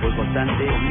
[0.00, 0.87] Fue constante.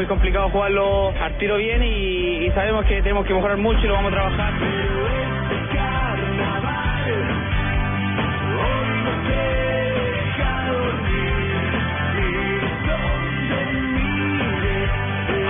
[0.00, 3.86] Muy complicado jugarlo al tiro bien y, y sabemos que tenemos que mejorar mucho y
[3.86, 4.54] lo vamos a trabajar.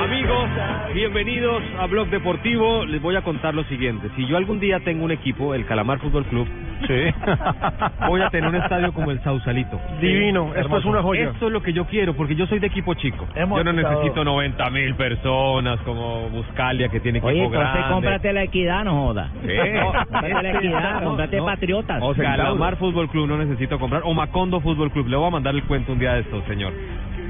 [0.02, 0.48] Amigos,
[0.94, 2.84] bienvenidos a Blog Deportivo.
[2.86, 4.10] Les voy a contar lo siguiente.
[4.16, 6.48] Si yo algún día tengo un equipo, el Calamar Fútbol Club,
[8.08, 9.80] voy a tener un estadio como el Sausalito.
[10.00, 11.30] Divino, esto es una joya.
[11.30, 13.26] Esto es lo que yo quiero, porque yo soy de equipo chico.
[13.34, 17.72] Hemos yo no estado- necesito 90 mil personas como Buscalia, que tiene equipo Oye, entonces
[17.72, 17.92] grande.
[17.94, 19.30] cómprate la equidad, no joda.
[20.10, 22.02] Cómprate la equidad, cómprate No, patriotas.
[22.02, 24.02] O Calamar Fútbol Club no necesito comprar.
[24.04, 25.08] O Macondo Fútbol Club.
[25.08, 26.72] Le voy a mandar el cuento un día de esto, señor.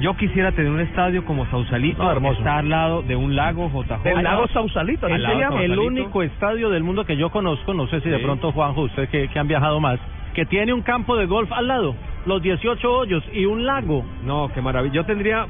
[0.01, 2.35] Yo quisiera tener un estadio como Sausalito, No, hermoso.
[2.35, 4.03] que está al lado de un lago JJ.
[4.03, 8.01] Del lago Sausalito, así el, el único estadio del mundo que yo conozco, no sé
[8.01, 10.01] si de pronto Juanjo, ustedes que, que han viajado más,
[10.35, 14.05] que tiene un campo de golf al lado, los 18 hoyos y un lago.
[14.25, 14.95] No, qué maravilla.
[14.95, 15.47] Yo tendría,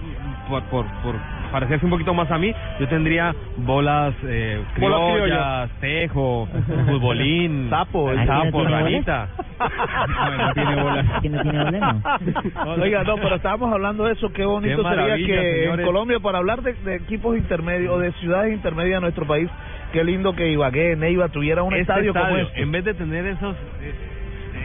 [0.48, 1.14] por, por, por
[1.50, 5.70] parecerse un poquito más a mí, yo tendría bolas, eh, criollas, criollas.
[5.80, 6.48] tejo,
[6.86, 9.28] futbolín, Sapo, el ¿Aquí no sapo, ranita.
[9.60, 11.06] No, no tiene bolas.
[12.80, 14.32] Oiga, no, pero estábamos hablando de eso.
[14.32, 15.82] Qué bonito Qué sería que en.
[15.82, 19.50] Colombia, para hablar de, de equipos intermedios o de ciudades intermedias de nuestro país,
[19.92, 22.62] qué lindo que Ibagué, Neiva tuviera un Este estadio, como este.
[22.62, 24.09] En vez de tener esos eh,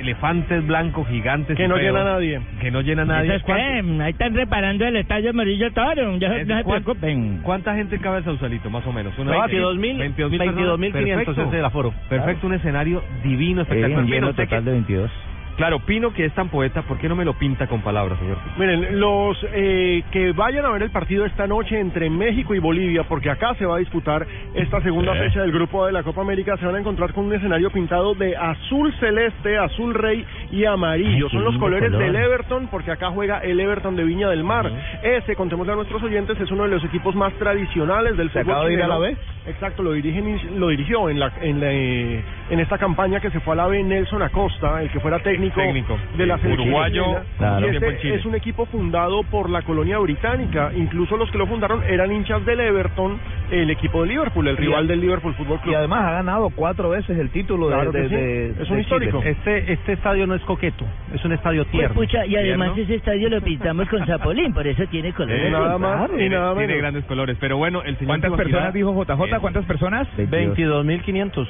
[0.06, 2.40] elefantes blancos gigantes Que no feos, llena a nadie.
[2.62, 3.36] que no llena a nadie.
[3.36, 4.02] ¿Eso es qué?
[4.04, 6.18] Ahí están reparando el estadio Amarillo Toro.
[6.18, 7.40] Ya, Es- no se ¿cuán- preocupen.
[7.42, 9.18] ¿Cuánta gente cabe el Sausalito, más o menos?
[9.18, 11.42] Una 22.000, 22.000 22.500 Perfecto.
[11.50, 11.94] es el aforo.
[12.08, 14.06] Perfecto, un escenario divino, espectacular.
[14.06, 15.12] Pino, usted que- 22.
[15.58, 18.38] Claro, Pino que es tan poeta, ¿por qué no me lo pinta con palabras, señor?
[18.58, 23.04] Miren, los eh, que vayan a ver el partido esta noche entre México y Bolivia,
[23.04, 26.58] porque acá se va a disputar esta segunda fecha del Grupo de la Copa América,
[26.58, 31.28] se van a encontrar con un escenario pintado de azul celeste, azul rey y amarillo.
[31.28, 32.04] Ay, Son los colores color.
[32.04, 34.72] del Everton, porque acá juega el Everton de Viña del Mar.
[35.04, 38.54] Ese, contémosle a nuestros oyentes, es uno de los equipos más tradicionales del ¿Se fútbol
[38.54, 38.98] acaba de ir a la.
[38.98, 39.18] B?
[39.48, 43.40] Exacto, lo, dirigen, lo dirigió en, la, en, la, eh, en esta campaña que se
[43.40, 47.04] fue a la B Nelson Acosta, el que fuera técnico, Técnico, de la selección uruguayo.
[47.38, 47.72] Claro.
[47.72, 48.16] Y este Chile.
[48.16, 50.72] es un equipo fundado por la colonia británica.
[50.76, 53.18] Incluso los que lo fundaron eran hinchas del Everton,
[53.52, 55.72] el equipo de Liverpool, el Y rival a- del Liverpool Fútbol Club.
[55.74, 58.16] Y además ha ganado cuatro veces el título de, Claro de- sí.
[58.16, 58.82] de- Es de un Chile.
[58.82, 59.22] histórico.
[59.24, 61.96] Este, este estadio no es coqueto, es un estadio Pues, tierno.
[61.96, 62.84] pucha, y además Tierno.
[62.84, 65.46] ese estadio lo pintamos con zapolín, por eso tiene colores.
[65.48, 68.74] Eh, nada más y Tiene, nada tiene grandes colores, pero bueno, el señor ¿Cuántas personas
[68.74, 69.40] dijo JJ?
[69.40, 70.08] ¿Cuántas personas?
[70.18, 71.48] 22.500.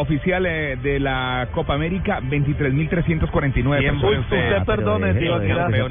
[0.00, 4.20] Oficial eh, de la Copa América, 23.349 Bien, personas.
[4.20, 4.64] Usted feo.
[4.64, 5.12] perdone,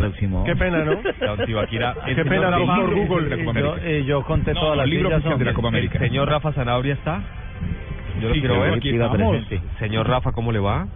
[0.05, 0.43] aproximó.
[0.43, 0.91] Qué pena, ¿no?
[2.07, 3.29] El Qué pena, por Google.
[3.43, 3.75] yo, América.
[3.83, 5.99] eh, yo conté No, todas las el libro de la el- Copa el América.
[5.99, 7.21] señor Rafa Zanabria está.
[8.21, 8.73] Yo lo Sí, quiero ver.
[8.73, 9.37] aquí estamos.
[9.79, 10.87] Señor Rafa, ¿cómo le va?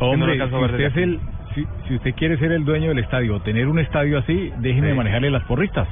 [0.00, 1.20] Hombre, no si ver usted, es desde el,
[1.54, 4.96] si, si usted quiere ser el dueño del estadio, tener un estadio así, déjeme Sí.
[4.96, 5.86] manejarle las porristas.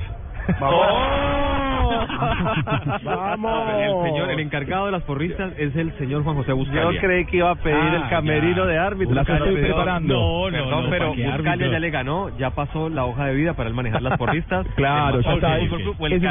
[3.03, 3.69] Vamos.
[3.81, 6.93] El señor, el encargado de las porristas es el señor Juan José Buscalia.
[6.93, 8.67] Yo creí que iba a pedir Ah, el camerino ya.
[8.67, 9.15] de árbitro.
[9.15, 9.61] Las estoy no.
[9.61, 10.15] preparando.
[10.15, 13.35] No, perdón, no, pero ¿para qué Buscalia ya le ganó, ya pasó la hoja de
[13.35, 14.67] vida para él manejar las porristas.
[14.77, 15.79] Claro, El ya está, el eso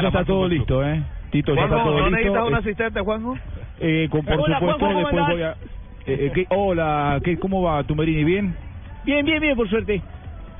[0.08, 1.02] está todo listo, ¿eh?
[1.30, 2.16] Tito, ya está todo ¿no listo.
[2.16, 3.34] necesitas un Eh, asistente, Juanjo?
[3.80, 5.50] eh, con- por Hola, supuesto, Juanjo, ¿cómo después voy a...
[5.50, 5.54] eh,
[6.06, 8.24] eh, ¿qué- hola, ¿qué, ¿cómo va Tumerini?
[8.24, 8.56] ¿Bien?
[9.04, 10.02] Bien, bien, bien, por suerte.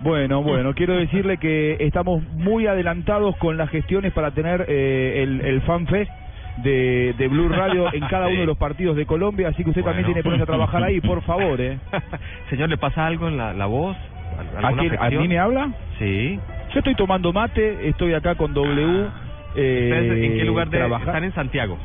[0.00, 5.40] Bueno, bueno, quiero decirle que estamos muy adelantados con las gestiones para tener eh, el,
[5.40, 6.10] el FanFest
[6.58, 9.82] de, de Blue Radio en cada uno de los partidos de Colombia, así que usted
[9.82, 10.14] también Bueno.
[10.14, 11.78] tiene que ponerse a trabajar ahí, por favor, ¿eh?
[12.50, 13.96] Señor, ¿le pasa algo en la, la voz?
[14.38, 15.22] ¿Al- ¿A, alguna quién- ¿A afección?
[15.22, 15.70] mí me habla?
[15.98, 16.38] Sí.
[16.72, 19.06] Yo estoy tomando mate, estoy acá con W.
[19.54, 21.78] Eh, ¿Ustedes en qué lugar de, trabaja- están en Santiago?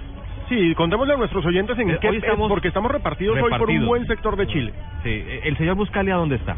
[0.50, 3.52] Sí, contémosle a nuestros oyentes en Eh, qué hoy estamos porque estamos repartidos, hoy por
[3.52, 3.88] un repartidos.
[3.88, 4.74] buen sector de Chile.
[5.04, 6.56] Sí, eh, el señor Buscalia, ¿dónde está?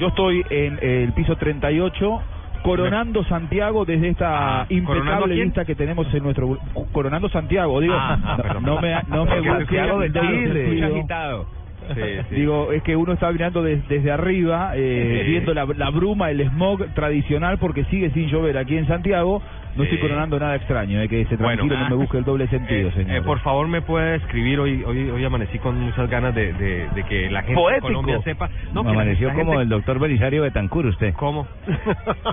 [0.00, 2.22] Yo estoy en el piso 38,
[2.62, 6.58] coronando Santiago desde esta Ah, ¿coronando a impecable vista que tenemos en nuestro...
[6.90, 10.84] Coronando Santiago, digo, Ah, ah, no, no me, no me Santiago de Chile.
[10.84, 11.46] agitado.
[11.94, 12.34] Sí, sí.
[12.34, 15.30] Digo, es que uno está mirando des- desde arriba, eh, Sí.
[15.32, 19.42] viendo la, la bruma, el smog tradicional, porque sigue sin llover aquí en Santiago.
[19.76, 21.58] No estoy coronando nada extraño, eh, que se Bueno.
[21.62, 23.16] tranquilo, no me busque el doble sentido, Eh, señor.
[23.16, 24.58] eh, por favor, me puede escribir.
[24.60, 27.86] Hoy hoy hoy amanecí con muchas ganas de, de, de que la gente Poético.
[27.88, 28.50] de Colombia sepa.
[28.72, 31.14] No, la- Amaneció la como gente- el doctor Belisario Betancur usted.
[31.16, 31.46] ¿Cómo?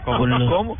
[0.03, 0.77] Con los- ¿Cómo?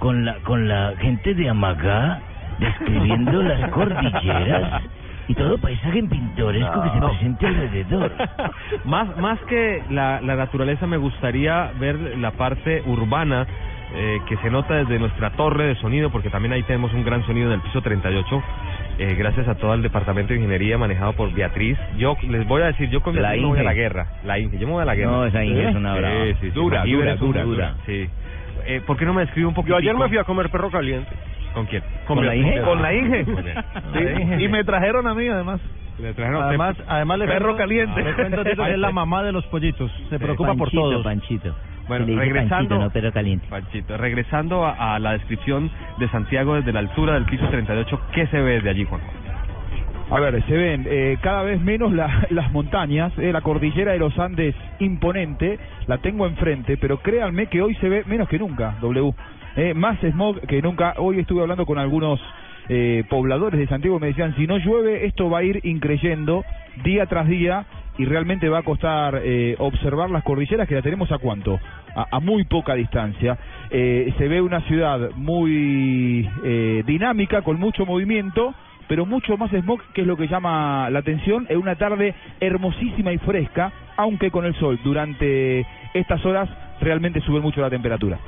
[0.00, 2.20] Con la, con la gente de Amagá
[2.58, 4.82] describiendo las cordilleras
[5.28, 8.12] y todo paisaje pintoresco que se presente alrededor.
[8.84, 13.46] más más que la, la naturaleza me gustaría ver la parte urbana
[13.94, 17.24] eh, que se nota desde nuestra torre de sonido porque también ahí tenemos un gran
[17.26, 18.42] sonido en el piso 38
[18.98, 22.66] eh, gracias a todo el departamento de ingeniería manejado por Beatriz yo les voy a
[22.66, 23.64] decir yo con La Beatriz me voy a Inge.
[23.64, 25.94] la guerra la Inge yo me voy a la guerra No, esa Inge es una
[25.94, 26.24] Sí, brava.
[26.24, 27.74] sí, sí, Dura, dura, dura, dura.
[27.86, 28.08] sí
[28.66, 30.70] eh, ¿por qué no me describe un poquito Yo ayer me fui a comer perro
[30.70, 31.10] caliente.
[31.54, 31.82] ¿con quién?
[32.06, 32.60] ¿Con la Inge?
[32.62, 33.24] Con la Inge.
[34.38, 35.60] Y me trajeron a mí además.
[35.98, 38.02] Le trajeron Además, además le Perro cuento- caliente.
[38.04, 39.90] Le cuento Tito, que es la mamá de los pollitos.
[40.08, 41.02] Se preocupa por Panchito, todos.
[41.04, 41.54] Panchito.
[41.98, 43.46] Bueno, regresando- Panchito, no perro caliente.
[43.50, 48.26] Panchito, regresando a, a la descripción de Santiago desde la altura del piso 38, ¿qué
[48.28, 49.00] se ve desde allí, Juan?
[50.12, 53.98] A ver, se ven eh, cada vez menos la- las montañas, eh, la cordillera de
[53.98, 58.74] los Andes imponente, la tengo enfrente, pero créanme que hoy se ve menos que nunca,
[58.80, 59.12] W.
[59.56, 60.94] Eh, más smog que nunca.
[60.98, 62.20] Hoy estuve hablando con algunos
[62.68, 66.44] eh, pobladores de Santiago y me decían, si no llueve, esto va a ir increyendo
[66.84, 67.66] día tras día
[67.98, 71.58] y realmente va a costar eh, observar las cordilleras que la tenemos a cuánto,
[72.10, 73.38] a, muy poca distancia.
[73.70, 78.54] Eh, se ve una ciudad muy eh, dinámica, con mucho movimiento,
[78.88, 83.12] pero mucho más smog, que es lo que llama la atención, en una tarde hermosísima
[83.12, 84.78] y fresca, aunque con el sol.
[84.82, 86.48] Durante estas horas
[86.80, 88.18] realmente sube mucho la temperatura.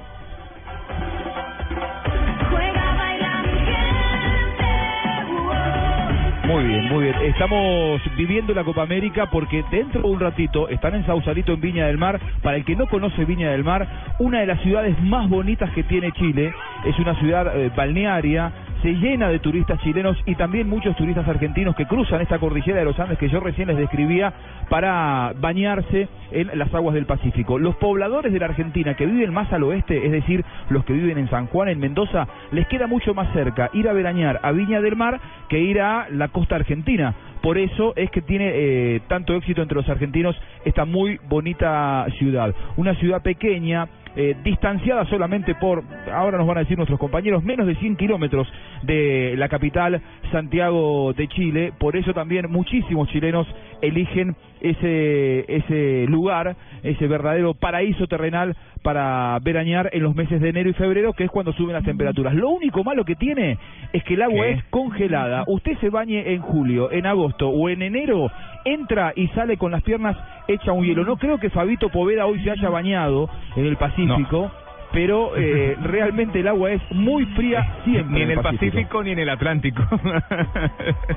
[6.44, 7.14] Muy bien, muy bien.
[7.22, 11.86] Estamos viviendo la Copa América porque dentro de un ratito están en Sausalito, en Viña
[11.86, 12.20] del Mar.
[12.42, 13.86] Para el que no conoce Viña del Mar,
[14.18, 16.52] una de las ciudades más bonitas que tiene Chile.
[16.84, 21.76] Es una ciudad eh, balnearia, se llena de turistas chilenos y también muchos turistas argentinos
[21.76, 24.32] que cruzan esta cordillera de los Andes que yo recién les describía
[24.68, 27.58] para bañarse en las aguas del Pacífico.
[27.58, 31.18] Los pobladores de la Argentina que viven más al oeste, es decir, los que viven
[31.18, 34.80] en San Juan, en Mendoza, les queda mucho más cerca ir a veranear a Viña
[34.80, 37.14] del Mar que ir a la costa argentina.
[37.42, 42.54] Por eso es que tiene eh, tanto éxito entre los argentinos esta muy bonita ciudad.
[42.76, 47.66] Una ciudad pequeña, eh, distanciada solamente por, ahora nos van a decir nuestros compañeros, menos
[47.66, 48.46] de 100 kilómetros
[48.82, 50.00] de la capital
[50.30, 51.72] Santiago de Chile.
[51.78, 53.46] Por eso también muchísimos chilenos
[53.80, 60.70] eligen ese, ese lugar, ese verdadero paraíso terrenal para veranear en los meses de enero
[60.70, 62.34] y febrero, que es cuando suben las temperaturas.
[62.34, 63.58] Lo único malo que tiene
[63.92, 64.52] es que el agua ¿Qué?
[64.52, 65.44] es congelada.
[65.46, 68.30] Usted se bañe en julio, en agosto o en enero,
[68.64, 70.16] entra y sale con las piernas
[70.48, 71.04] hecha un hielo.
[71.04, 74.50] No creo que Fabito Poveda hoy se haya bañado en el Pacífico.
[74.92, 78.18] Pero eh, realmente el agua es muy fría siempre.
[78.18, 79.82] Ni en el Pacífico ni en el Atlántico.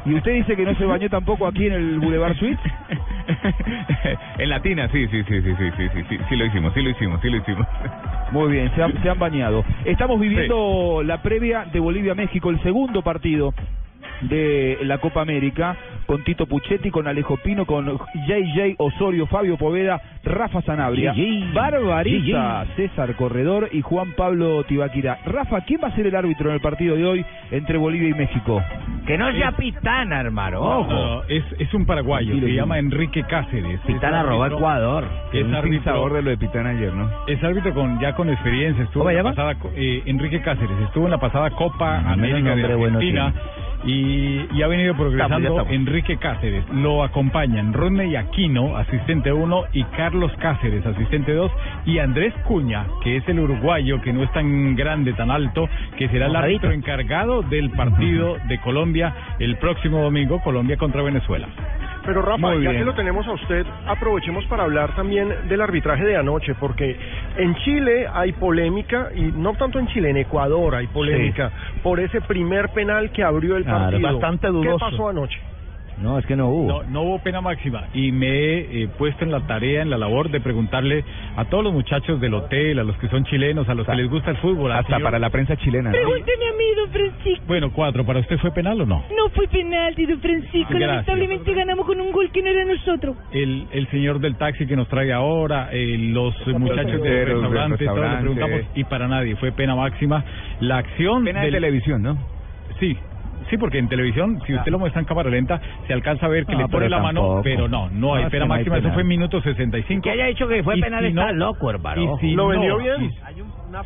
[0.06, 2.62] ¿Y usted dice que no se bañó tampoco aquí en el Boulevard Suite?
[4.38, 6.90] en Latina, sí, sí, sí, sí, sí, sí, sí, sí, sí lo hicimos, sí lo
[6.90, 7.68] hicimos, sí lo hicimos.
[8.32, 9.64] Muy bien, se han, se han bañado.
[9.86, 13.54] Estamos viviendo la previa de Bolivia-México, el segundo partido
[14.22, 17.86] de la Copa América, con Tito Puchetti, con Alejo Pino, con
[18.28, 21.54] JJ Osorio, Fabio Poveda, Rafa Sanabria, JJ.
[21.54, 25.20] Barbarita, César Corredor y Juan Pablo Tibaquira.
[25.26, 28.14] Rafa, ¿quién va a ser el árbitro en el partido de hoy entre Bolivia y
[28.14, 28.62] México?
[29.06, 30.62] Que no sea pitana, hermano.
[30.62, 30.92] Ojo.
[30.92, 33.80] No, es, es un paraguayo, Tranquilo, se llama Enrique Cáceres.
[33.86, 35.04] Pitana Es robó árbitro- Ecuador.
[35.34, 37.10] Es árbitro, de lo de Pitana ayer, ¿no?
[37.28, 38.84] es árbitro con ya con experiencia.
[38.84, 40.78] Estuvo ¿Cómo en la pasada, co- eh, Enrique Cáceres.
[40.86, 43.34] Estuvo en la pasada Copa menos América de nombre bueno Argentina.
[43.86, 45.72] Y, y ha venido progresando estamos.
[45.72, 46.66] Enrique Cáceres.
[46.74, 51.52] Lo acompañan Rodney Aquino, asistente 1, y Carlos Cáceres, asistente 2,
[51.86, 56.10] y Andrés Cuña, que es el uruguayo, que no es tan grande, tan alto, que
[56.10, 61.48] será el árbitro encargado del partido de Colombia el próximo domingo, Colombia contra Venezuela.
[62.06, 62.82] Pero Rafa, Muy ya bien.
[62.82, 66.96] que lo tenemos a usted, aprovechemos para hablar también del arbitraje de anoche, porque
[67.38, 72.22] en Chile hay polémica, y no tanto en Chile, en Ecuador hay polémica, por ese
[72.22, 74.02] primer penal que abrió el partido.
[74.02, 74.78] bastante ¿Qué dudoso.
[74.80, 75.40] pasó anoche?
[76.02, 76.68] No, es que no hubo.
[76.68, 79.98] No, no hubo pena máxima y me he eh, puesto en la tarea, en la
[79.98, 81.04] labor de preguntarle
[81.38, 84.10] a todos los muchachos del hotel, a los que son chilenos, a los que les
[84.10, 84.72] gusta el fútbol.
[84.74, 85.92] Hasta señor- para la prensa chilena.
[85.92, 85.96] ¿no?
[85.98, 87.44] Pregúnteme a mí, don Francisco.
[87.48, 89.06] Bueno, cuatro, ¿para usted fue penal o no?
[89.18, 90.68] No fue penalti, don Francisco.
[90.70, 90.80] Gracias.
[91.08, 93.16] Lamentablemente ganamos con un gol que no era nosotros.
[93.32, 97.86] El, el señor del taxi que nos trae ahora, eh, los eh, muchachos del restaurante,
[97.86, 98.20] todos le restaurante.
[98.22, 100.24] preguntamos y para nadie, fue pena máxima.
[100.60, 102.18] La acción Pena de televisión, ¿no?
[102.80, 102.98] Sí,
[103.50, 106.46] sí, porque en televisión, si usted lo muestra en cámara lenta, se alcanza a ver
[106.46, 108.92] que No, le pone la mano, pero no, no hay No, pena hay máxima, eso
[108.92, 110.02] fue en minuto 65.
[110.04, 112.02] Que haya dicho que fue Y penal si está no- loco, hermano.
[112.02, 113.04] y si ¿Lo no- vendió bien?
[113.04, 113.10] y-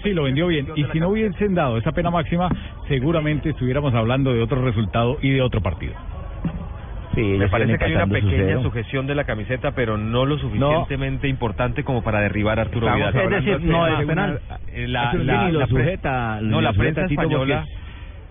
[0.04, 0.68] Sí, lo vendió bien.
[0.76, 2.50] Y si no hubiesen dado esa pena máxima,
[2.88, 5.94] seguramente estuviéramos hablando de otro resultado y de otro partido.
[7.16, 11.28] Sí, Me parece que hay una pequeña sujeción de la camiseta, pero no lo suficientemente
[11.28, 13.16] importante como para derribar a Arturo Vidal.
[13.16, 14.40] Es decir, no de es una- penal.
[14.72, 17.66] Eh, La, la, la sujeta, no, la prensa española.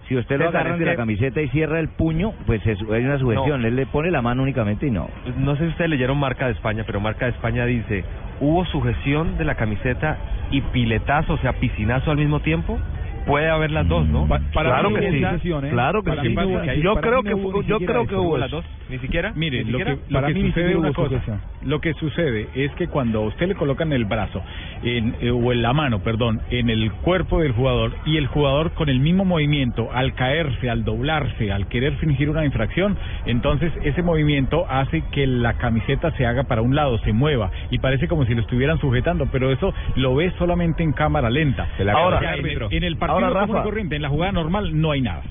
[0.09, 3.19] Si usted lo es de la camiseta y cierra el puño, pues es, hay una
[3.19, 3.65] sujeción.
[3.67, 5.09] Él le pone la mano únicamente y no.
[5.37, 8.05] No sé si ustedes leyeron Marca de España, pero Marca de España dice,
[8.41, 10.17] hubo sujeción de la camiseta
[10.51, 12.79] y piletazo, o sea, piscinazo al mismo tiempo.
[13.27, 14.27] Puede haber las dos, ¿no?
[14.27, 15.21] Pa- para Claro que sí.
[15.21, 15.69] sujeción, ¿eh?
[15.69, 16.29] Claro que Para sí.
[16.35, 18.23] hubo- Yo creo que hubo yo creo que eso.
[18.23, 19.33] hubo las dos, ni siquiera.
[19.35, 22.49] Mire, ¿Ni lo que, lo Para que mí sucede una hubo cosa, lo que sucede
[22.55, 24.43] es que cuando a usted le colocan el brazo
[24.83, 28.73] en, eh, o en la mano, perdón, en el cuerpo del jugador y el jugador
[28.73, 34.03] con el mismo movimiento al caerse, al doblarse, al querer fingir una infracción, entonces ese
[34.03, 38.25] movimiento hace que la camiseta se haga para un lado, se mueva y parece como
[38.27, 41.69] si lo estuvieran sujetando, pero eso lo ves solamente en cámara lenta.
[41.95, 43.63] Ahora, Ya en, el, en el partido Ahora, Rafa.
[43.63, 45.23] corriente, en la jugada normal no hay nada.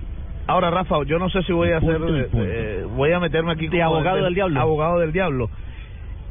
[0.48, 2.16] Ahora, Rafa, yo no sé si voy a hacer, punto.
[2.42, 4.60] eh, voy a meterme aquí De como abogado del diablo.
[4.62, 5.50] Abogado del diablo.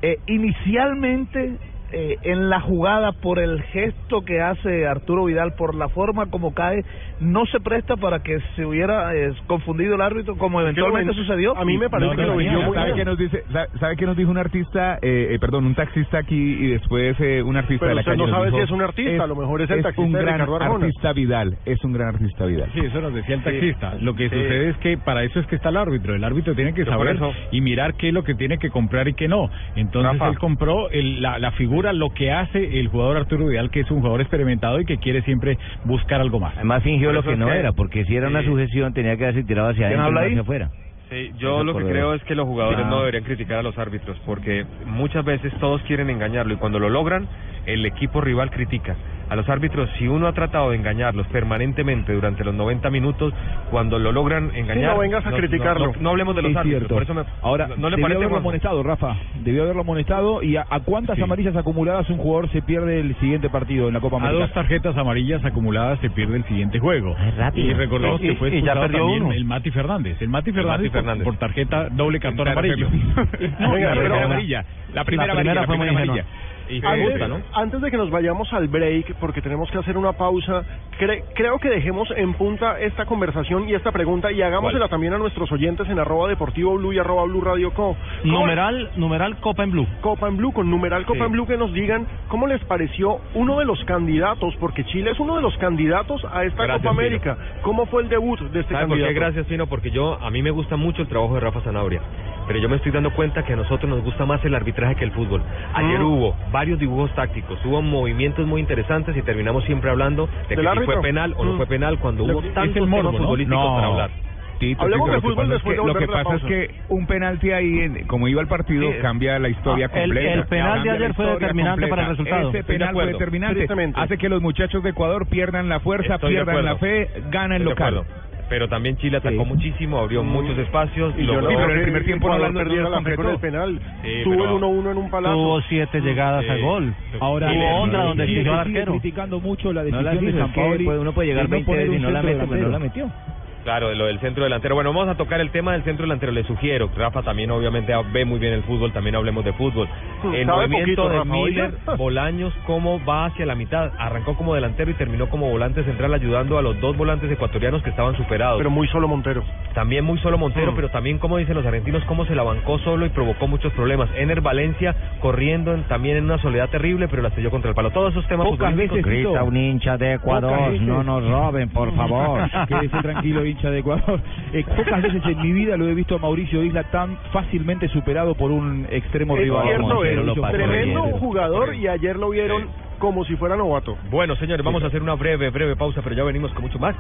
[0.03, 1.57] Eh, inicialmente,
[1.93, 6.52] eh, en la jugada, por el gesto que hace Arturo Vidal, por la forma como
[6.52, 6.85] cae,
[7.21, 11.57] no se presta para que se hubiera eh, confundido el árbitro, como eventualmente ven- sucedió.
[11.57, 12.35] A mí me parece No, que lo no,
[12.67, 12.97] muy ¿Sabe bien.
[12.99, 13.43] qué nos dice?
[13.53, 17.17] sa- ¿Sabe qué nos dijo un artista, eh, eh, perdón, un taxista aquí y después
[17.21, 18.27] eh, un artista Pero de la usted calle?
[18.27, 20.23] no sabe dijo, si es un artista, a lo mejor es el taxista un de
[20.23, 22.71] gran artista Vidal, es un gran artista Vidal.
[22.75, 23.95] Sí, eso nos decía el taxista.
[24.01, 24.35] Lo que Sí.
[24.37, 26.15] sucede es que para eso es que está el árbitro.
[26.15, 29.09] El árbitro tiene que saber eso- y mirar qué es lo que tiene que comprar
[29.09, 29.51] y qué no.
[29.75, 30.29] Entonces Rafa.
[30.33, 33.91] él compró el- la, la figura, lo que hace el jugador Arturo Vidal, que es
[33.91, 36.55] un jugador experimentado y que quiere siempre buscar algo más.
[36.57, 39.25] Además fingió Por lo que no que- era, porque si era una sujeción tenía que
[39.25, 40.71] haberse tirado hacia ¿Quién adentro y hacia afuera.
[41.11, 42.91] Sí, yo lo que creo es que los jugadores Ah.
[42.91, 46.89] no deberían criticar a los árbitros porque muchas veces todos quieren engañarlo y cuando lo
[46.91, 47.29] logran
[47.67, 48.97] el equipo rival critica.
[49.28, 53.35] A los árbitros, si uno ha tratado de engañarlos permanentemente durante los 90 minutos,
[53.71, 54.92] cuando lo logran engañar...
[54.95, 55.87] no vengas a criticarlo.
[55.95, 56.95] No, no hablemos de los Es árbitros, cierto.
[56.95, 57.23] por eso me...
[57.42, 59.16] Ahora, ¿no, no le debió parece, haberlo amonestado, Rafa.
[59.42, 60.42] Debió haberlo amonestado.
[60.42, 61.23] ¿Y a, a cuántas Sí.
[61.23, 64.45] amarillas acumuladas un jugador se pierde el siguiente partido en la Copa A América?
[64.45, 67.14] dos tarjetas amarillas acumuladas se pierde el siguiente juego.
[67.18, 67.66] Ay, rápido.
[67.68, 69.33] Y recordemos que fue y ya expulsado perdió también uno.
[69.33, 70.23] el Mati Fernández.
[70.23, 71.25] El Mati Fernández, Mati por- Fernández.
[71.25, 72.88] Por, tarjeta doble cartón amarillo.
[73.14, 73.49] Pepe.
[73.61, 74.64] no, Venga, la pero- primera amarilla.
[74.95, 76.25] La primera, primera amarilla,
[76.69, 77.41] Antes, esta, ¿no?
[77.55, 80.65] antes de que nos vayamos al break, porque tenemos que hacer una pausa,
[80.99, 85.19] cre- creo que dejemos en punta esta conversación y esta pregunta y hagámosela también a
[85.19, 87.97] nuestros oyentes en arroba deportivo blue y arroba blue radio co.
[88.23, 89.87] ¿Cómo- Numeral, numeral Copa en Blue.
[90.01, 91.25] Copa en Blue, con numeral Copa Sí.
[91.27, 95.21] en Blue, que nos digan cómo les pareció uno de los candidatos, porque Chile es
[95.21, 97.37] uno de los candidatos a esta Gracias, Copa América.
[97.63, 99.15] ¿Cómo fue el debut de este ¿Sabe por candidato?
[99.15, 99.21] qué?
[99.21, 102.01] Gracias, Pino, porque yo, a mí me gusta mucho el trabajo de Rafa Zanabria,
[102.47, 105.05] pero yo me estoy dando cuenta que a nosotros nos gusta más el arbitraje que
[105.05, 105.43] el fútbol.
[105.75, 106.05] Ayer Mm.
[106.07, 110.65] hubo varios dibujos tácticos, hubo movimientos muy interesantes y terminamos siempre hablando de que ¿Del
[110.65, 110.93] si árbitro?
[110.95, 111.57] fue penal o no Mm.
[111.57, 113.19] fue penal cuando hubo tantos el morbo, temas ¿no?
[113.26, 113.75] futbolísticos No.
[113.76, 114.11] para hablar.
[114.59, 116.71] Tito, Hablemos de lo que fútbol pasa es después que- Lo que pasa es que
[116.88, 118.99] un penalti ahí, en- como iba el partido, Sí.
[119.03, 120.33] cambia la historia Ah, el- completa.
[120.33, 122.37] el penal de ayer fue determinante para el completa.
[122.38, 122.49] resultado.
[122.59, 123.67] Ese penal fue determinante.
[123.97, 127.65] Hace que los muchachos de Ecuador pierdan la fuerza, Estoy pierdan la fe, ganan de
[127.67, 128.03] local.
[128.49, 129.49] Pero también Chile atacó Sí.
[129.49, 130.29] muchísimo, abrió Mm.
[130.29, 131.15] muchos espacios.
[131.19, 133.38] Y yo logró- no pero en el primer tiempo no no las la con el
[133.38, 133.81] penal.
[134.03, 135.35] Sí, Tuvo el 1-1 en un palazo.
[135.35, 136.50] Tuvo siete llegadas Sí.
[136.50, 136.95] a gol.
[137.21, 138.93] Ahora, Y Hubo otra donde exigió al arquero.
[138.93, 141.53] criticando mucho la No decisión la de San Paoli puede- uno puede llegar de no
[141.57, 143.07] 20 poner veces y un no la centro mete, pero no la delantero.
[143.07, 143.36] metió.
[143.67, 144.77] Claro, de lo del centro delantero.
[144.77, 146.31] Bueno, vamos a tocar el tema del centro delantero.
[146.31, 149.89] Le sugiero, Rafa también obviamente ve muy bien el fútbol, también hablemos de fútbol.
[150.33, 151.75] El movimiento poquito, de Rafa, Miller.
[151.99, 153.91] Bolaños, cómo va hacia la mitad.
[153.99, 157.91] Arrancó como delantero y terminó como volante central ayudando a los dos volantes ecuatorianos que
[157.91, 158.59] estaban superados.
[158.59, 159.43] Pero muy solo Montero.
[159.75, 160.77] También muy solo Montero, Mm.
[160.77, 164.09] pero también, como dicen los argentinos, cómo se la bancó solo y provocó muchos problemas.
[164.17, 167.91] Ener Valencia corriendo en- también en una soledad terrible, pero la selló contra el palo.
[167.91, 169.05] Todos esos temas Pocas veces.
[169.05, 172.49] Grita un hincha de Ecuador, no nos roben, por favor.
[172.69, 174.21] Quédese tranquilo, hincha de Ecuador.
[174.53, 178.35] Eh, pocas veces en mi vida lo he visto a Mauricio Isla tan fácilmente superado
[178.37, 179.67] por un extremo Es rival.
[179.67, 181.19] cierto, es lo tremendo ayer.
[181.19, 182.69] jugador y ayer lo vieron Sí.
[183.01, 183.99] como si fuera novato.
[184.11, 186.95] Bueno, señores, vamos a hacer una breve, breve pausa, pero ya venimos con mucho más.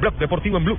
[0.00, 0.78] Blog Deportivo en Blue.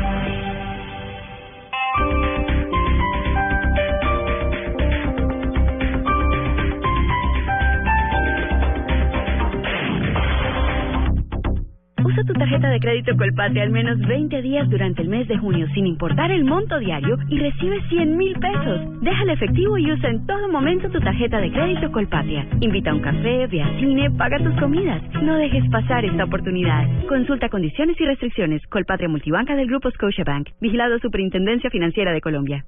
[12.21, 15.65] Usa tu tarjeta de crédito Colpatria al menos 20 días durante el mes de junio
[15.73, 19.01] sin importar el monto diario y recibe 100 mil pesos.
[19.01, 22.45] Deja el efectivo y usa en todo momento tu tarjeta de crédito Colpatria.
[22.59, 25.01] Invita a un café, ve al cine, paga tus comidas.
[25.23, 26.85] No dejes pasar esta oportunidad.
[27.07, 28.61] Consulta condiciones y restricciones.
[28.67, 30.49] Colpatria Multibanca del Grupo Scotiabank.
[30.59, 32.65] Vigilado Superintendencia Financiera de Colombia.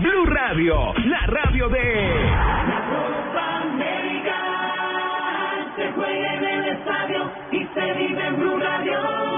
[0.00, 1.82] Blue Radio, la radio de...
[5.76, 6.55] Se juega
[7.52, 9.35] y se vive en Blue Radio.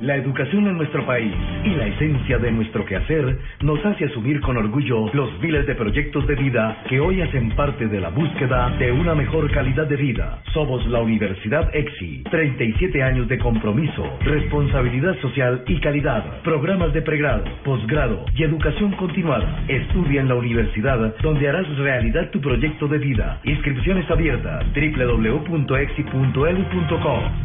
[0.00, 4.56] La educación en nuestro país y la esencia de nuestro quehacer nos hace asumir con
[4.56, 8.92] orgullo los miles de proyectos de vida que hoy hacen parte de la búsqueda de
[8.92, 10.42] una mejor calidad de vida.
[10.54, 17.44] Somos la Universidad EXI, 37 años de compromiso, responsabilidad social y calidad, programas de pregrado,
[17.62, 19.64] posgrado y educación continuada.
[19.68, 23.38] Estudia en la universidad donde harás realidad tu proyecto de vida.
[23.44, 25.62] Inscripciones abiertas www.exi.edu.co,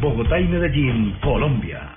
[0.00, 1.96] Bogotá y Medellín, Colombia.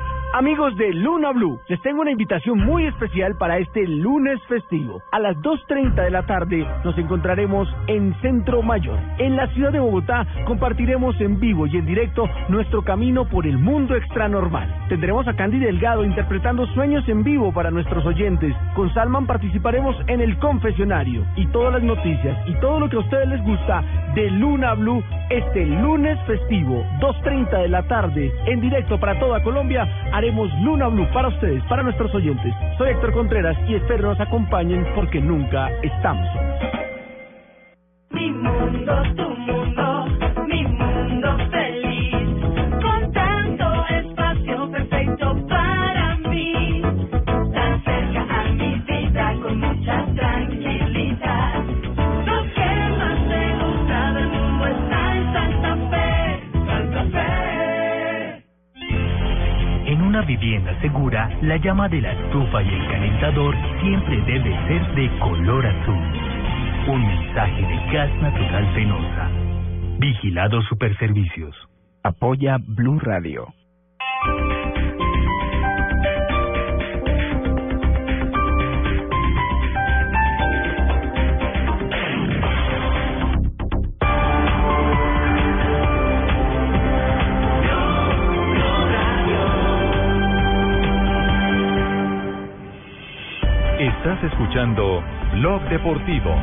[0.33, 5.01] Amigos de Luna Blue, les tengo una invitación muy especial para este lunes festivo.
[5.11, 8.97] A las 2.30 de la tarde nos encontraremos en Centro Mayor.
[9.17, 13.57] En la ciudad de Bogotá compartiremos en vivo y en directo nuestro camino por el
[13.57, 14.73] mundo extranormal.
[14.87, 18.55] Tendremos a Candy Delgado interpretando sueños en vivo para nuestros oyentes.
[18.73, 22.99] Con Salman participaremos en el confesionario y todas las noticias y todo lo que a
[22.99, 23.83] ustedes les gusta
[24.15, 29.87] de Luna Blue este lunes festivo, 2.30 de la tarde, en directo para toda Colombia,
[30.21, 32.53] haremos Luna Blue para ustedes, para nuestros oyentes.
[32.77, 36.55] Soy Héctor Contreras y espero nos acompañen porque nunca estamos solos.
[38.11, 39.80] Mi mundo, tu mundo,
[60.11, 65.09] una vivienda segura, la llama de la estufa y el calentador siempre debe ser de
[65.19, 66.03] color azul.
[66.89, 69.29] Un mensaje de gas natural Fenosa.
[69.99, 71.55] Vigilado Superservicios.
[72.03, 73.53] Apoya Blue Radio.
[94.03, 96.35] Estás escuchando Blog Deportivo.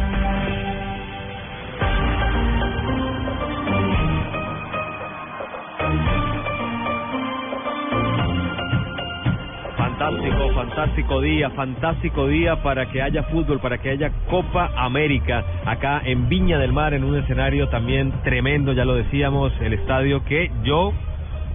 [9.76, 16.00] Fantástico, fantástico día, fantástico día para que haya fútbol, para que haya Copa América acá
[16.04, 20.52] en Viña del Mar, en un escenario también tremendo, ya lo decíamos, el estadio que
[20.62, 20.92] yo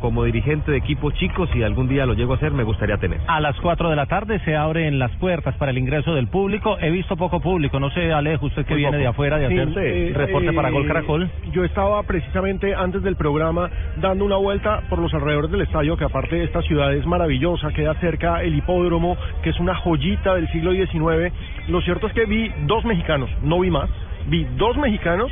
[0.03, 3.21] como dirigente de equipos chicos, si algún día lo llego a hacer, me gustaría tener.
[3.25, 6.77] A las 4 de la tarde se abren las puertas para el ingreso del público.
[6.81, 7.79] He visto poco público.
[7.79, 9.01] No sé, Alejo, usted que Muy viene poco.
[9.01, 11.29] de afuera de Sí, hacer eh, reporte para Gol eh, Caracol.
[11.53, 13.69] Yo estaba precisamente antes del programa
[14.01, 17.69] dando una vuelta por los alrededores del estadio, que aparte de esta ciudad es maravillosa,
[17.71, 21.33] queda cerca el hipódromo, que es una joyita del siglo XIX.
[21.69, 23.89] Lo cierto es que vi dos mexicanos, no vi más,
[24.27, 25.31] vi dos mexicanos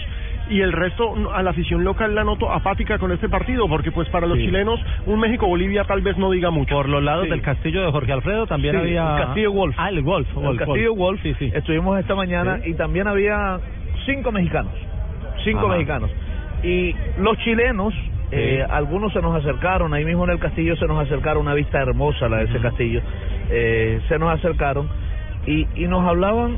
[0.50, 4.10] y el resto a la afición local la noto apática con este partido, porque pues
[4.10, 4.46] para los Sí.
[4.46, 6.76] chilenos un México-Bolivia tal vez no diga mucho.
[6.76, 7.30] Por los lados Sí.
[7.30, 9.16] del castillo de Jorge Alfredo también Sí, había...
[9.18, 9.76] el Castillo Wolf.
[9.78, 10.28] Ah, el Wolf.
[10.36, 11.22] El Wolf, Castillo Wolf.
[11.22, 11.52] Sí, sí.
[11.54, 13.60] Estuvimos esta mañana y también había
[14.06, 14.74] cinco mexicanos.
[15.44, 15.76] Cinco Ajá.
[15.78, 16.10] mexicanos.
[16.64, 17.94] Y los chilenos,
[18.32, 21.80] eh, algunos se nos acercaron, ahí mismo en el castillo se nos acercaron, una vista
[21.82, 23.02] hermosa la de ese castillo.
[23.50, 24.88] Eh, se nos acercaron
[25.48, 26.58] y, y nos hablaban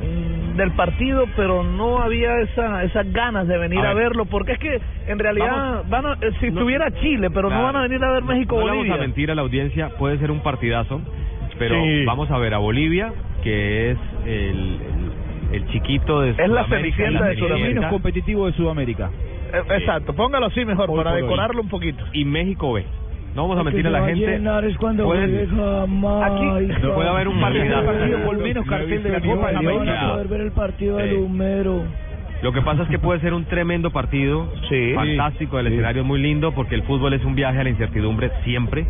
[0.00, 4.04] del partido, pero no había esa, esas ganas de venir A a, ver.
[4.08, 7.62] verlo, porque es que en realidad van a, eh, si No- estuviera Chile, pero no
[7.62, 8.82] van a venir a ver No le México-Bolivia.
[8.82, 11.00] vamos a mentir a la audiencia, puede ser un partidazo,
[11.58, 12.04] pero Sí.
[12.04, 16.76] vamos a ver a Bolivia, que es el, el, el chiquito de Es la Sudamérica,
[16.76, 17.38] cenicienta la de Sudamérica.
[17.56, 17.80] cenicienta.
[17.80, 19.10] Menos competitivo de Sudamérica.
[19.52, 21.22] Eh, Exacto, póngalo así mejor, Hoy para hoy.
[21.22, 22.04] decorarlo un poquito.
[22.12, 22.84] Y México B.
[23.38, 24.26] No vamos a mentir a la gente.
[24.26, 25.48] llenar es cuando Puede- haber
[27.28, 30.08] un partido con menos cartel de la Copa No a América.
[30.10, 31.14] poder ver el partido del Sí.
[31.14, 31.84] Humero.
[32.42, 34.90] Lo que pasa es que puede ser un tremendo partido, Sí.
[34.92, 38.32] fantástico, el escenario es muy lindo porque el fútbol es un viaje a la incertidumbre
[38.42, 38.86] siempre.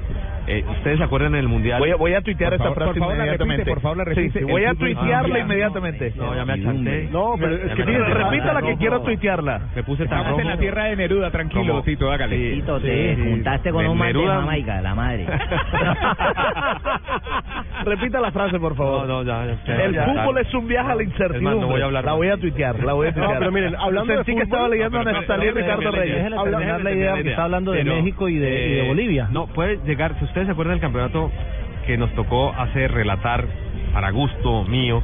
[0.50, 1.78] Eh, ¿Ustedes se acuerdan en el Mundial?
[1.78, 3.70] Voy a, voy a tuitear Por esta favor, frase por favor, la repite, inmediatamente.
[3.70, 4.38] por favor, la Sí, repite.
[4.38, 6.12] sí, voy El a tuitearla inmediatamente.
[6.16, 7.08] No, ya me achanté.
[7.12, 8.14] No, pero es que achanté.
[8.14, 9.60] repítala que quiero tuitearla.
[9.76, 12.36] Me puse tan Estamos en la tierra de Neruda, tranquilo, Como- Tito, hágale.
[12.36, 13.22] Sí, Tito, sí, te sí.
[13.22, 15.26] juntaste con De un man de Neruda- Jamaica, la madre.
[17.84, 19.06] Repita la frase, por favor.
[19.06, 20.40] No, no, ya, ya, El ya, fútbol ya.
[20.42, 21.40] es un viaje a la incertidumbre.
[21.42, 23.38] más, no voy a hablar la voy a tuitear, la voy a No, tuitear.
[23.38, 25.20] pero miren, hablando de Sentí que fútbol- estaba leyendo a No, pero-
[25.54, 26.14] Ricardo Reyes.
[26.16, 29.28] terminar, Habla- déjeme la idea terminar que está hablando de México y de- eh, Bolivia.
[29.30, 31.30] No, puede llegar, si ustedes se acuerdan del campeonato
[31.86, 33.44] que nos tocó hacer relatar
[33.92, 35.02] para gusto mío,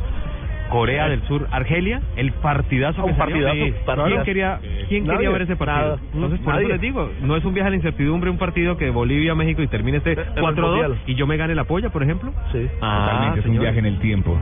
[0.70, 3.44] Corea del Sur, Argelia, el partidazo Un que salió.
[3.46, 3.74] partidazo, Sí.
[3.84, 4.10] partidazo.
[4.14, 5.16] ¿Quién quería, quién Nadie.
[5.18, 5.82] quería ver ese partido?
[5.96, 5.98] Nada.
[6.14, 6.64] Entonces, por Nadie.
[6.66, 9.62] eso les digo, no es un viaje a la incertidumbre, un partido que Bolivia, México
[9.62, 10.98] y termine este el 4-2 Mundial.
[11.06, 12.32] y yo me gane la polla, por ejemplo.
[12.52, 12.66] Sí.
[12.80, 14.38] Ah, Totalmente, es un viaje en el tiempo.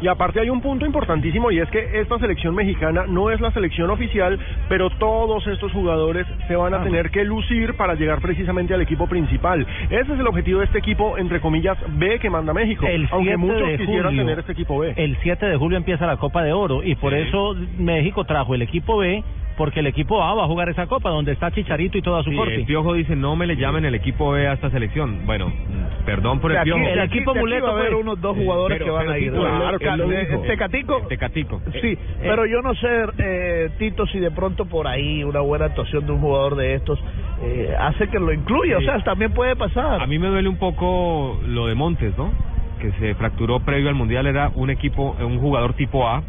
[0.00, 3.50] Y aparte hay un punto importantísimo y es que esta selección mexicana no es la
[3.52, 8.72] selección oficial, pero todos estos jugadores se van a tener que lucir para llegar precisamente
[8.72, 9.66] al equipo principal.
[9.90, 12.86] Ese es el objetivo de este equipo, entre comillas, B que manda México.
[12.86, 14.22] El aunque 7 muchos de quisieran julio.
[14.22, 14.94] tener este equipo B.
[14.96, 18.62] El 7 de julio empieza la Copa de Oro y por eso México trajo el
[18.62, 19.22] equipo B
[19.56, 22.30] porque el equipo A va a jugar esa copa donde está Chicharito y toda su
[22.30, 22.54] Sí, corte.
[22.54, 25.26] el Piojo dice, no me le llamen el equipo B a esta selección.
[25.26, 26.86] Bueno, mm, perdón por el aquí- Piojo.
[26.86, 29.32] El equipo muleto, va a haber unos dos jugadores Pero- que van a ir.
[29.32, 30.42] Claro, eh, dijo.
[30.42, 31.02] Tecatico.
[31.08, 31.60] Tecatico.
[31.80, 36.06] Sí, pero yo no sé, eh, Tito, si de pronto por ahí una buena actuación
[36.06, 36.98] de un jugador de estos
[37.42, 38.78] eh, hace que lo incluya.
[38.78, 40.00] O sea, también puede pasar.
[40.02, 42.32] A mí me duele un poco lo de Montes, ¿no?
[42.80, 46.22] Que se fracturó previo al Mundial, era un equipo, un jugador tipo A.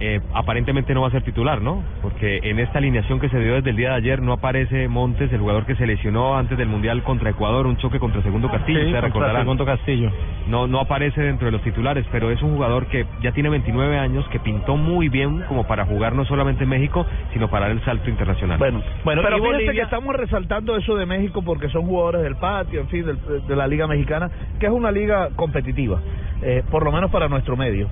[0.00, 1.82] Eh, aparentemente no va a ser titular, ¿no?
[2.02, 5.32] Porque en esta alineación que se dio desde el día de ayer no aparece Montes,
[5.32, 8.84] el jugador que se lesionó antes del Mundial contra Ecuador, un choque contra Segundo Castillo,
[8.84, 9.42] Sí, recordarán.
[9.42, 10.12] Segundo Castillo.
[10.46, 13.98] No, no aparece dentro de los titulares, pero es un jugador que ya tiene 29
[13.98, 17.72] años, que pintó muy bien como para jugar no solamente en México, sino para dar
[17.76, 18.58] el salto internacional.
[18.58, 22.36] Bueno, Bueno, pero fíjense Bolivia- que estamos resaltando eso de México porque son jugadores del
[22.36, 24.30] patio, en fin, del- de la Liga Mexicana,
[24.60, 25.98] que es una liga competitiva,
[26.42, 27.88] eh, por lo menos para nuestro medio.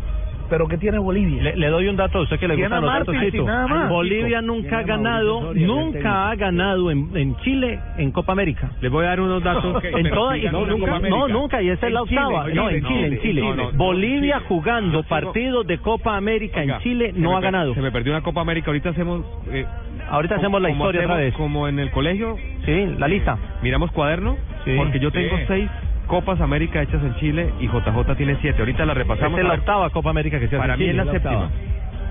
[0.48, 1.42] Pero ¿qué tiene Bolivia?
[1.42, 3.46] Le, le doy un dato a usted que le gustan los datos, Tito.
[3.88, 8.70] Bolivia nunca ha ganado, nunca ha ganado en, en Chile en Copa América.
[8.80, 9.82] Les voy a dar unos datos.
[9.96, 12.44] En toda, ganó no, nunca, Copa no, nunca, y esa es la octava.
[12.44, 13.22] oye, no, en no, Chile, en Chile.
[13.22, 13.42] Chile.
[13.42, 14.46] No, no, Bolivia Chile.
[14.48, 17.74] jugando partidos de Copa América Oiga, en Chile no ha ganado.
[17.74, 18.68] Se me perdió una Copa América.
[18.68, 19.24] Ahorita hacemos.
[19.50, 19.64] eh,
[20.10, 21.34] Ahorita como- hacemos la historia otra hacemos vez.
[21.34, 22.36] Como en el colegio.
[22.64, 23.38] Sí, la lista.
[23.62, 24.36] Miramos cuaderno.
[24.64, 24.74] Sí.
[24.76, 25.42] Porque yo tengo Sí.
[25.48, 25.70] seis
[26.06, 28.60] Copas América hechas en Chile y JJ tiene siete.
[28.60, 29.38] Ahorita la repasamos.
[29.38, 31.04] Esta es la octava Copa América que se hace Para en mí es Chile.
[31.04, 31.50] la séptima.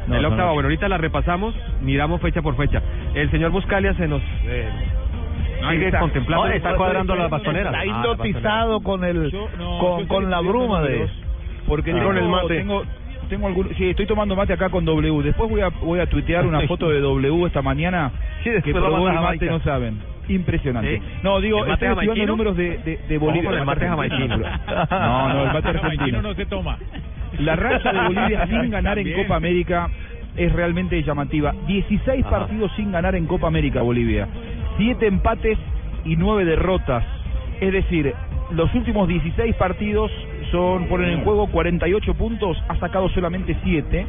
[0.08, 0.50] No, es la son octava.
[0.50, 0.54] ocho.
[0.56, 1.56] Bueno, ahorita la repasamos.
[1.82, 2.82] Miramos fecha por fecha.
[3.14, 4.22] El señor Buscalia se nos.
[4.46, 4.70] Eh,
[5.72, 6.00] sigue está.
[6.00, 6.48] contemplando.
[6.48, 7.74] No, está cuadrando las bastoneras.
[7.74, 11.08] Está Ah, hipnotizado con el Yo- no, con, con la bruma de
[11.68, 11.96] Porque Ah.
[11.96, 12.58] tengo, Con el mate.
[12.58, 12.84] tengo,
[13.30, 15.24] tengo algún, sí, estoy tomando mate acá con W.
[15.24, 18.12] Después voy a, voy a tuitear una foto de W esta mañana
[18.44, 20.00] Sí, que el a mate, no saben.
[20.28, 20.98] Impresionante.
[20.98, 21.04] Sí.
[21.24, 22.32] No, digo, ¿El mate estoy estudiando jamaiquino?
[22.32, 23.50] números de, de, de Bolivia.
[23.52, 24.38] El mate argentino.
[24.90, 26.22] No, no, el mate argentino.
[26.22, 26.78] no se toma.
[27.40, 29.14] La racha de Bolivia sin ganar en.
[29.14, 29.90] Copa América
[30.36, 31.54] es realmente llamativa.
[31.68, 32.40] 16 Ajá.
[32.40, 34.28] partidos sin ganar en Copa América Bolivia.
[34.78, 35.58] 7 empates
[36.06, 37.04] y 9 derrotas.
[37.62, 38.14] Es decir,
[38.52, 40.12] los últimos 16 partidos
[40.52, 44.06] son ponen en juego 48 puntos, ha sacado solamente 7.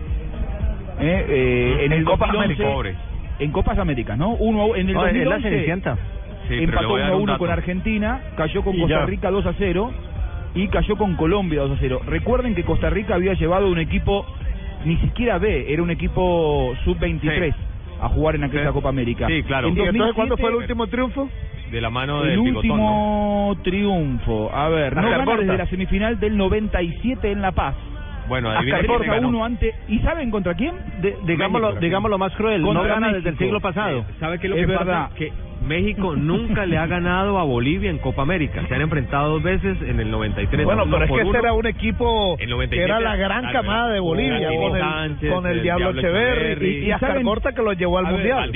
[0.99, 2.65] Eh, eh, en el Copas 2011, América.
[2.75, 2.95] Pobre.
[3.39, 4.31] En Copas Américas, ¿no?
[4.31, 5.95] Uno, en el No, es la 2011 Cenicienta.
[5.95, 6.01] Sí,
[6.49, 7.39] pero le empató voy a 1 dar a un 1 dato.
[7.45, 9.07] con Argentina, cayó con Y Costa ya.
[9.07, 9.93] Rica 2 a 0
[10.55, 12.01] y cayó con Colombia 2 a 0.
[12.07, 14.25] Recuerden que Costa Rica había llevado un equipo
[14.85, 17.53] ni siquiera B, era un equipo sub-23
[18.01, 18.73] a jugar en aquella Sí.
[18.73, 19.27] Copa América.
[19.27, 19.69] Sí, claro.
[19.69, 21.29] En ¿Y entonces cuándo 2007, fue el último triunfo?
[21.73, 22.75] De la mano del el bigotón, ¿no?
[23.49, 24.51] último triunfo.
[24.55, 27.75] A ver, no gana desde la semifinal del 97 en La Paz.
[28.29, 29.29] Bueno, quién corta ganó.
[29.29, 30.75] uno ante ¿Y saben contra quién?
[31.01, 31.81] De- digámoslo, México.
[31.85, 34.05] digámoslo más cruel, no gana desde el siglo pasado.
[34.19, 35.05] ¿Sabe qué es lo Es que verdad.
[35.09, 35.15] pasa?
[35.17, 35.33] Que
[35.67, 38.65] México nunca le ha ganado a Bolivia en Copa América.
[38.69, 40.65] Se han enfrentado dos veces en el 93.
[40.65, 43.61] Bueno, pero es que ese era un equipo El que 97, era la gran claro,
[43.61, 47.23] camada de Bolivia, con el, Sánchez, con el el Diablo Diablo Echeverri y, y ¿Saben?
[47.25, 48.51] Corta que lo llevó al ver, Mundial.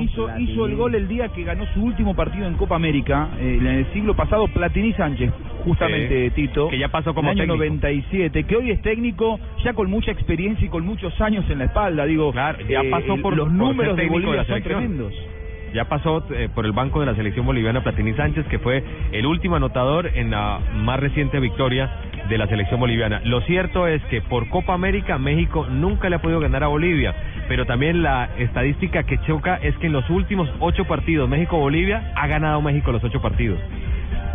[0.00, 3.58] Hizo, hizo el gol el día que ganó su último partido en Copa América, eh,
[3.60, 5.30] en el siglo pasado, Platini Sánchez,
[5.64, 6.68] justamente Sí, Tito.
[6.68, 7.86] que ya pasó como en el año técnico.
[7.86, 11.64] 97, que hoy es técnico, ya con mucha experiencia y con muchos años en la
[11.64, 12.04] espalda.
[12.06, 15.12] Digo, Claro, ya eh, pasó por- los por ser números de Bolivia son tremendos.
[15.72, 19.26] Ya pasó eh, por el banco de la selección boliviana Platini Sánchez, que fue el
[19.26, 21.90] último anotador en la más reciente victoria
[22.28, 23.20] de la selección boliviana.
[23.24, 27.14] Lo cierto es que por Copa América México nunca le ha podido ganar a Bolivia,
[27.48, 32.26] pero también la estadística que choca es que en los últimos ocho partidos México-Bolivia ha
[32.26, 33.58] ganado México los ocho partidos.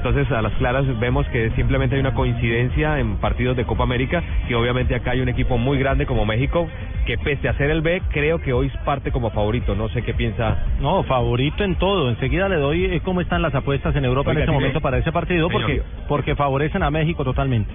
[0.07, 4.23] Entonces, a las claras vemos que simplemente hay una coincidencia en partidos de Copa América,
[4.47, 6.67] que obviamente acá hay un equipo muy grande como México,
[7.05, 9.75] que pese a ser el B, creo que hoy parte como favorito.
[9.75, 10.59] No sé qué piensa.
[10.79, 12.09] No, favorito en todo.
[12.09, 14.59] Enseguida le doy eh, cómo están las apuestas en Europa Oiga, en este mire.
[14.61, 15.61] momento para ese partido, Señor.
[15.61, 17.71] porque porque favorecen a México totalmente.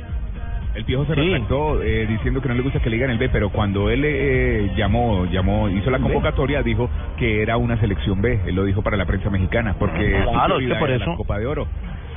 [0.74, 1.20] El Piojo se Sí.
[1.20, 4.02] retractó eh, diciendo que no le gusta que le digan el B, pero cuando él
[4.06, 8.40] eh, llamó, llamó, hizo la convocatoria, dijo que era una selección B.
[8.46, 11.38] Él lo dijo para la prensa mexicana, porque Claro, es que por eso- la Copa
[11.38, 11.66] de Oro.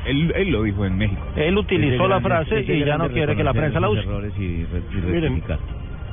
[0.06, 1.22] Él, él lo dijo en México.
[1.36, 4.06] Él utilizó la frase y ya no quiere que la prensa la use.
[5.06, 5.44] Miren,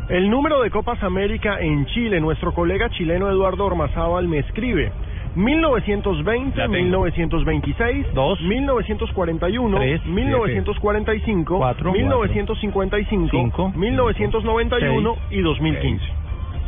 [0.08, 4.92] el número de Copas América en Chile, nuestro colega chileno Eduardo Ormazábal me escribe.
[5.34, 8.06] 1920, 1926,
[8.42, 16.04] 1941, Tres, 1945, cuatro, 1955, cinco, 1991 y 2015.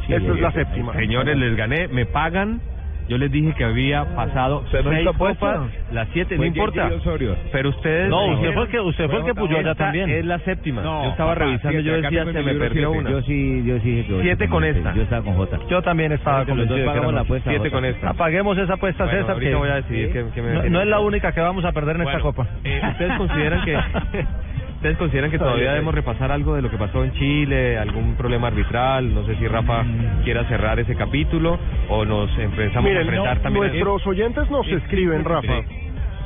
[0.09, 0.95] Esta es la séptima.
[0.95, 2.61] Señores, les gané, me pagan.
[3.07, 5.53] Yo les dije que había pasado ¿Se no seis hizo apuesta?
[5.55, 6.87] copas, las siete, no Fue importa.
[6.87, 7.37] Osorio.
[7.53, 8.09] Pero ustedes.
[8.09, 10.09] No, usted fue el que usted fue el que puyó allá Esta también.
[10.11, 10.81] Es la séptima.
[10.83, 12.89] No, yo estaba papá, revisando, siete, yo acá decía, tengo en se me libro perdió
[12.91, 12.99] siete.
[12.99, 13.11] una.
[13.11, 14.95] Yo sí, yo sí dije que Siete con esta.
[14.95, 15.59] Yo estaba con J.
[15.69, 17.77] Yo también estaba los dos convencido de que pagamos éramos la apuesta, Siete Jota.
[17.77, 18.09] con esta.
[18.11, 20.81] Apaguemos esa apuesta, Bueno, César, ahorita que voy a decidir qué- qué me- no, no
[20.81, 22.47] es la única que vamos a perder en esta Bueno, copa.
[22.65, 23.75] eh, ¿Ustedes consideran que
[24.85, 28.49] ustedes consideran que todavía debemos repasar algo de lo que pasó en Chile, algún problema
[28.49, 29.15] arbitral?
[29.15, 29.83] No sé si Rafa
[30.25, 33.67] quiera cerrar ese capítulo o nos empezamos a Miren, enfrentar no, también.
[33.69, 35.63] nuestros oyentes nos escriben, Rafa.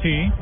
[0.02, 0.32] Sí.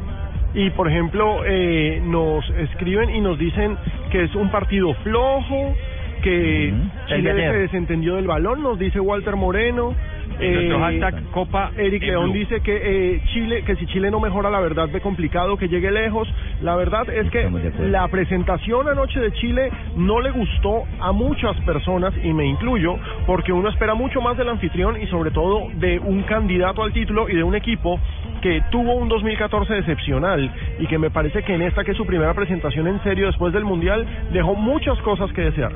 [0.55, 3.77] Y por ejemplo, eh, nos escriben y nos dicen
[4.11, 5.75] que es un partido flojo,
[6.23, 9.95] que de Chile se desentendió del balón, nos dice Walter Moreno.
[10.39, 12.41] Eh, Nuestro hashtag Copa Eric León Blue.
[12.41, 12.77] dice que
[13.15, 16.29] eh, Chile, que si Chile no mejora la verdad ve complicado que llegue lejos.
[16.63, 17.49] La verdad es que
[17.81, 22.97] la presentación anoche de Chile no le gustó a muchas personas y me incluyo
[23.27, 27.29] porque uno espera mucho más del anfitrión y sobre todo de un candidato al título
[27.29, 27.99] y de un equipo
[28.43, 32.07] que tuvo un 2014 excepcional y que me parece que en esta que es su
[32.07, 35.73] primera presentación en serio después del mundial dejó muchas cosas que desear.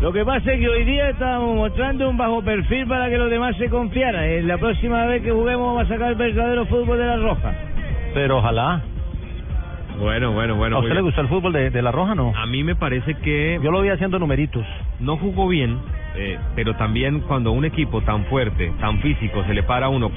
[0.00, 3.30] Lo que pasa es que hoy día estamos mostrando un bajo perfil para que los
[3.30, 4.24] demás se confiaran.
[4.24, 7.54] En la próxima vez que juguemos vamos a sacar el verdadero fútbol de la roja.
[8.12, 8.82] Pero ojalá.
[9.98, 10.76] Bueno, bueno, bueno.
[10.76, 12.32] ¿A usted le gustó el fútbol de, de la Roja, no?
[12.36, 14.66] A mí me parece que Yo lo vi haciendo numeritos.
[14.98, 15.78] no jugó bien,
[16.16, 20.10] eh, pero también cuando un equipo tan fuerte, tan físico, se le para a uno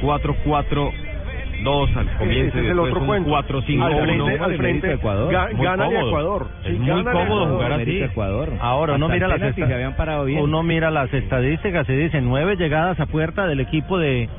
[1.64, 3.30] 4-4-2 al comienzo y es el después otro un cuento.
[3.32, 3.84] 4-5-1.
[3.84, 5.32] al frente, al frente Ecuador.
[5.32, 5.88] gana.
[5.90, 6.48] Ecuador.
[6.66, 7.82] Es muy cómodo jugar así.
[7.84, 8.54] América, Ecuador.
[8.60, 10.42] Ahora uno mira las se habían parado bien.
[10.42, 14.30] uno mira las estadísticas y dice nueve llegadas a puerta del equipo de,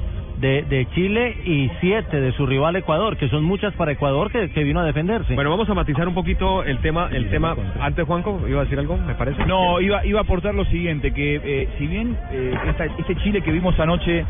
[0.40, 4.50] de, de Chile y siete de su rival Ecuador, que son muchas para Ecuador que,
[4.50, 5.35] que vino a defenderse.
[5.35, 7.09] Bueno, vamos a matizar un poquito el tema.
[7.12, 9.44] El tema antes, Juanco, iba a decir algo, me parece.
[9.46, 13.40] No, iba, iba a aportar lo siguiente, que eh, si bien eh, esta- este Chile
[13.42, 14.24] que vimos anoche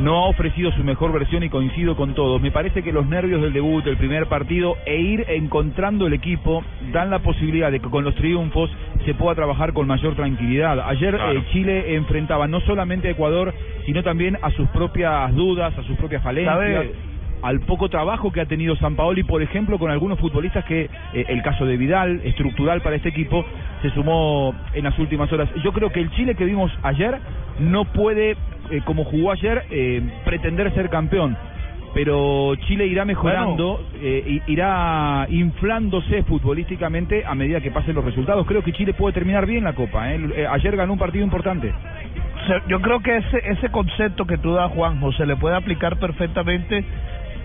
[0.00, 3.42] no ha ofrecido su mejor versión y coincido con todos, me parece que los nervios
[3.42, 7.90] del debut, del primer partido e ir encontrando el equipo dan la posibilidad de que
[7.90, 8.70] con los triunfos
[9.04, 10.80] se pueda trabajar con mayor tranquilidad.
[10.88, 11.38] Ayer Claro.
[11.38, 13.52] eh, Chile enfrentaba no solamente a Ecuador,
[13.86, 16.54] sino también a sus propias dudas, a sus propias falencias.
[16.54, 16.92] ¿Sabe?
[17.42, 21.24] Al poco trabajo que ha tenido San Paoli, por ejemplo, con algunos futbolistas que, eh,
[21.28, 23.44] el caso de Vidal, estructural para este equipo,
[23.82, 25.48] se sumó en las últimas horas.
[25.62, 27.18] Yo creo que el Chile que vimos ayer
[27.58, 28.36] no puede,
[28.70, 31.36] eh, como jugó ayer, eh, pretender ser campeón.
[31.94, 38.46] Pero Chile irá mejorando, eh, irá inflándose futbolísticamente a medida que pasen los resultados.
[38.46, 40.04] Creo que Chile puede terminar bien la Copa.
[40.04, 41.70] Ayer ganó un partido importante.
[42.66, 46.82] Yo creo que ese ese concepto que tú das, Juanjo, se le puede aplicar perfectamente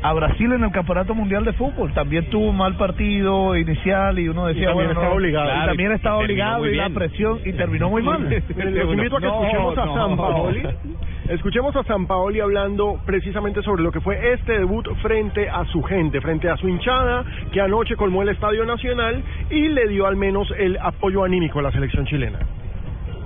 [0.02, 1.94] a Brasil en el Campeonato Mundial de Fútbol.
[1.94, 5.50] También tuvo un mal partido inicial y uno decía, también bueno, estaba no, obligado.
[5.64, 8.22] y también y estaba obligado y la presión y terminó muy mal.
[8.22, 9.96] Miren, Los invito a que No, escuchemos a no.
[9.96, 10.64] San Paoli.
[11.30, 15.84] Escuchemos a San Paoli hablando precisamente sobre lo que fue este debut frente a su
[15.84, 20.16] gente, frente a su hinchada, que anoche colmó el Estadio Nacional y le dio al
[20.16, 22.40] menos el apoyo anímico a la selección chilena.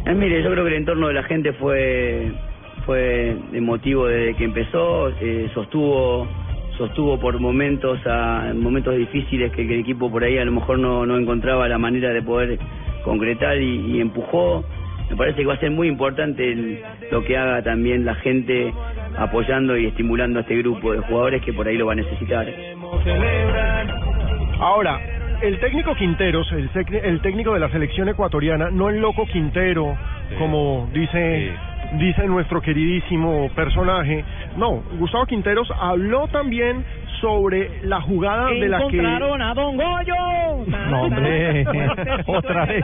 [0.07, 2.31] Eh, mire, yo creo que el entorno de la gente fue
[2.85, 6.27] fue emotivo desde que empezó, eh, sostuvo
[6.77, 10.79] sostuvo por momentos a momentos difíciles que, que el equipo por ahí a lo mejor
[10.79, 12.57] no, no encontraba la manera de poder
[13.03, 14.63] concretar y, y empujó.
[15.09, 16.79] Me parece que va a ser muy importante el-
[17.11, 18.73] lo que haga también la gente
[19.17, 22.47] apoyando y estimulando a este grupo de jugadores que por ahí lo va a necesitar.
[24.59, 24.99] Ahora,
[25.41, 26.69] el técnico Quinteros, el,
[27.03, 29.97] el técnico de la selección ecuatoriana, no el loco Quintero,
[30.37, 31.51] como dice
[31.93, 34.23] dice nuestro queridísimo personaje.
[34.57, 36.83] No, Gustavo Quinteros habló también
[37.19, 40.65] sobre la jugada de la que Encontraron a Don Goyo.
[40.89, 41.65] No, hombre,
[42.25, 42.83] otra vez.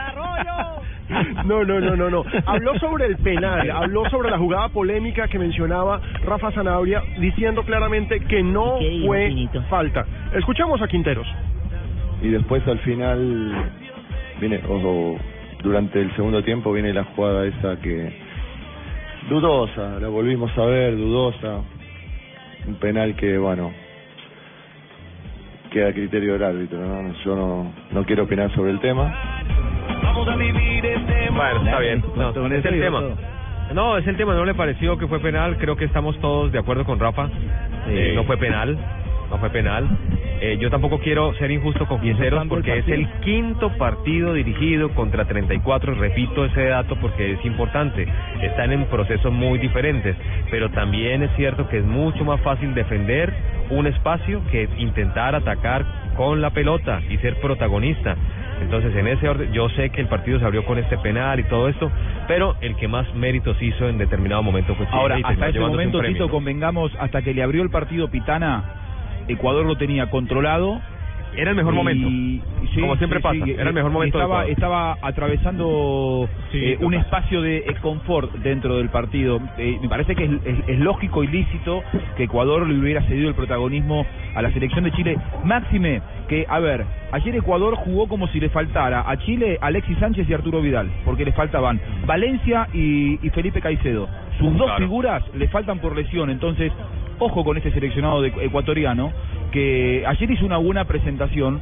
[1.46, 2.24] No, no, no, no, no.
[2.46, 8.20] Habló sobre el penal, habló sobre la jugada polémica que mencionaba Rafa Zanabria, diciendo claramente
[8.22, 9.08] que no ¿Y qué dijo,
[9.54, 10.06] fue falta.
[10.34, 11.28] Escuchemos a Quinteros.
[12.22, 13.72] y después al final
[14.39, 15.17] viene o, o
[15.63, 18.27] durante el segundo tiempo viene la jugada esa que
[19.30, 21.62] dudosa la volvimos a ver dudosa
[22.68, 23.72] un penal que bueno
[25.72, 27.13] queda a criterio del árbitro ¿no?
[27.24, 29.38] yo no no quiero opinar sobre el tema
[30.04, 32.04] Vamos a vivir este Bueno, está bien.
[32.16, 33.02] No, es el tema.
[33.74, 34.34] No, es el tema.
[34.34, 35.58] No le pareció que fue penal.
[35.58, 37.30] Creo que estamos todos de acuerdo con Rafa.
[37.88, 38.78] Eh, no fue penal.
[39.30, 39.88] No fue penal.
[40.39, 45.26] Eh, yo tampoco quiero ser injusto con Quinteros porque es el quinto partido dirigido contra
[45.26, 45.95] 34.
[45.95, 48.08] Repito ese dato porque es importante.
[48.41, 50.15] Están en procesos muy diferentes.
[50.52, 53.34] Pero también es cierto que es mucho más fácil defender
[53.69, 58.15] un espacio que intentar atacar con la pelota y ser protagonista.
[58.62, 61.43] Entonces, en ese orden, yo sé que el partido se abrió con este penal y
[61.43, 61.91] todo esto,
[62.28, 66.02] pero el que más méritos hizo en determinado momento fue Chile Ahora, hasta ese momento.
[66.02, 68.63] Tito, convengamos, hasta que le abrió el partido Pitana,
[69.28, 70.82] Ecuador lo tenía controlado.
[71.36, 72.08] Era el mejor Y- momento.
[72.74, 77.42] sí, Como siempre sí, pasa, sí, era el mejor momento Estaba, atravesando eh, un espacio
[77.42, 79.40] de eh, confort dentro del partido.
[79.58, 81.84] Eh, me parece que es, es- es lógico y lícito
[82.16, 85.18] que Ecuador le hubiera cedido el protagonismo a la selección de Chile.
[85.44, 90.28] Máxime, que, a ver, ayer Ecuador jugó como si le faltara a Chile Alexis Sánchez
[90.30, 94.08] y Arturo Vidal, porque le faltaban Valencia y, y Felipe Caicedo.
[94.40, 96.72] Sus dos figuras le faltan por lesión, entonces
[97.20, 99.12] ojo con este seleccionado de- ecuatoriano
[99.52, 101.60] que ayer hizo una buena presentación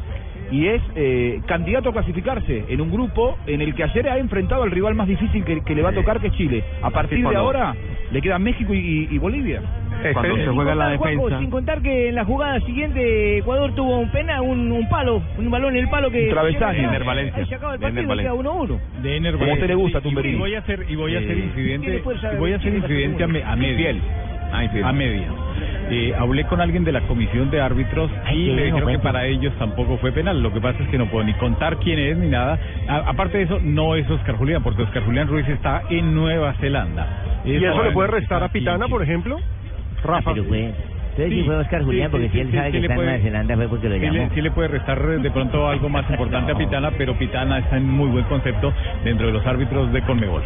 [0.51, 4.61] y es eh, candidato a clasificarse en un grupo en el que ayer ha enfrentado
[4.63, 6.63] al rival más difícil que, que le va a tocar que es Chile.
[6.83, 7.75] A partir de ahora
[8.11, 9.61] le quedan México y, y- y Bolivia.
[10.13, 11.39] Cuando se juega la Juanjo, defensa.
[11.39, 15.49] sin contar que en la jugada siguiente Ecuador tuvo un pena, un, un palo, un
[15.49, 16.25] balón en el palo que...
[16.25, 16.67] Un travesaño.
[16.79, 17.45] Ahí Ener Valencia.
[17.47, 18.51] se acaba el De partido y queda Valencia.
[18.51, 19.01] 1-1.
[19.01, 20.37] de Ener a usted le gusta, y- y, Tumberini.
[20.37, 22.59] voy a hacer y voy a ser Eh, incidente ¿quién puede saber y voy a
[22.59, 24.01] ser incidente a, me- a Infiel.
[24.83, 25.27] Ah, a media
[25.91, 29.53] Eh, hablé con alguien de la comisión de árbitros y bueno, dijeron que para ellos
[29.59, 30.41] tampoco fue penal.
[30.41, 32.57] Lo que pasa es que no puedo ni contar quién es ni nada.
[32.87, 36.53] A- aparte de eso, no es Oscar Julián, porque Oscar Julián Ruiz está en Nueva
[36.55, 37.07] Zelanda.
[37.45, 39.37] ¿Y eso le puede restar a Pitana, por ejemplo?
[40.03, 40.31] Rafa.
[40.33, 40.71] Pero fue,
[41.15, 42.93] entonces sí, Sí, fue Oscar Julián, sí, porque sí, si él sabe sí que está
[42.93, 44.13] en puede- Nueva Zelanda fue porque lo llamó.
[44.13, 47.77] le, sí le puede restar de pronto algo más importante a Pitana, pero Pitana está
[47.77, 48.73] en muy buen concepto
[49.03, 50.41] dentro de los árbitros de Conmebol.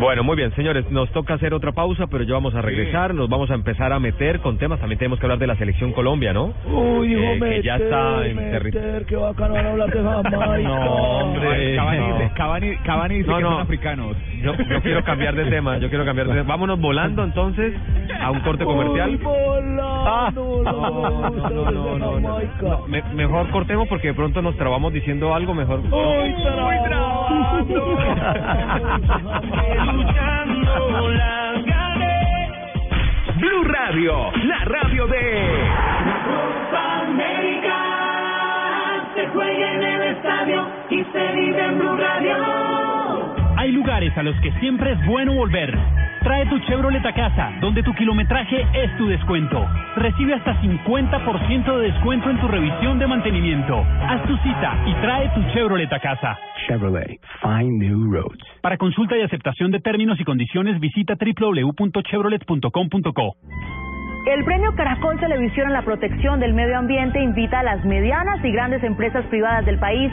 [0.00, 3.28] Bueno, muy bien, señores, nos toca hacer otra pausa, pero ya vamos a regresar, nos
[3.28, 6.32] vamos a empezar a meter con temas, también tenemos que hablar de la selección Colombia,
[6.32, 6.52] ¿no?
[6.66, 8.86] Uy, hijo, Eh, que ya está en meter, territorio.
[8.88, 10.68] meter, qué bacano van a hablar de Jamaica.
[10.68, 12.34] No, hombre, Cavani, no.
[12.34, 13.50] Cavani, Cavani dice No, que no.
[13.52, 14.16] son africanos.
[14.42, 16.48] Yo, yo quiero cambiar de tema, yo quiero cambiar de tema.
[16.48, 17.74] Vámonos volando entonces
[18.20, 19.10] a un corte comercial.
[19.10, 22.34] Uy, volando, la bolsa no, no, de no, no.
[22.34, 22.78] Jamaica.
[22.88, 25.80] Me- mejor cortemos porque de pronto nos trabamos diciendo algo mejor.
[25.80, 26.34] Uy,
[29.86, 31.38] Luchando las.
[33.36, 35.20] Blue Radio, la radio de
[36.24, 37.76] Copa América
[39.14, 42.77] se juega en el estadio y se vive en Blue Radio.
[43.58, 45.76] Hay lugares a los que siempre es bueno volver.
[46.22, 49.68] Trae tu Chevrolet a casa, donde tu kilometraje es tu descuento.
[49.96, 53.84] Recibe hasta 50% de descuento en tu revisión de mantenimiento.
[54.08, 56.38] Haz tu cita y trae tu Chevrolet a casa.
[56.68, 58.38] Chevrolet, find new roads.
[58.62, 63.36] Para consulta y aceptación de términos y condiciones, visita www.chevrolet.com.co.
[64.26, 68.52] El premio Caracol Televisión en la protección del medio ambiente invita a las medianas y
[68.52, 70.12] grandes empresas privadas del país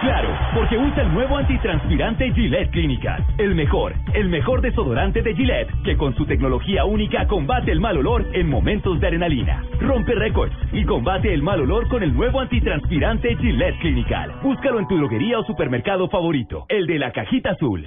[0.00, 3.24] Claro, porque usa el nuevo antitranspirante Gillette Clinical.
[3.38, 7.96] El mejor, el mejor desodorante de Gillette, que con su tecnología única combate el mal
[7.96, 9.62] olor en momentos de adrenalina.
[9.80, 14.32] Rompe récords y combate el mal olor con el nuevo antitranspirante Gillette Clinical.
[14.42, 17.86] Búscalo en tu droguería o supermercado favorito, el de la cajita azul.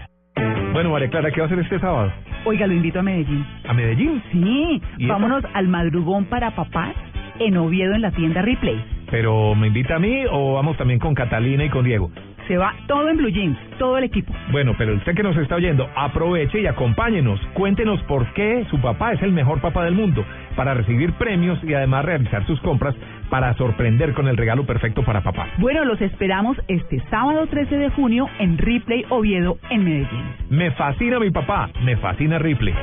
[0.74, 2.12] Bueno, María Clara, ¿qué va a hacer este sábado?
[2.46, 3.46] Oiga, lo invito a Medellín.
[3.68, 4.22] ¿A Medellín?
[4.32, 6.96] Sí, vámonos al madrugón para papás
[7.40, 8.99] en Oviedo en la tienda Replay.
[9.12, 12.12] ¿Pero me invita a mí o vamos también con Catalina y con Diego?
[12.48, 14.34] Se va todo en Blue Jeans, todo el equipo.
[14.52, 17.40] Bueno, pero usted que nos está oyendo, aproveche y acompáñenos.
[17.54, 20.26] Cuéntenos por qué su papá es el mejor papá del mundo
[20.56, 22.96] para recibir premios y además realizar sus compras
[23.30, 25.48] para sorprender con el regalo perfecto para papá.
[25.60, 30.26] Bueno, los esperamos este sábado 13 de junio en Ripley Oviedo, en Medellín.
[30.50, 32.74] Me fascina mi papá, me fascina Ripley.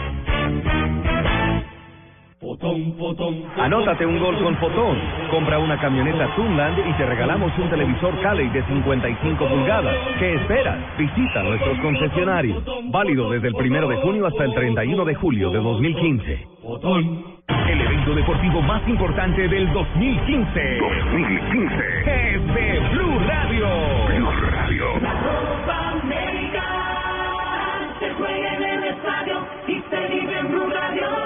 [3.57, 4.99] Anótate un gol con Fotón.
[5.31, 9.97] Compra una camioneta Tunland y te regalamos un televisor Cali de 55 pulgadas.
[10.19, 10.79] ¿Qué esperas?
[10.99, 12.63] Visita nuestros concesionarios.
[12.91, 16.47] Válido desde el primero de junio hasta el 31 de julio de 2015.
[17.49, 20.79] El evento deportivo más importante del 2015.
[20.79, 21.75] 2015.
[22.07, 23.67] Es de Blue Radio.
[24.09, 24.85] Blue Radio.
[24.93, 26.65] Copa América
[27.99, 31.26] se juega en el estadio y se vive en Blue Radio.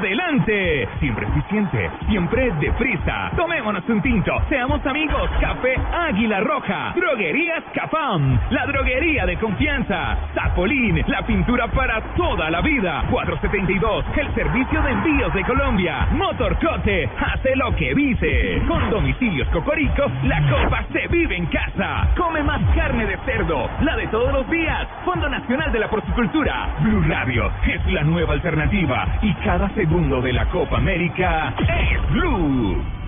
[0.00, 0.88] Adelante.
[0.98, 3.30] Siempre eficiente, siempre deprisa.
[3.36, 5.30] Tomémonos un tinto, seamos amigos.
[5.38, 6.94] Café Águila Roja.
[6.96, 10.16] Droguerías Capam, la droguería de confianza.
[10.34, 13.04] Zapolín, la pintura para toda la vida.
[13.10, 16.08] 472, el servicio de envíos de Colombia.
[16.12, 18.62] Motorcote, hace lo que dice.
[18.66, 22.08] Con domicilios Cocorico, la copa se vive en casa.
[22.16, 24.88] Come más carne de cerdo, la de todos los días.
[25.04, 26.74] Fondo Nacional de la Porcicultura.
[26.80, 32.99] Blue Radio es la nueva alternativa y cada segundo de la Copa América es Blue.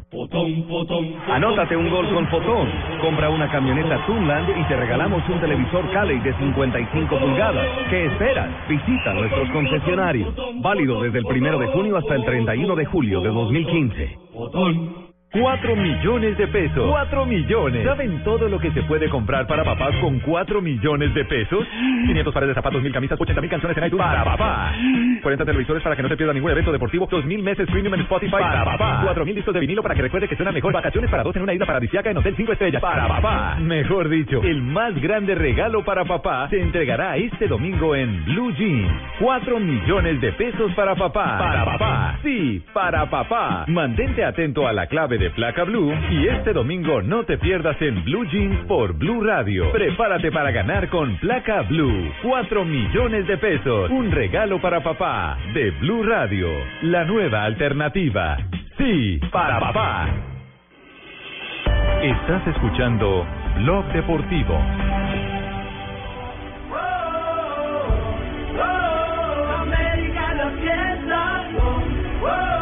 [1.32, 2.70] Anótate un gol con Fotón.
[3.02, 7.68] Compra una camioneta Tunland y te regalamos un televisor Cali de 55 pulgadas.
[7.90, 8.52] ¿Qué esperas?
[8.70, 10.32] Visita nuestros concesionarios.
[10.62, 14.31] Válido desde el primero de junio hasta el 31 de julio de 2015.
[14.34, 16.90] 我蹲4 millones de pesos.
[16.90, 17.86] 4 millones.
[17.86, 21.66] ¿Saben todo lo que se puede comprar para papás con 4 millones de pesos?
[22.06, 24.74] 500 pares de zapatos, 1000 camisas, 80 mil canciones en iTunes para papá.
[25.22, 27.08] 40 televisores para que no se pierda ningún evento deportivo.
[27.10, 29.02] 2000 meses premium en Spotify para papá.
[29.04, 30.74] 4000 discos de vinilo para que recuerde que suena mejor.
[30.74, 33.56] Vacaciones para dos en una isla paradisíaca en Hotel 5 Estrellas para papá.
[33.62, 38.92] Mejor dicho, el más grande regalo para papá se entregará este domingo en Blue Jeans.
[39.20, 41.38] 4 millones de pesos para papá.
[41.38, 42.20] Para papá.
[42.22, 43.64] Sí, para papá.
[43.70, 48.04] Mantente atento a la clave de placa Blue y este domingo no te pierdas en
[48.04, 49.72] Blue Jeans por Blue Radio.
[49.72, 52.12] Prepárate para ganar con placa Blue.
[52.24, 53.92] 4 millones de pesos.
[53.92, 56.50] Un regalo para papá de Blue Radio.
[56.82, 58.36] La nueva alternativa.
[58.80, 60.10] Sí, para papá.
[62.02, 63.24] Estás escuchando
[63.58, 64.60] Blog Deportivo.
[70.34, 72.61] La fiesta.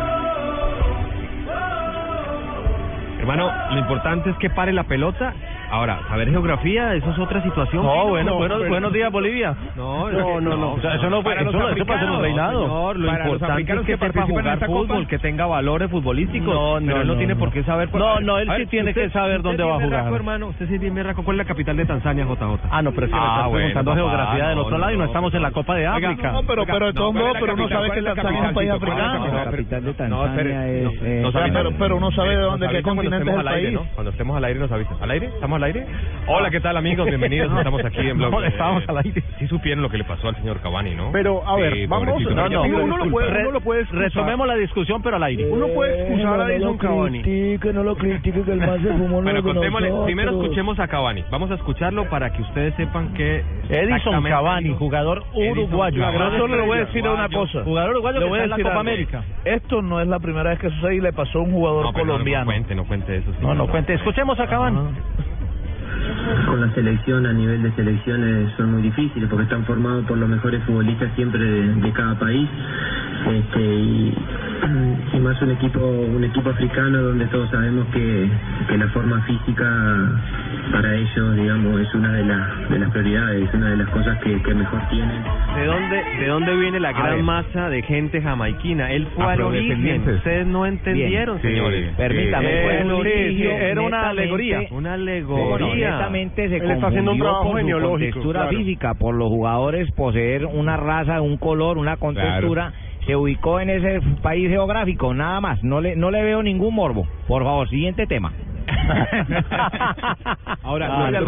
[3.30, 5.36] Hermano, lo importante es que pare la pelota.
[5.72, 7.84] Ahora, saber geografía, eso es otra situación.
[7.86, 9.56] No, bueno, buenos- buenos días, Bolivia.
[9.76, 10.74] No, No, no, no.
[10.74, 12.62] O sea, eso no fue- eso no- eso pasa en reinado.
[12.64, 15.08] señor, lo Para importante es que que sepa participan en jugar esta fútbol, copa.
[15.10, 16.54] que tenga valores futbolísticos.
[16.54, 17.40] No, no, pero él no, no, tiene no.
[17.40, 17.94] por qué saber.
[17.94, 19.90] No, no, él sí tiene que saber dónde es va a jugar.
[19.90, 20.48] berraco, hermano.
[20.48, 21.24] Usted sí es bien berraco.
[21.24, 22.68] ¿Cuál es la capital de Tanzania, JJ?
[22.72, 24.82] Ah, no, pero es que me Ah, estás bueno, preguntando geografía del no, otro no,
[24.82, 26.32] lado y no no, estamos en la Copa de África.
[26.32, 29.28] no, pero- pero de todos modos, pero uno sabe que Tanzania es un país africano.
[29.28, 30.28] La capital de No, no,
[31.22, 33.72] no sabe, pero, pero uno sabe de dónde, qué continente es el país.
[33.74, 33.86] ¿no?
[33.94, 34.98] Cuando estemos al aire nos avisan.
[35.02, 35.28] ¿Al aire?
[35.28, 35.86] ¿Estamos al aire?
[36.28, 37.06] Hola, ¿qué tal, amigos?
[37.10, 37.52] Bienvenidos.
[37.58, 38.32] Estamos aquí en Blog.
[38.32, 39.24] No, estamos al aire.
[39.40, 41.12] Sí supieron lo que le pasó al señor Cavani, ¿no?
[41.12, 44.06] Pero, a ver, Sí, vamos- pobrecito, no, no, uno lo puede- uno lo puede excusar.
[44.06, 45.46] Retomemos la discusión, pero al aire.
[45.48, 47.22] Uno puede excusar a Edison Cavani.
[47.22, 50.06] critique, no lo critique, que el man se fumó Bueno, contémosle, nosotros.
[50.06, 51.24] primero escuchemos a Cavani.
[51.32, 56.02] Vamos a escucharlo para que ustedes sepan que Edison Cavani, jugador uruguayo.
[56.12, 57.64] Yo solo le voy a decir una cosa.
[57.64, 58.80] Jugador uruguayo Le que voy a está en la decir Copa.
[58.80, 59.24] América.
[59.46, 61.94] Esto no es la primera vez que sucede y le pasó a un jugador No,
[61.94, 62.46] pero no, colombiano.
[62.46, 63.32] No, cuente, no cuente eso.
[63.42, 63.94] No, no, cuente.
[63.96, 64.78] Escuchemos a Cavani.
[66.46, 70.30] Con la selección a nivel de selecciones son muy difíciles porque están formados por los
[70.30, 72.48] mejores futbolistas siempre de, cada país.
[73.28, 74.18] Este, y,
[75.14, 78.30] y más un equipo un equipo africano donde todos sabemos que,
[78.70, 79.66] que la forma física
[80.72, 84.18] para ellos digamos es una de las de las prioridades es una de las cosas
[84.20, 85.24] que, que mejor tienen
[85.56, 88.92] ¿De dónde, ¿De dónde viene la gran masa de gente jamaiquina?
[88.92, 90.10] Él fue al origen.
[90.10, 91.96] Ustedes no entendieron, Bien, sí, señores.
[91.98, 94.60] permítame, fue el sí, origen, sí, era una alegoría.
[94.72, 95.46] Una alegoría.
[95.46, 98.50] Bueno, honestamente se Él está haciendo un trabajo por su genealógico, claro.
[98.50, 102.72] física, por los jugadores poseer una raza, un color, una contextura.
[103.06, 105.64] Se ubicó en ese país geográfico, nada más.
[105.64, 107.08] No le, no le veo ningún morbo.
[107.28, 108.32] Por favor, siguiente tema.
[110.64, 111.26] Ahora, Ah, el, no, el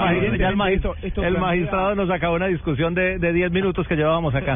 [0.57, 4.33] magis- esto- esto el magistrado nos acabó una discusión de, de 10 minutos que llevábamos
[4.35, 4.55] acá.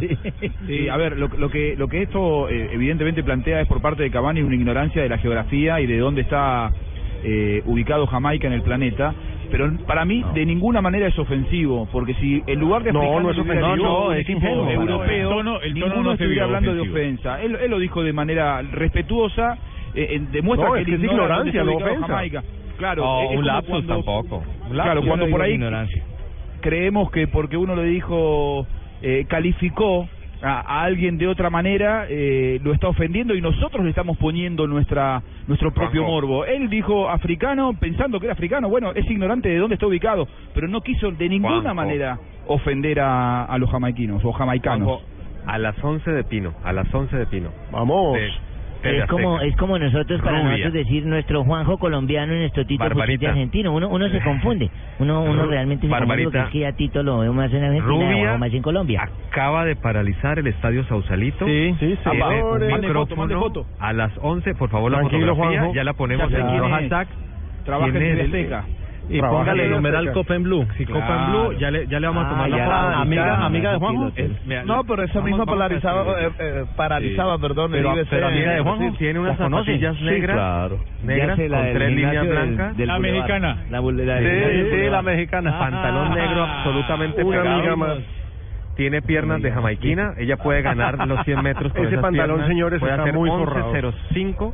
[0.67, 4.03] Sí, a ver, lo, lo que lo que esto eh, evidentemente plantea es por parte
[4.03, 6.71] de Cavani una ignorancia de la geografía y de dónde está
[7.23, 9.13] eh, ubicado Jamaica en el planeta.
[9.51, 13.29] Pero para mí de ninguna manera es ofensivo, porque si en lugar de No, no
[13.29, 14.69] es ofensivo, no, es ingenuo.
[14.71, 16.95] europeo, El tono- el tono ninguno no se hablando ofensivo.
[16.95, 17.41] de ofensa.
[17.41, 19.57] Él, él lo dijo de manera respetuosa,
[19.93, 22.07] eh, eh, demuestra No, que es que es ignorancia, no ubicado ofensa.
[22.07, 22.43] Jamaica.
[22.77, 24.43] Claro, un lapsus cuando- tampoco.
[24.65, 25.07] Un Claro, lapsus.
[25.07, 26.03] cuando por ahí ignorancia.
[26.61, 28.65] creemos que porque uno le dijo,
[29.01, 30.07] eh, calificó
[30.41, 34.67] a, a alguien de otra manera, eh, lo está ofendiendo y nosotros le estamos poniendo
[34.67, 36.45] nuestra nuestro propio morbo.
[36.45, 40.67] Él dijo africano pensando que era africano, bueno, es ignorante de dónde está ubicado, pero
[40.67, 41.75] no quiso de ninguna Juanjo.
[41.75, 44.87] manera ofender a, a los jamaiquinos o jamaicanos.
[44.87, 45.03] Juanjo,
[45.47, 47.49] a las 11 de Pino, a las 11 de Pino.
[47.71, 48.17] Vamos.
[48.83, 50.51] Es como, es como nosotros para Rubia.
[50.51, 52.83] nosotros decir nuestro Juanjo colombiano y nuestro Tito.
[52.89, 53.73] Fuchite argentino.
[53.73, 54.69] Uno, uno se confunde.
[54.99, 57.85] Uno, uno realmente se confunde porque es que ya Tito lo veo más en Argentina
[58.11, 58.33] Rubia.
[58.33, 59.09] o más en Colombia.
[59.29, 61.45] Acaba de paralizar el estadio Sausalito.
[61.45, 62.09] Sí, sí, sí.
[62.17, 63.65] Mande foto, micrófono mande foto.
[63.79, 64.53] a las 11.
[64.55, 65.59] Por favor, la Tranquilo, fotografía.
[65.61, 65.75] Juanjo.
[65.75, 66.71] Ya la ponemos Ya sé en es.
[66.71, 67.11] hashtags.
[67.65, 68.65] Trabaja en Azteca.
[69.07, 70.13] Y Trabaja póngale en el numeral Azteca.
[70.13, 70.67] Copa en Blue.
[70.77, 71.23] Si Copa Claro.
[71.25, 73.77] en Blue, ya le, ya le vamos a tomar Ah, la ah, amiga, amiga de
[73.77, 74.11] Juanjo.
[74.65, 77.41] No, pero esa misma polarizaba, eh, eh, paralizaba, Sí.
[77.43, 78.07] perdón, Pero- el IBC.
[78.09, 78.97] pero amiga de Juanjo, Sí.
[78.97, 80.79] tiene unas zapatillas Sí, negras, claro.
[81.03, 82.77] negras con tres líneas blancas.
[82.79, 83.57] La mexicana.
[83.69, 85.59] La, Sí, sí, la mexicana.
[85.59, 87.55] Pantalón negro absolutamente Una pegado.
[87.59, 87.97] amiga más.
[88.75, 90.15] Tiene piernas de jamaiquina.
[90.17, 92.47] Ella puede ganar los 100 metros con Ese esas pantalón, piernas.
[92.49, 93.71] señores, puede está hacer muy forrado.
[93.71, 94.53] 11.05.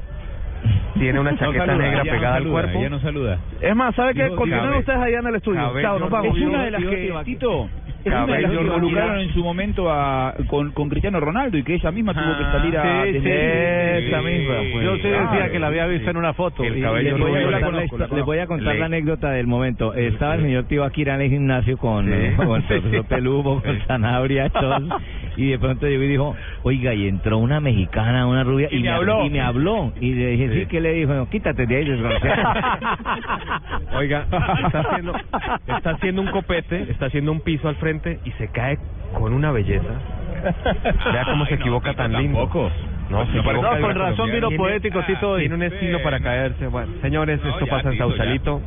[1.00, 2.80] Tiene una chaqueta saluda, negra no pegada al cuerpo.
[2.80, 3.38] ella no saluda.
[3.62, 4.30] Es más, ¿sabe qué?
[4.30, 5.60] Continúen ustedes allá en el estudio.
[5.62, 6.38] cabello Chao, nos vamos.
[6.38, 7.70] Es una de las que, Tito,
[8.04, 11.64] es una de las que involucraron en su momento a, con, con Cristiano Ronaldo y
[11.64, 13.04] que ella misma tuvo que salir a...
[13.06, 14.84] sí, sí, Esa misma, pues.
[14.86, 16.64] Yo sí decía que la había visto en una foto.
[16.64, 18.74] El Y- cabello Les voy, a contar la la histo- conozco, les voy a contar
[18.74, 19.94] Le- la anécdota del momento.
[19.94, 22.12] Estaba el señor Tibaquira en el gimnasio con, Sí.
[22.38, 24.84] con el profesor Pelubo, con Sanabria todos.
[25.42, 28.90] Y de pronto llegó y dijo, oiga, y entró una mexicana, una rubia, Y me
[28.90, 29.26] hab- habló.
[29.26, 29.92] Y me habló.
[30.00, 30.66] Y le dije, sí, Sí.
[30.68, 31.14] ¿qué le dijo?
[31.14, 32.54] No, Quítate de ahí, desgraciado.
[33.98, 34.26] Oiga,
[34.64, 35.14] está haciendo,
[35.68, 38.78] está haciendo un copete, está haciendo un piso al frente y se cae
[39.14, 39.90] con una belleza.
[41.12, 42.38] Vea cómo se Ay, equivoca tan lindo.
[42.40, 42.72] tampoco.
[43.10, 45.38] No, se No, equivoca No, con razón vino poético, Tito.
[45.38, 46.68] Tiene un estilo para caerse.
[46.68, 47.98] Bueno, señores, esto pasa en.
[47.98, 48.62] Sausalito.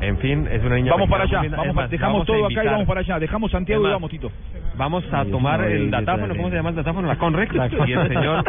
[0.00, 2.66] En fin, es una niña Vamos para allá, vamos más, dejamos vamos todo acá y
[2.66, 3.18] vamos para allá.
[3.18, 4.32] Dejamos Santiago Es y más, vamos, Tito.
[4.76, 7.08] Vamos a tomar el datáfono, ¿cómo se llama el datáfono?
[7.08, 7.54] La Conrex.
[7.86, 8.44] Y el señor...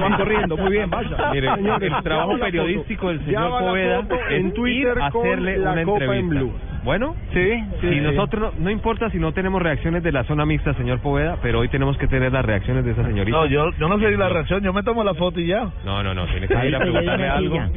[0.00, 1.30] Van corriendo, muy bien, vaya.
[1.32, 1.48] Mire,
[1.86, 6.10] el trabajo periodístico del señor Poveda en Twitter a con hacerle la una Copa en
[6.10, 6.40] entrevista.
[6.40, 6.73] Blue.
[6.84, 7.86] Bueno, Sí, sí.
[7.86, 8.00] y sí.
[8.00, 11.60] nosotros, no, no importa si no tenemos reacciones de la zona mixta, señor Poveda, pero
[11.60, 13.36] hoy tenemos que tener las reacciones de esa señorita.
[13.36, 15.66] No, yo, yo no sé la reacción, yo me tomo la foto y ya.
[15.84, 17.56] No, no, no, tiene que ir a una algo.
[17.56, 17.70] silla.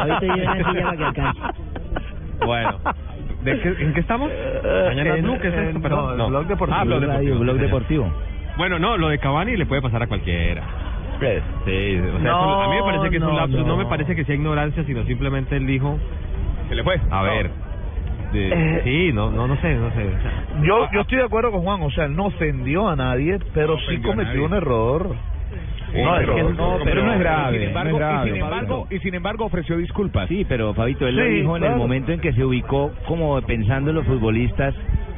[0.00, 1.40] Ahorita yo una silla para que alcance.
[2.44, 2.78] Bueno,
[3.44, 4.30] ¿de qué, ¿en qué estamos?
[4.88, 5.80] Mañana en- Blue, ¿qué es esto?
[5.80, 6.16] Perdón.
[6.18, 6.78] no, el blog deportivo.
[6.80, 7.38] Ah, blog Radio, deportivo.
[7.40, 7.66] blog señor.
[7.70, 8.12] deportivo.
[8.56, 10.62] Bueno, no, lo de Cavani le puede pasar a cualquiera.
[11.20, 11.26] Sí,
[12.00, 13.66] o sea, No, eso- a mí me parece que es un no, lapsus, no.
[13.66, 13.76] no.
[13.76, 15.98] me parece que sea ignorancia, sino simplemente él dijo,
[16.68, 17.00] Se le fue.
[17.10, 17.50] a ver,
[18.32, 18.80] de- Eh.
[18.84, 20.06] sí, no, no, no sé, no sé.
[20.06, 22.96] o sea, Yo, yo estoy de acuerdo con Juan, o sea, él no ofendió a
[22.96, 25.16] nadie, pero sí ofendió a cometió un error.
[25.94, 28.42] No, es que- no, pero no es Sin grave, embargo, no es grave, y sin
[28.42, 30.26] embargo, y sin embargo ofreció disculpas.
[30.28, 33.40] Sí, pero Fabito, él lo Sí, dijo en el momento en que se ubicó como
[33.42, 34.74] pensando en los futbolistas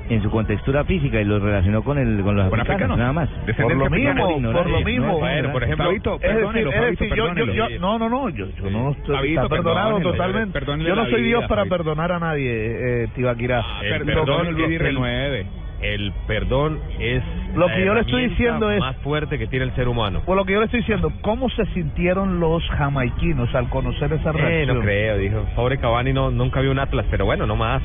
[0.09, 2.98] en su contextura física y lo relacionó con el con los africanos, africanos.
[2.98, 3.28] nada más.
[3.57, 5.18] Por lo mismo, por lo mismo.
[5.18, 8.70] Bueno, por ejemplo, Fabito, Es decir, Fabito, yo, yo, yo- no, no, no, yo, yo
[8.70, 10.61] no estoy Fabito, está perdonado totalmente.
[10.66, 11.76] Yo no soy Dios vida, para Fabito.
[11.78, 13.62] perdonar a nadie, eh, Tibaquirá.
[13.64, 15.46] Ah, El per- perdón Vivi el- renueve.
[15.80, 17.22] el perdón es
[17.55, 20.20] Lo la que yo le estoy diciendo es- más fuerte que tiene el ser humano.
[20.26, 24.30] Por lo que yo le estoy diciendo, ¿cómo se sintieron los jamaiquinos al conocer esa
[24.30, 24.76] Eh, reacción?
[24.78, 25.44] no creo, dijo.
[25.57, 27.82] Pobre Cavani no, nunca vio un Atlas, pero bueno, no más.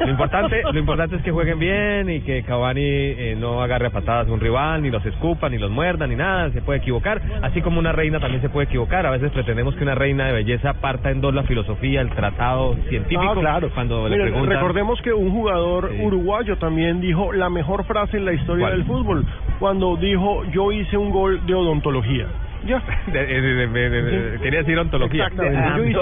[0.00, 3.90] Lo importante, lo importante es que jueguen bien y que Cavani eh, no agarre a
[3.90, 6.50] patadas a un rival, ni los escupa, ni los muerda, ni nada.
[6.52, 9.06] Se puede equivocar, así como una reina también se puede equivocar.
[9.06, 12.74] A veces pretendemos que una reina de belleza parta en dos la filosofía, el tratado
[12.88, 13.22] científico.
[13.36, 13.70] Ah, claro.
[13.74, 14.48] Cuando le preguntan.
[14.50, 16.02] recordemos que un jugador Sí.
[16.02, 18.76] uruguayo también dijo la mejor frase en la historia ¿Cuál?
[18.78, 19.26] del fútbol,
[19.58, 22.26] cuando dijo yo hice un gol de odontología.
[22.66, 22.82] Ya.
[23.06, 25.28] De- de- de- de- de- de- quería decir ontología.
[25.30, 26.00] Yo De yo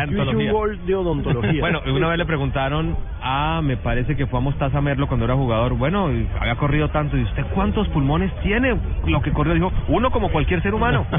[0.00, 0.52] antología.
[0.86, 1.60] de odontología.
[1.60, 5.34] Bueno, una vez le preguntaron, ah, me parece que fue a Mostaza Merlo cuando era
[5.34, 5.74] jugador.
[5.74, 7.16] Bueno, y había corrido tanto.
[7.16, 8.76] ¿Y usted cuántos pulmones tiene?
[9.06, 11.06] Lo que corrió, dijo, uno como cualquier ser humano.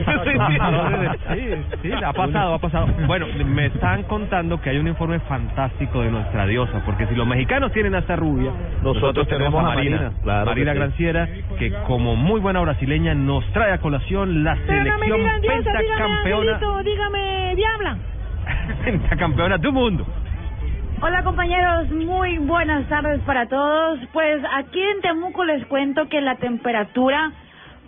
[1.34, 1.40] sí,
[1.82, 2.88] sí, ha pasado, ha pasado.
[3.08, 7.28] Bueno, me están contando que hay un informe fantástico de nuestra diosa, porque si los
[7.28, 8.52] mexicanos tienen a esta rubia,
[8.84, 10.78] nosotros, tenemos a Marina, claro que Marina sí.
[10.78, 11.30] Granciera,
[11.60, 15.42] que como muy buena brasileña nos trae a colación la Pero no me selección digan
[15.42, 17.98] diosa, dígame pentacampeona, dígame diabla.
[18.86, 20.06] pentacampeona del mundo.
[21.02, 24.00] Hola compañeros, muy buenas tardes para todos.
[24.14, 27.34] Pues aquí en Temuco les cuento que la temperatura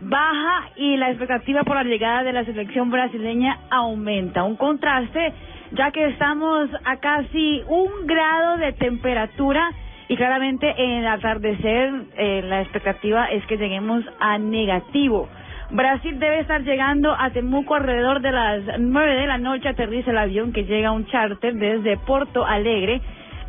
[0.01, 4.43] baja y la expectativa por la llegada de la selección brasileña aumenta.
[4.43, 5.33] Un contraste
[5.71, 9.71] ya que estamos a casi un grado de temperatura
[10.09, 15.29] y claramente en el atardecer eh, la expectativa es que lleguemos a negativo.
[15.73, 19.69] Brasil debe estar llegando a Temuco alrededor de las nueve de la noche.
[19.69, 23.01] Aterriza el avión que llega a un charter desde Porto Alegre,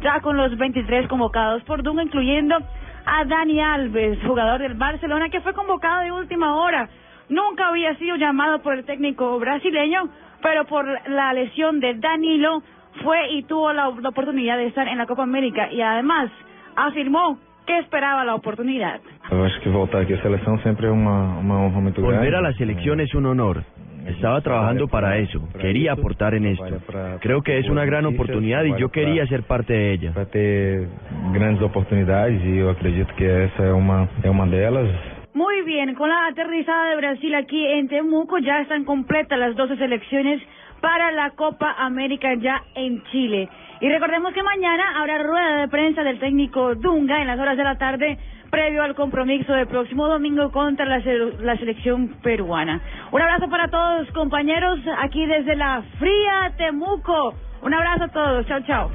[0.02, 2.56] ya con los 23 convocados por Dunga, incluyendo
[3.04, 6.88] a Dani Alves, jugador del Barcelona, que fue convocado de última hora.
[7.28, 10.08] Nunca había sido llamado por el técnico brasileño,
[10.40, 12.62] pero por la lesión de Danilo
[13.02, 16.30] fue y tuvo la oportunidad de estar en la Copa América y además
[16.74, 19.00] afirmó que esperaba la oportunidad.
[19.30, 22.00] Acho que voltar aqui à seleção sempre é uma, uma honra grande.
[22.00, 23.64] Volver a la selección es un honor.
[24.06, 26.78] Estaba trabajando para eso, quería aportar en esto.
[27.20, 30.12] Creo que es una gran oportunidad y yo quería ser parte de ella.
[30.12, 30.88] Para ter
[31.32, 34.90] grandes oportunidades e eu acredito que essa é uma, é uma delas.
[35.32, 39.76] Muy bien, con la aterrizada de Brasil aquí en Temuco ya están completas las 12
[39.78, 40.40] selecciones
[40.80, 43.48] para la Copa América ya en Chile.
[43.80, 47.64] Y recordemos que mañana habrá rueda de prensa del técnico Dunga en las horas de
[47.64, 48.18] la tarde
[48.50, 52.80] previo al compromiso del próximo domingo contra la, se- la selección peruana.
[53.10, 57.34] Un abrazo para todos compañeros aquí desde la fría Temuco.
[57.62, 58.46] Un abrazo a todos.
[58.46, 58.90] Chao, chao.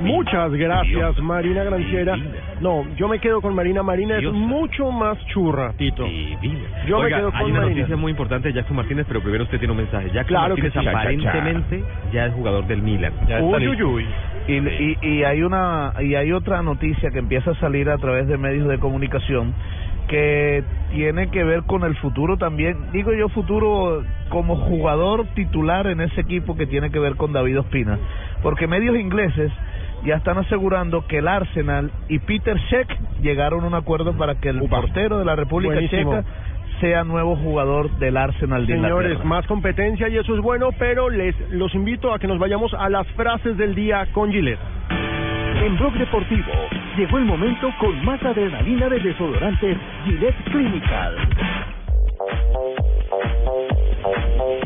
[0.00, 2.16] Muchas gracias, Marina Granciera.
[2.60, 3.82] No, yo me quedo con Marina.
[3.82, 6.06] Marina es mucho más churra, Tito.
[6.86, 7.76] Yo Oiga, me quedo hay con una Marina.
[7.80, 10.06] noticia muy importante de Jackson Martínez, pero primero usted tiene un mensaje.
[10.06, 10.88] Jackson Claro que Martínez sí.
[10.88, 13.12] aparentemente ya es jugador del Milan.
[13.42, 14.06] Uy, uy, uy.
[14.48, 18.28] Y, y, y hay una y hay otra noticia que empieza a salir a través
[18.28, 19.52] de medios de comunicación
[20.08, 26.00] que tiene que ver con el futuro también, digo yo futuro como jugador titular en
[26.00, 27.98] ese equipo que tiene que ver con David Ospina,
[28.42, 29.52] porque medios ingleses
[30.04, 32.88] ya están asegurando que el Arsenal y Peter Cech
[33.20, 36.16] llegaron a un acuerdo para que el portero de la República Buenísimo.
[36.16, 36.24] Checa
[36.80, 39.24] sea nuevo jugador del Arsenal de Señores, Inglaterra.
[39.24, 42.88] más competencia y eso es bueno, pero les los invito a que nos vayamos a
[42.90, 44.58] las frases del día con Gillette.
[45.62, 46.52] En Blog Deportivo
[46.96, 51.16] llegó el momento con más adrenalina de desodorantes Gillette Clinical.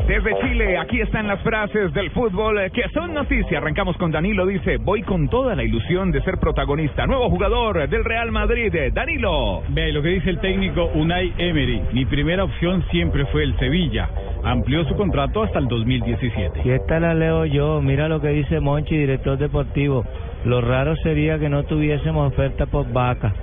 [0.07, 3.59] Desde Chile, aquí están las frases del fútbol eh, que son noticia.
[3.59, 7.07] Arrancamos con Danilo, dice, voy con toda la ilusión de ser protagonista.
[7.07, 9.63] Nuevo jugador del Real Madrid, eh, Danilo.
[9.69, 13.57] Vea, y lo que dice el técnico Unai Emery, mi primera opción siempre fue el
[13.57, 14.09] Sevilla.
[14.43, 16.63] Amplió su contrato hasta el 2017.
[16.63, 20.03] Si esta la leo yo, mira lo que dice Monchi, director deportivo.
[20.43, 23.33] Lo raro sería que no tuviésemos oferta por vaca.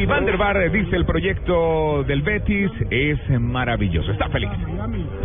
[0.00, 4.12] Y Van der Bar dice, el proyecto del Betis es maravilloso.
[4.12, 4.50] Está feliz.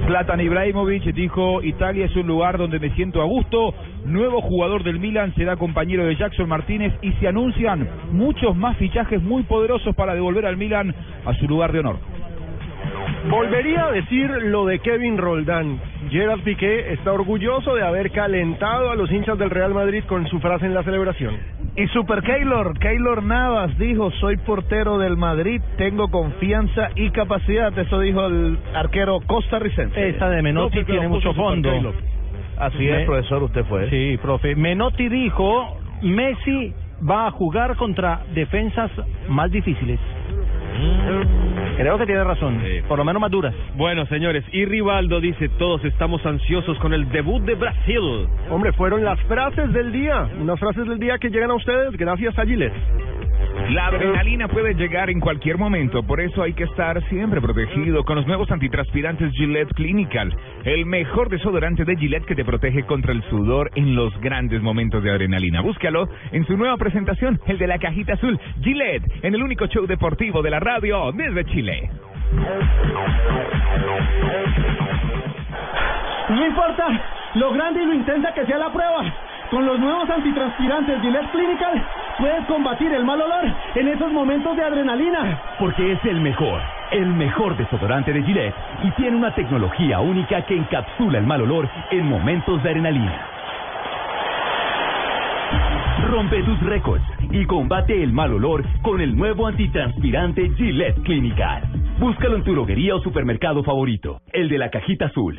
[0.05, 3.73] Zlatan Ibrahimovic dijo, Italia es un lugar donde me siento a gusto,
[4.05, 9.21] nuevo jugador del Milan será compañero de Jackson Martínez y se anuncian muchos más fichajes
[9.21, 10.95] muy poderosos para devolver al Milan
[11.25, 11.97] a su lugar de honor.
[13.29, 15.79] Volvería a decir lo de Kevin Roldán.
[16.09, 20.39] Gerard Piqué está orgulloso de haber calentado a los hinchas del Real Madrid con su
[20.39, 21.35] frase en la celebración.
[21.75, 27.99] Y Super Keylor, Keylor Navas dijo, soy portero del Madrid, tengo confianza y capacidad, eso
[27.99, 30.09] dijo el arquero costarricense.
[30.09, 31.71] Esta de Menotti tiene mucho fondo.
[32.57, 33.89] Así es, Me- profesor, usted fue.
[33.89, 34.55] Sí, profe.
[34.55, 36.73] Menotti dijo, Messi
[37.09, 38.91] va a jugar contra defensas
[39.29, 39.99] más difíciles.
[41.77, 43.55] Creo que tiene razón, por lo menos más duras.
[43.75, 48.27] Bueno, señores, y Rivaldo dice, todos estamos ansiosos con el debut de Brasil.
[48.49, 50.27] Hombre, fueron las frases del día.
[50.39, 52.73] Unas frases del día que llegan a ustedes gracias a Gillette.
[53.69, 58.15] La adrenalina puede llegar en cualquier momento, por eso hay que estar siempre protegido con
[58.15, 63.21] los nuevos antitranspirantes Gillette Clinical, el mejor desodorante de Gillette que te protege contra el
[63.29, 65.61] sudor en los grandes momentos de adrenalina.
[65.61, 69.85] Búscalo en su nueva presentación, el de la cajita azul, Gillette, en el único show
[69.85, 71.89] deportivo de la radio desde Chile.
[76.27, 76.87] No importa
[77.35, 79.05] lo grande y lo intensa que sea la prueba.
[79.49, 81.85] Con los nuevos antitranspirantes Gillette Clinical
[82.17, 83.45] puedes combatir el mal olor
[83.75, 85.41] en esos momentos de adrenalina.
[85.57, 86.59] Porque es el mejor,
[86.91, 91.69] el mejor desodorante de Gillette y tiene una tecnología única que encapsula el mal olor
[91.91, 93.25] en momentos de adrenalina.
[96.09, 101.61] Rompe tus récords y combate el mal olor con el nuevo antitranspirante Gillette Clinical.
[101.99, 105.37] Búscalo en tu droguería o supermercado favorito, el de la cajita azul.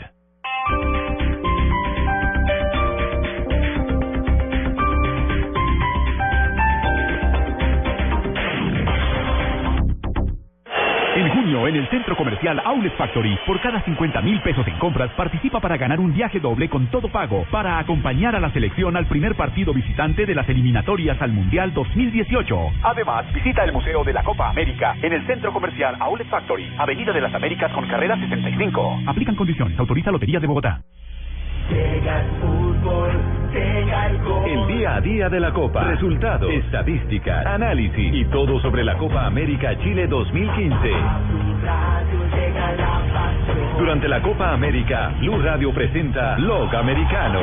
[11.16, 15.10] En junio, en el Centro Comercial Outlet Factory, por cada 50 mil pesos en compras,
[15.16, 19.06] participa para ganar un viaje doble con todo pago para acompañar a la selección al
[19.06, 22.56] primer partido visitante de las eliminatorias al Mundial 2018.
[22.84, 27.12] Además, visita el Museo de la Copa América en el Centro Comercial Outlet Factory, Avenida
[27.12, 29.00] de las Américas con carrera 65.
[29.08, 29.76] Aplican condiciones.
[29.80, 30.82] Autoriza Loterías de Bogotá.
[31.70, 33.10] Llega el fútbol,
[33.52, 35.84] el día a día de la Copa.
[35.84, 40.90] Resultados, estadísticas, análisis y todo sobre la Copa América Chile 2015.
[41.62, 43.78] Radio llega la pasión.
[43.78, 47.40] Durante la Copa América, Blue Radio presenta Log Americano.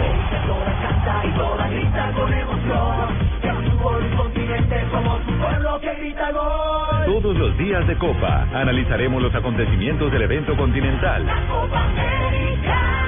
[7.05, 11.25] Todos los días de Copa analizaremos los acontecimientos del evento continental.
[11.49, 13.07] Copa América.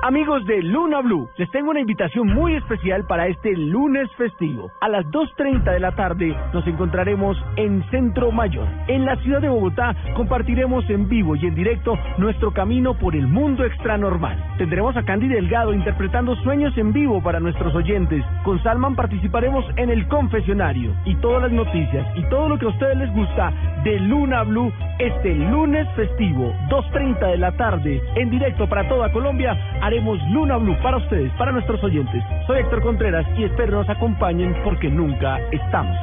[0.00, 4.70] Amigos de Luna Blue, les tengo una invitación muy especial para este lunes festivo.
[4.80, 8.68] A las 2.30 de la tarde nos encontraremos en Centro Mayor.
[8.86, 13.26] En la ciudad de Bogotá compartiremos en vivo y en directo nuestro camino por el
[13.26, 14.40] mundo extranormal.
[14.56, 18.24] Tendremos a Candy Delgado interpretando sueños en vivo para nuestros oyentes.
[18.44, 22.70] Con Salman participaremos en el confesionario y todas las noticias y todo lo que a
[22.70, 28.68] ustedes les gusta de Luna Blue este lunes festivo, 2.30 de la tarde, en directo
[28.68, 29.56] para toda Colombia,
[29.88, 32.22] haremos Luna Blue para ustedes, para nuestros oyentes.
[32.46, 35.96] Soy Héctor Contreras y espero nos acompañen porque nunca estamos.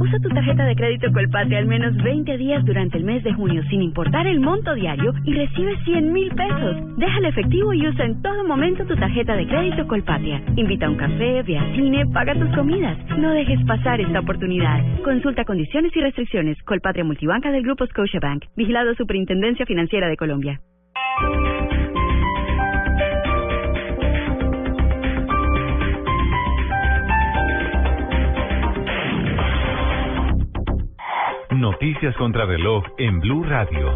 [0.00, 3.62] Usa tu tarjeta de crédito Colpatria al menos 20 días durante el mes de junio
[3.68, 6.96] sin importar el monto diario y recibe 100 mil pesos.
[6.96, 10.42] Deja el efectivo y usa en todo momento tu tarjeta de crédito Colpatria.
[10.56, 12.96] Invita a un café, ve al cine, paga tus comidas.
[13.18, 14.80] No dejes pasar esta oportunidad.
[15.04, 16.56] Consulta condiciones y restricciones.
[16.62, 18.44] Colpatria Multibanca del Grupo Scotiabank.
[18.56, 20.60] Vigilado Superintendencia Financiera de Colombia.
[31.52, 33.92] Noticias contra reloj en Blue Radio.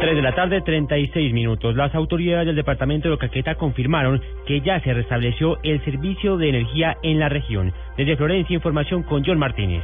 [0.00, 1.74] 3 de la tarde, 36 minutos.
[1.76, 6.98] Las autoridades del departamento de Caquetá confirmaron que ya se restableció el servicio de energía
[7.02, 7.72] en la región.
[7.96, 9.82] Desde Florencia, información con John Martínez.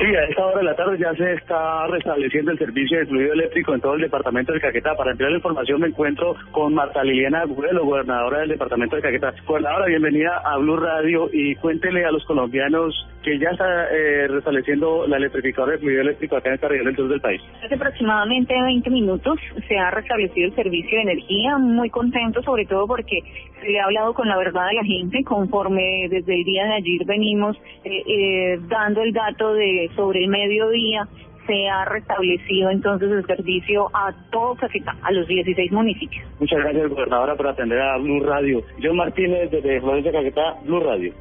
[0.00, 3.32] Sí, a esta hora de la tarde ya se está restableciendo el servicio de fluido
[3.32, 4.96] eléctrico en todo el departamento de Caquetá.
[4.96, 9.32] Para ampliar la información me encuentro con Marta Liliana Agudelo, gobernadora del departamento de Caquetá.
[9.46, 15.06] Gobernadora, bienvenida a Blue Radio y cuéntele a los colombianos que ya está eh, restableciendo
[15.06, 17.40] la electrificadora de fluido eléctrico acá en esta región del sur del país.
[17.64, 22.86] Hace aproximadamente 20 minutos se ha restablecido el servicio de energía, muy contento sobre todo
[22.86, 23.20] porque
[23.62, 27.04] se ha hablado con la verdad a la gente conforme desde el día de ayer
[27.06, 31.08] venimos eh, eh, dando el dato de sobre el mediodía
[31.46, 36.24] se ha restablecido entonces el servicio a todo Caquetá, a los 16 municipios.
[36.40, 38.62] Muchas gracias, gobernadora, por atender a Blue Radio.
[38.82, 41.12] John Martínez, desde Florencia Caquetá, Blue Radio.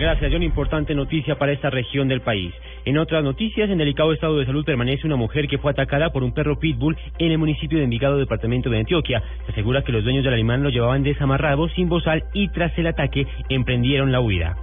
[0.00, 0.42] Gracias, John.
[0.42, 2.54] Importante noticia para esta región del país.
[2.86, 6.22] En otras noticias, en delicado estado de salud permanece una mujer que fue atacada por
[6.22, 9.22] un perro pitbull en el municipio de Envigado, departamento de Antioquia.
[9.44, 12.86] Se asegura que los dueños del animal lo llevaban desamarrado, sin bozal, y tras el
[12.86, 14.56] ataque emprendieron la huida.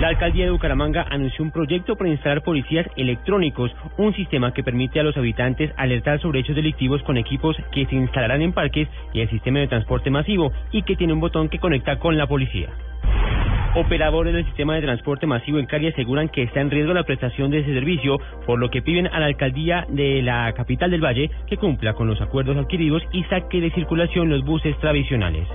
[0.00, 4.98] La alcaldía de Bucaramanga anunció un proyecto para instalar policías electrónicos, un sistema que permite
[4.98, 9.20] a los habitantes alertar sobre hechos delictivos con equipos que se instalarán en parques y
[9.20, 12.68] el sistema de transporte masivo y que tiene un botón que conecta con la policía.
[13.74, 17.52] Operadores del sistema de transporte masivo en Cali aseguran que está en riesgo la prestación
[17.52, 21.30] de ese servicio, por lo que piden a la alcaldía de la capital del Valle
[21.46, 25.46] que cumpla con los acuerdos adquiridos y saque de circulación los buses tradicionales.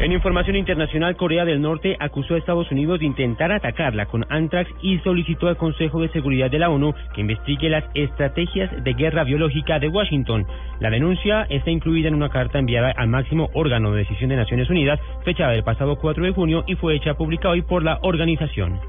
[0.00, 4.70] En información internacional, Corea del Norte acusó a Estados Unidos de intentar atacarla con antrax
[4.80, 9.24] y solicitó al Consejo de Seguridad de la ONU que investigue las estrategias de guerra
[9.24, 10.46] biológica de Washington.
[10.80, 14.70] La denuncia está incluida en una carta enviada al máximo órgano de decisión de Naciones
[14.70, 18.80] Unidas, fechada el pasado 4 de junio y fue hecha pública hoy por la organización.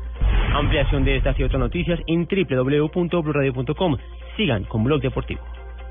[0.53, 3.97] Ampliación de estas y otras noticias en www.bluradio.com.
[4.37, 5.41] Sigan con Blog Deportivo.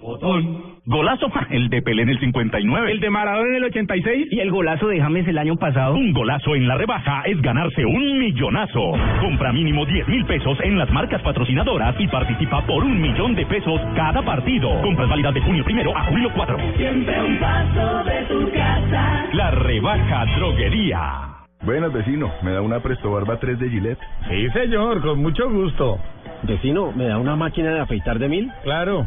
[0.00, 2.92] Golazo, el de Pelé en el 59.
[2.92, 4.28] El de Maradona en el 86.
[4.30, 5.94] Y el golazo de James el año pasado.
[5.94, 8.92] Un golazo en la rebaja es ganarse un millonazo.
[9.20, 13.44] Compra mínimo 10 mil pesos en las marcas patrocinadoras y participa por un millón de
[13.46, 14.80] pesos cada partido.
[14.82, 16.56] Compras válidas de junio primero a julio 4.
[16.76, 19.26] Siempre un paso de tu casa.
[19.32, 21.38] La rebaja droguería.
[21.62, 22.32] Buenas, vecino.
[22.42, 23.98] ¿Me da una Presto Barba 3 de Gillette?
[24.28, 25.98] Sí, señor, con mucho gusto.
[26.44, 28.50] Vecino, ¿me da una máquina de afeitar de mil?
[28.62, 29.06] Claro,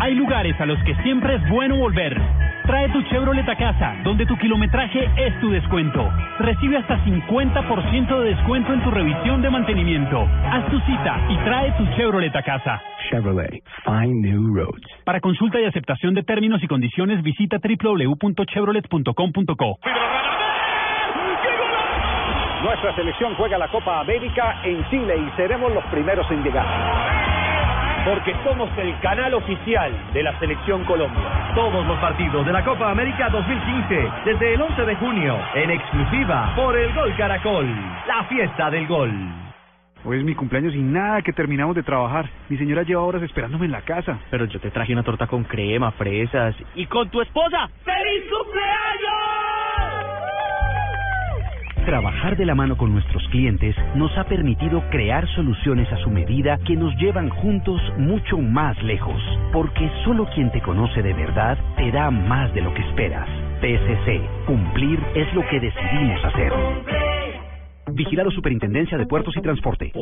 [0.00, 2.20] Hay lugares a los que siempre es bueno volver.
[2.66, 6.06] Trae tu Chevrolet a casa, donde tu kilometraje es tu descuento.
[6.38, 10.28] Recibe hasta 50% de descuento en tu revisión de mantenimiento.
[10.50, 12.82] Haz tu cita y trae tu Chevrolet a casa.
[13.10, 14.86] Chevrolet, find new roads.
[15.04, 19.78] Para consulta y aceptación de términos y condiciones, visita www.chevrolet.com.co.
[22.62, 26.66] Nuestra selección juega la Copa América en Chile y seremos los primeros en llegar.
[28.08, 31.52] Porque somos el canal oficial de la Selección Colombia.
[31.54, 36.54] Todos los partidos de la Copa América 2015, desde el 11 de junio, en exclusiva
[36.56, 37.66] por el Gol Caracol,
[38.06, 39.12] la fiesta del gol.
[40.06, 42.30] Hoy es mi cumpleaños y nada que terminamos de trabajar.
[42.48, 44.18] Mi señora lleva horas esperándome en la casa.
[44.30, 47.68] Pero yo te traje una torta con crema, fresas y con tu esposa.
[47.84, 49.37] ¡Feliz cumpleaños!
[51.88, 56.58] Trabajar de la mano con nuestros clientes nos ha permitido crear soluciones a su medida
[56.66, 59.18] que nos llevan juntos mucho más lejos,
[59.54, 63.26] porque solo quien te conoce de verdad te da más de lo que esperas.
[63.62, 66.52] PSC, cumplir es lo que decidimos hacer.
[67.92, 69.92] Vigilado Superintendencia de Puertos y Transporte.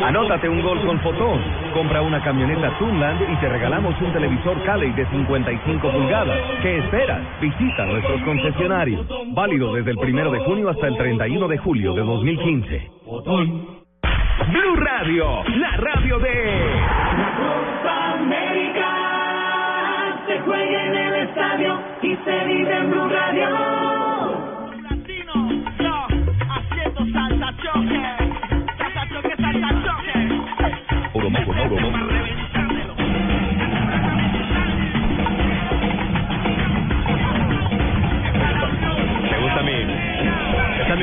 [0.00, 1.40] Anótate un gol con Fotón.
[1.74, 6.38] Compra una camioneta Tunland y te regalamos un televisor Cali de 55 pulgadas.
[6.62, 7.20] ¿Qué esperas?
[7.40, 9.06] Visita nuestros concesionarios.
[9.34, 12.90] Válido desde el primero de junio hasta el 31 de julio de 2015.
[14.50, 16.30] Blue Radio, la radio de...
[17.38, 18.88] Copa América
[20.26, 23.87] se juega en el estadio y se vive en Blue Radio.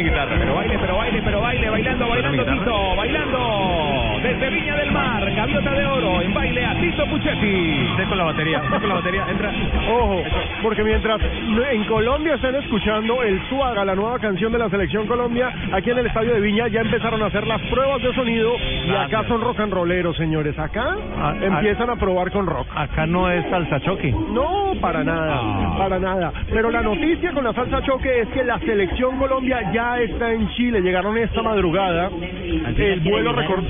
[0.06, 0.36] Guitarra.
[0.38, 4.20] Pero baile, pero baile, pero baile, bailando, bailando, Tito, bailando.
[4.24, 7.88] Desde Viña del Mar, Gaviota de Oro, en baile a Tito Puchetti.
[7.92, 9.26] Estoy con la batería, estoy con la batería.
[9.30, 9.52] Entra.
[9.92, 10.24] Ojo,
[10.64, 11.20] porque mientras
[11.72, 15.98] en Colombia están escuchando el Suaga, la nueva canción de la Selección Colombia, aquí en
[16.00, 18.52] el Estadio de Viña ya empezaron a hacer las pruebas de sonido
[18.88, 20.58] y acá son rock and rolleros, señores.
[20.58, 22.68] Acá Ah, empiezan a probar con rock.
[22.76, 24.12] Acá no es salsa choque.
[24.12, 26.32] No, para nada, para nada.
[26.50, 30.48] Pero la noticia con la salsa choque es que la Selección Colombia ya está en
[30.52, 30.82] Chile.
[30.82, 32.10] Llegaron esta madrugada.
[32.78, 33.64] El vuelo record...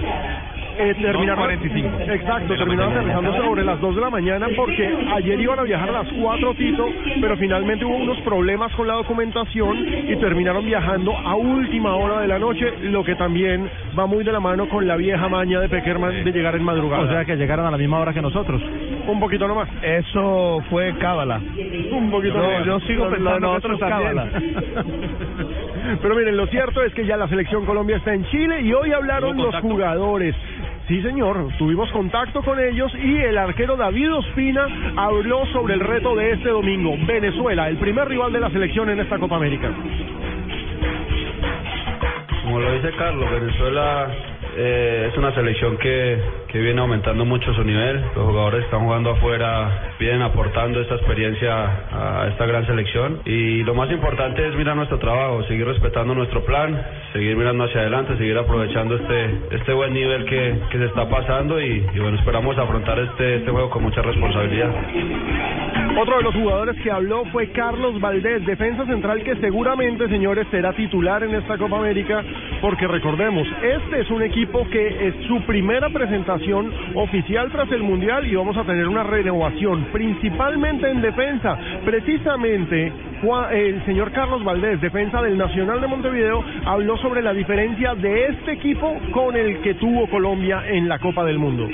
[0.78, 2.12] Eh, terminaron, 2:45.
[2.14, 6.04] Exacto, terminaron aterrizando sobre las 2 de la mañana porque ayer iban a viajar a
[6.04, 6.88] las 4, Tito,
[7.22, 12.28] pero finalmente hubo unos problemas con la documentación y terminaron viajando a última hora de
[12.28, 15.70] la noche, lo que también va muy de la mano con la vieja maña de
[15.70, 17.04] Peckerman de llegar en madrugada.
[17.04, 18.62] O sea que llegaron a la misma hora que nosotros.
[19.08, 19.70] Un poquito nomás.
[19.82, 21.40] Eso fue cábala.
[21.92, 22.66] Un poquito No, nomás.
[22.66, 24.28] yo sigo pensando nosotros cábala.
[26.02, 28.92] Pero miren, lo cierto es que ya la selección Colombia está en Chile y hoy
[28.92, 30.36] hablaron los jugadores.
[30.88, 34.68] Sí, señor, tuvimos contacto con ellos y el arquero David Ospina
[34.98, 36.96] habló sobre el reto de este domingo.
[37.08, 39.72] Venezuela, el primer rival de la selección en esta Copa América.
[42.44, 47.64] Como lo dice Carlos, Venezuela eh, es una selección que, que viene aumentando mucho su
[47.64, 48.02] nivel.
[48.16, 53.22] Los jugadores están jugando afuera vienen aportando esta experiencia a esta gran selección.
[53.26, 56.82] Y lo más importante es mirar nuestro trabajo, seguir respetando nuestro plan,
[57.14, 61.60] seguir mirando hacia adelante, seguir aprovechando este, este buen nivel que, que se está pasando.
[61.62, 65.75] Y, y bueno, esperamos afrontar este, este juego con mucha responsabilidad.
[65.98, 70.74] Otro de los jugadores que habló fue Carlos Valdés, defensa central que seguramente, señores, será
[70.74, 72.22] titular en esta Copa América,
[72.60, 78.28] porque recordemos, este es un equipo que es su primera presentación oficial tras el Mundial
[78.28, 81.58] y vamos a tener una renovación, principalmente en defensa.
[81.86, 82.92] Precisamente,
[83.54, 88.52] el señor Carlos Valdés, defensa del Nacional de Montevideo, habló sobre la diferencia de este
[88.52, 91.70] equipo con el que tuvo Colombia en la Copa del Mundo.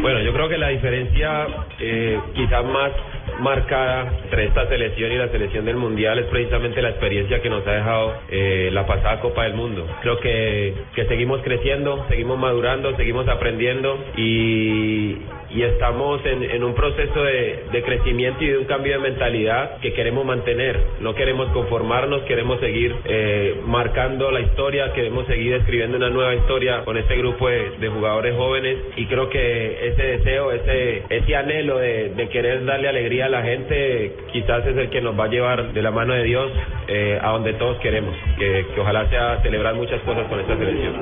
[0.00, 1.46] Bueno, yo creo que la diferencia
[1.78, 2.90] eh, quizás más
[3.38, 7.66] marcada entre esta selección y la selección del Mundial es precisamente la experiencia que nos
[7.66, 9.86] ha dejado eh, la pasada Copa del Mundo.
[10.02, 15.16] Creo que, que seguimos creciendo, seguimos madurando, seguimos aprendiendo y,
[15.50, 19.78] y estamos en, en un proceso de, de crecimiento y de un cambio de mentalidad
[19.78, 20.78] que queremos mantener.
[21.00, 26.84] No queremos conformarnos, queremos seguir eh, marcando la historia, queremos seguir escribiendo una nueva historia
[26.84, 31.78] con este grupo de, de jugadores jóvenes y creo que ese deseo, ese, ese anhelo
[31.78, 35.28] de, de querer darle alegría a la gente quizás es el que nos va a
[35.28, 36.52] llevar de la mano de Dios
[36.88, 40.94] eh, a donde todos queremos, que, que ojalá sea celebrar muchas cosas con esta selección.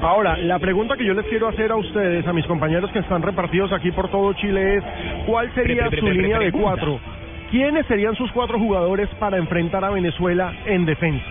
[0.00, 3.22] Ahora, la pregunta que yo les quiero hacer a ustedes, a mis compañeros que están
[3.22, 4.84] repartidos aquí por todo Chile, es
[5.26, 7.00] ¿cuál sería Pre- pre- su pre- línea de cuatro?
[7.50, 11.24] ¿quiénes serían sus cuatro jugadores para enfrentar a Venezuela en defensa?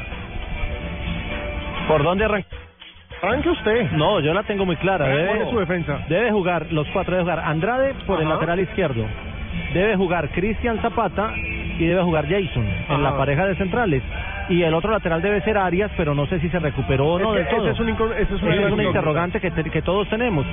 [1.88, 2.48] ¿Por dónde arranca?
[3.22, 3.92] Arranque usted.
[3.92, 5.06] No, yo la tengo muy clara.
[5.06, 6.00] ¿Cuál Debe, es su defensa?
[6.10, 8.36] debe jugar, los cuatro debe jugar Andrade por el Ajá.
[8.36, 9.06] lateral izquierdo.
[9.74, 12.96] Debe jugar Cristian Zapata y debe jugar Jason Ajá.
[12.96, 14.02] en la pareja de centrales.
[14.50, 17.36] Y el otro lateral debe ser Arias, pero no sé si se recuperó o no
[17.36, 17.70] Es que todo.
[17.70, 17.96] ese es un ese
[18.36, 18.84] es una Ese es incógnita.
[18.90, 20.46] interrogante que, te- que todos tenemos.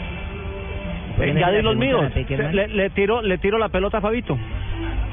[1.19, 2.11] Pues, ya di los míos.
[2.53, 4.39] Le, le tiro, le tiro la pelota a Fabito.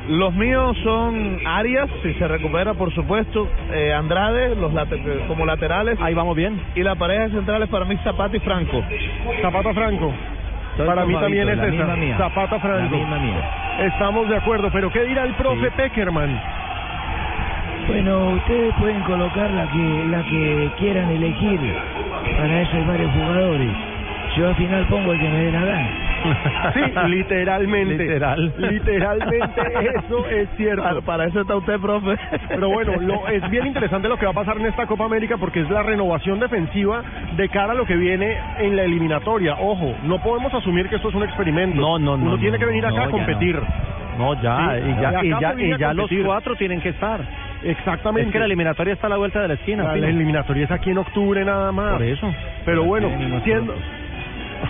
[0.08, 3.48] Los míos son Arias, si se recupera, por supuesto.
[3.74, 6.00] eh, Andrade, los late- como laterales.
[6.00, 6.62] Ahí vamos bien.
[6.76, 8.84] Y la pareja centrales para mí, Zapata y Franco.
[9.42, 10.14] Zapata Franco.
[10.78, 11.96] Para mí Fabito, también es esa.
[11.96, 12.18] mía.
[12.18, 12.96] Zapata Franco.
[12.96, 13.50] La misma mía.
[13.80, 16.40] Estamos de acuerdo, pero ¿qué dirá el profe Peckerman?
[17.88, 21.60] Bueno, ustedes pueden colocar la que la que quieran elegir.
[22.38, 23.70] Para eso hay varios jugadores.
[24.38, 25.90] Yo al final pongo el que me dé la gana.
[26.74, 27.98] Sí, literalmente.
[27.98, 28.54] Literal.
[28.58, 29.62] Literalmente
[29.96, 30.82] eso es cierto.
[30.82, 32.18] Para, para eso está usted, profe.
[32.48, 35.38] Pero bueno, lo, es bien interesante lo que va a pasar en esta Copa América
[35.38, 37.04] porque es la renovación defensiva
[37.38, 39.56] de cara a lo que viene en la eliminatoria.
[39.60, 41.80] Ojo, no podemos asumir que esto es un experimento.
[41.80, 42.26] No, no, no.
[42.26, 43.62] Uno tiene que venir no, acá a competir.
[44.18, 47.22] No, ya, Sí, y ya, y ya, y los cuatro tienen que estar.
[47.64, 48.30] Exactamente.
[48.30, 49.84] Es que la eliminatoria está a la vuelta de la esquina.
[49.84, 51.94] La, eliminatoria es aquí en octubre nada más.
[51.94, 52.34] Por eso.
[52.64, 53.76] Pero bueno, Tienen unos siendo...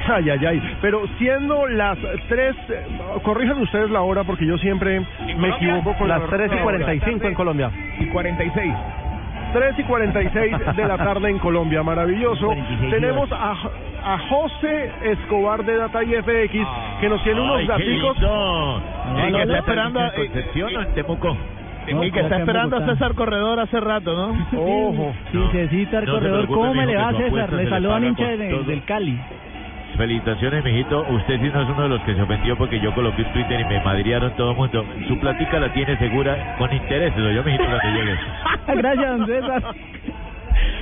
[0.08, 0.78] Ay, ay, ay.
[0.82, 1.98] Pero siendo las
[2.30, 2.56] tres...
[2.70, 2.86] eh,
[3.24, 5.02] Corríjanme ustedes la hora porque yo siempre
[5.38, 6.78] me equivoco con Las la 3 y la hora.
[6.78, 7.72] 45 en Colombia.
[8.00, 8.74] Y 46.
[9.54, 12.46] 3 y 46 de la tarde en Colombia, maravilloso.
[12.48, 13.54] 46 Tenemos a,
[14.04, 16.68] a José Escobar de Data y FX
[17.00, 18.14] que nos tiene unos lindo.
[19.28, 21.38] Y que está esperando a- ¿En Concepción o en Temuco?
[21.88, 24.48] y que está esperando a César Corredor hace rato, ¿no?
[24.60, 25.14] Ojo.
[25.32, 27.54] Sí, César no se Corredor, ¿cómo me le va su César?
[27.54, 29.20] Le saludan hincha del Cali.
[29.98, 31.06] Felicitaciones, mijito.
[31.10, 33.60] Usted sí no es uno de los que se ofendió porque yo coloqué un Twitter
[33.60, 34.86] y me madriaron todo el mundo.
[35.08, 38.18] Su platica la tiene segura con intereses, yo, mijito, cuando llegue.
[38.82, 39.64] Gracias, don César.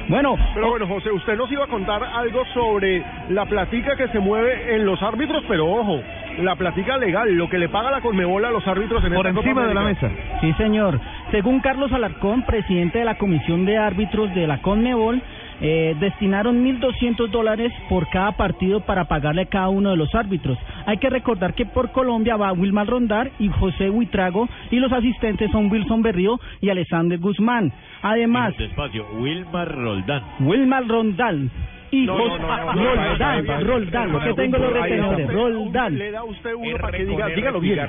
[0.09, 4.19] Bueno, Pero bueno, José, usted nos iba a contar algo sobre la platica que se
[4.19, 6.01] mueve en los árbitros, pero ojo,
[6.39, 9.37] la platica legal, lo que le paga la Conmebol a los árbitros en Por esta
[9.37, 10.09] Copa encima de la mesa.
[10.41, 10.99] Sí, señor.
[11.31, 15.21] Según Carlos Alarcón, presidente de la Comisión de Árbitros de la CONMEBOL,
[15.61, 20.57] eh, destinaron 1.200 dólares por cada partido para pagarle a cada uno de los árbitros.
[20.85, 25.51] Hay que recordar que por Colombia va Wilmar Rondar y José Huitrago y los asistentes
[25.51, 27.71] son Wilson Berrío y Alexander Guzmán.
[28.01, 30.23] Además, Despacio, Wilmar Roldán.
[30.39, 31.49] Wilmar Rondal
[31.91, 35.97] y No, Roldán, Roldán, no, que no, tengo los retenedores, Roldán.
[35.97, 37.79] Le da usted uno para que diga, dígalo bien.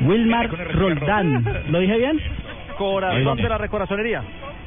[0.00, 1.44] Wilmar Roldán.
[1.70, 2.20] ¿Lo dije bien?
[2.76, 4.22] Corazón de la recorazonería.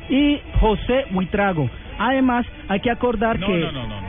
[0.10, 1.70] Y José Huitrago.
[2.00, 3.60] Además, hay que acordar No, que...
[3.60, 4.08] no, no, no, no.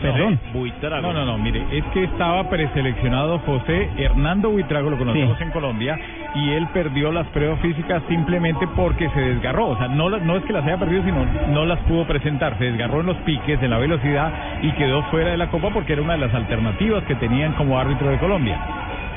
[0.00, 0.38] Perdón.
[0.54, 1.02] Buitrago.
[1.02, 5.42] No, no, no, mire, es que estaba preseleccionado José Hernando Buitrago, lo conocemos Sí.
[5.44, 5.98] en Colombia,
[6.36, 9.70] y él perdió las pruebas físicas simplemente porque se desgarró.
[9.70, 12.56] O sea, no, no es que las haya perdido, sino no las pudo presentar.
[12.58, 15.94] Se desgarró en los piques, en la velocidad, y quedó fuera de la Copa porque
[15.94, 18.58] era una de las alternativas que tenían como árbitro de Colombia.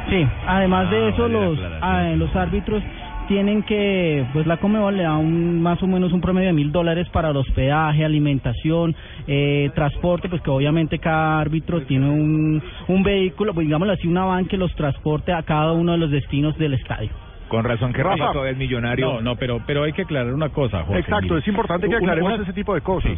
[0.10, 2.84] Sí, además de eso, vale los, ah, los árbitros
[3.28, 6.72] tienen que, pues la Comebol le da un, más o menos un promedio de mil
[6.72, 8.96] dólares para el hospedaje, alimentación,
[9.28, 14.26] eh, transporte, pues que obviamente cada árbitro tiene un, un vehículo, pues digámoslo así, una
[14.26, 17.23] van que los transporte a cada uno de los destinos del estadio.
[17.54, 18.28] Con razón que Rafa.
[18.34, 19.06] Rafa es millonario.
[19.14, 21.02] No, no, pero, pero hay que aclarar una cosa, Jorge.
[21.02, 23.12] Exacto, es importante que aclaremos una- ese tipo de cosas.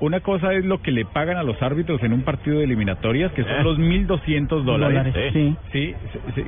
[0.00, 3.32] Una cosa es lo que le pagan a los árbitros en un partido de eliminatorias,
[3.32, 3.64] que son Eh.
[3.64, 5.12] los 1.200 dólares.
[5.12, 5.56] Dólares, sí.
[5.72, 5.94] Sí,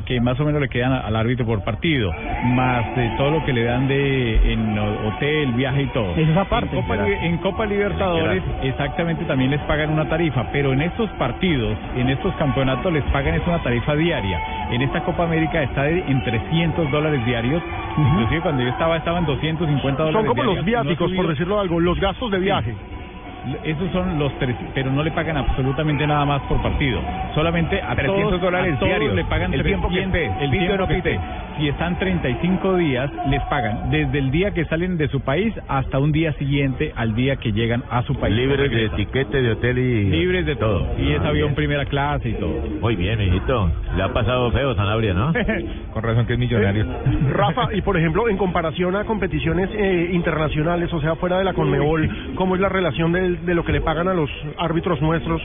[0.06, 2.12] que más o menos le quedan al árbitro por partido,
[2.44, 6.12] más de todo lo que le dan de en ho- hotel, viaje y todo.
[6.16, 6.28] Es.
[6.28, 11.08] En Copa, Li- en Copa Libertadores exactamente también les pagan una tarifa, pero en estos
[11.18, 14.40] partidos, en estos campeonatos les pagan es una tarifa diaria.
[14.70, 17.62] En esta Copa América está de, en 300 dólares diarios,
[17.98, 20.74] inclusive cuando yo estaba estaban 250 dólares Son como los diarios.
[20.74, 21.28] No ha viáticos, por subido.
[21.30, 22.74] decirlo algo, los gastos de viaje.
[23.64, 27.00] Esos son los tres, pero no le pagan absolutamente nada más por partido.
[27.34, 29.14] Solamente a 300 todos, dólares a todos diarios.
[29.14, 31.20] le pagan El tiempo que 300, esté, el pite tiempo no que esté.
[31.58, 35.98] Si están 35 días, les pagan desde el día que salen de su país hasta
[36.00, 38.34] un día siguiente al día que llegan a su país.
[38.34, 40.04] Libres de etiquete, de hotel y...
[40.10, 40.86] Libres de todo.
[40.98, 41.54] Y es Ah, avión bien.
[41.54, 42.54] primera clase y todo.
[42.80, 43.70] Muy bien, mijito.
[43.96, 45.32] Le ha pasado feo Sanabria, ¿no?
[45.92, 46.86] Con razón que es millonario.
[47.30, 51.52] Rafa, y por ejemplo, en comparación a competiciones eh, internacionales, o sea, fuera de la
[51.52, 55.42] Conmebol, ¿cómo es la relación de, de lo que le pagan a los árbitros nuestros,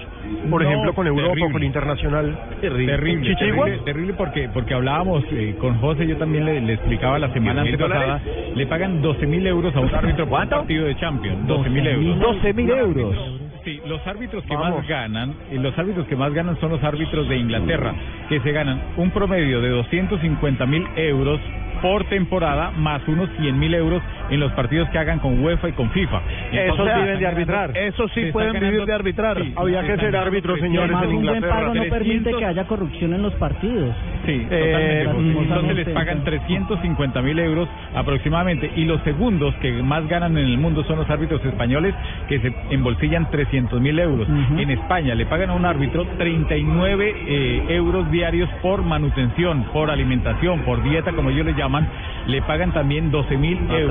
[0.49, 1.51] por No, ejemplo, con Europa o terrible.
[1.53, 2.39] con Internacional?
[2.61, 7.19] Terrible, terrible, terrible, terrible porque porque hablábamos eh, con José, yo también le, le explicaba
[7.19, 8.21] la semana 10.000 antepasada,
[8.55, 11.87] le pagan 12 mil euros a un árbitro por un partido de Champions, 12 mil
[11.87, 12.19] euros.
[12.19, 13.48] 12 mil euros.
[13.69, 14.79] Sí, los árbitros que Vamos.
[14.79, 17.93] más ganan, y los árbitros que más ganan son los árbitros de Inglaterra,
[18.27, 21.39] que se ganan un promedio de 250 mil euros
[21.83, 25.71] por temporada, más unos 100 mil euros en los partidos que hagan con UEFA y
[25.71, 26.21] con FIFA.
[26.51, 27.77] Esos Entonces, viven de arbitrar.
[27.77, 29.41] Eso sí Se pueden vivir ganando- de arbitrar.
[29.41, 31.61] Sí, Había que ser árbitros, señores, Además, en un buen Inglaterra.
[31.61, 32.39] pago no permite 300.
[32.39, 33.95] que haya corrupción en los partidos.
[34.25, 35.39] Sí, Eh, totalmente.
[35.41, 38.71] Entonces les pagan 350 mil euros aproximadamente.
[38.75, 41.95] Y los segundos que más ganan en el mundo son los árbitros españoles
[42.27, 43.49] que se embolsillan 300
[43.79, 44.27] mil euros.
[44.29, 50.61] En España le pagan a un árbitro 39 eh, euros diarios por manutención, por alimentación,
[50.61, 51.87] por dieta, como ellos le llaman.
[52.27, 53.89] Le pagan también 12 mil euros.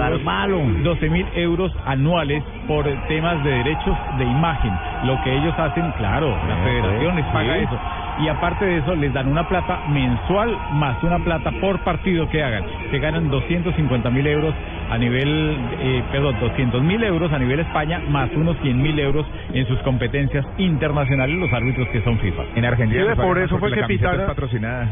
[0.82, 4.72] 12 mil euros anuales por temas de derechos de imagen.
[5.04, 7.64] Lo que ellos hacen, claro, la federación les paga sí.
[7.64, 7.78] eso
[8.20, 12.42] y aparte de eso les dan una plata mensual más una plata por partido que
[12.42, 12.64] hagan.
[12.90, 14.54] Se ganan 250 mil euros
[14.90, 19.26] a nivel, eh, perdón, 200 mil euros a nivel España más unos 100 mil euros
[19.52, 22.42] en sus competencias internacionales los árbitros que son FIFA.
[22.56, 24.88] En Argentina Sí, por eso fue que Pitana- es patrocinada.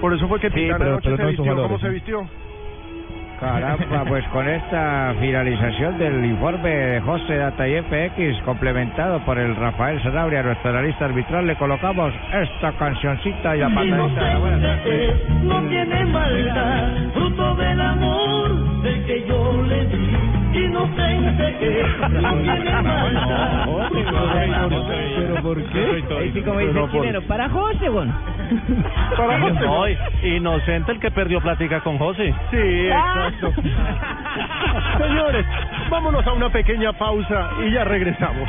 [0.00, 2.28] Por eso fue que Sí, Titán pero- se vistió como se vistió.
[3.40, 9.54] Caramba, pues con esta finalización del informe de José Data y FX, complementado por el
[9.54, 14.34] Rafael Sanabria, nuestro analista arbitral, le colocamos esta cancioncita y la patadita
[15.42, 20.37] no tiene maldad, fruto del amor del que yo le di.
[20.64, 23.68] Inocente que no tiene maldad.
[25.16, 26.04] ¿Pero por qué?
[26.18, 28.12] Ahí sí como dice Pero el por- chileno, para José, bon.
[29.16, 29.60] Para José.
[29.66, 29.84] No,
[30.28, 32.34] inocente el que perdió plática con José.
[32.50, 32.56] Sí,
[32.88, 33.52] exacto.
[34.98, 35.46] Señores,
[35.90, 38.48] vámonos a una pequeña pausa y ya regresamos.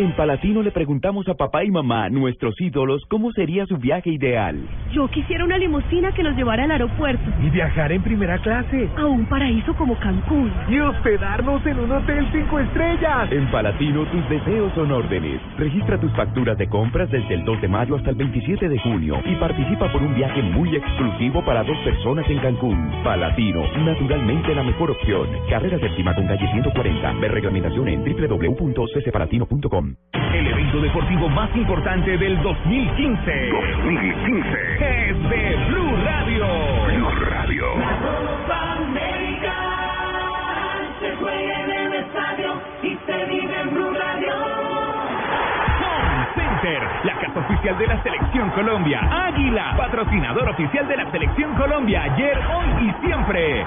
[0.00, 4.56] En Palatino le preguntamos a papá y mamá, nuestros ídolos, cómo sería su viaje ideal.
[4.94, 8.88] Yo quisiera una limusina que nos llevara al aeropuerto, Y viajar en primera clase.
[8.96, 10.50] a un paraíso como Cancún.
[10.70, 13.30] Y hospedarnos en un hotel cinco estrellas.
[13.30, 15.38] En Palatino tus deseos son órdenes.
[15.58, 19.20] Registra tus facturas de compras desde el 2 de mayo hasta el 27 de junio
[19.26, 22.90] y participa por un viaje muy exclusivo para dos personas en Cancún.
[23.04, 25.28] Palatino, naturalmente la mejor opción.
[25.50, 27.12] Carrera séptima con calle 140.
[27.20, 28.02] Ver reglamentación en
[30.12, 33.50] El evento deportivo más importante del 2015.
[33.50, 35.08] 2015.
[35.08, 36.46] Es de Blue Radio.
[36.86, 37.64] Blue Radio.
[37.74, 39.54] Copa América
[41.00, 44.32] se juega en el estadio y se vive en Blue Radio.
[45.82, 49.00] Home Center, la casa oficial de la Selección Colombia.
[49.26, 52.02] Águila, patrocinador oficial de la Selección Colombia.
[52.02, 53.64] Ayer, hoy y siempre.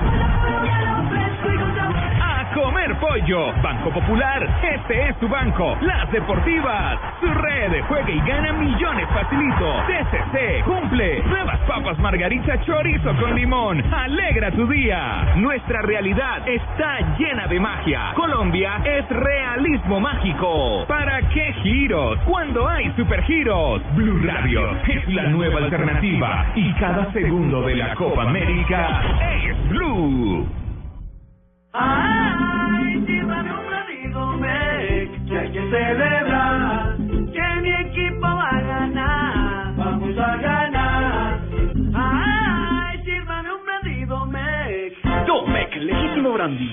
[2.53, 3.51] Comer pollo.
[3.63, 5.75] Banco Popular, este es tu banco.
[5.81, 7.81] Las Deportivas, su red.
[7.87, 9.83] Juega y gana millones facilito.
[9.87, 11.23] TCC, cumple.
[11.23, 13.83] Nuevas papas margarita chorizo con limón.
[13.93, 15.33] Alegra tu día.
[15.37, 18.13] Nuestra realidad está llena de magia.
[18.15, 20.85] Colombia es realismo mágico.
[20.87, 22.19] ¿Para qué giros?
[22.25, 23.81] Cuando hay supergiros.
[23.95, 26.45] Blue Radio es la nueva alternativa.
[26.55, 29.01] Y cada segundo de la Copa América
[29.43, 30.62] es Blue.
[31.75, 39.73] Ay, llévame un ratito, me, que hay que celebrar, que mi equipo va a ganar,
[39.75, 41.39] vamos a ganar.
[41.95, 44.91] Ay, sírvame un ratito, me.
[45.25, 46.71] Domec, legítimo brandy.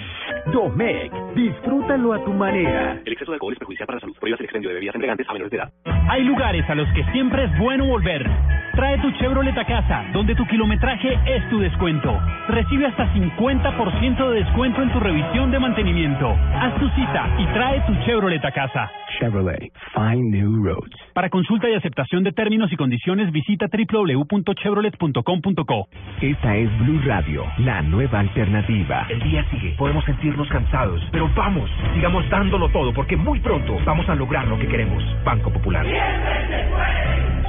[0.52, 3.00] Domec, disfrútalo a tu manera.
[3.04, 4.16] El exceso de alcohol es perjudicial para la salud.
[4.18, 5.70] Prohíbas el expendio de bebidas embriagantes a menores de edad.
[6.08, 8.28] Hay lugares a los que siempre es bueno volver.
[8.74, 12.18] Trae tu Chevrolet a casa, donde tu kilometraje es tu descuento.
[12.48, 16.30] Recibe hasta 50% de descuento en tu revisión de mantenimiento.
[16.54, 18.90] Haz tu cita y trae tu Chevrolet a casa.
[19.18, 20.94] Chevrolet, find new roads.
[21.12, 25.88] Para consulta y aceptación de términos y condiciones, visita www.chevrolet.com.co.
[26.20, 29.06] Esta es Blue Radio, la nueva alternativa.
[29.10, 30.04] El día sigue, podemos
[30.40, 34.66] sentirnos cansados, pero vamos, sigamos dándolo todo porque muy pronto vamos a lograr lo que
[34.66, 35.02] queremos.
[35.24, 35.86] Banco Popular.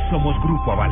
[0.09, 0.91] Somos Grupo Aval.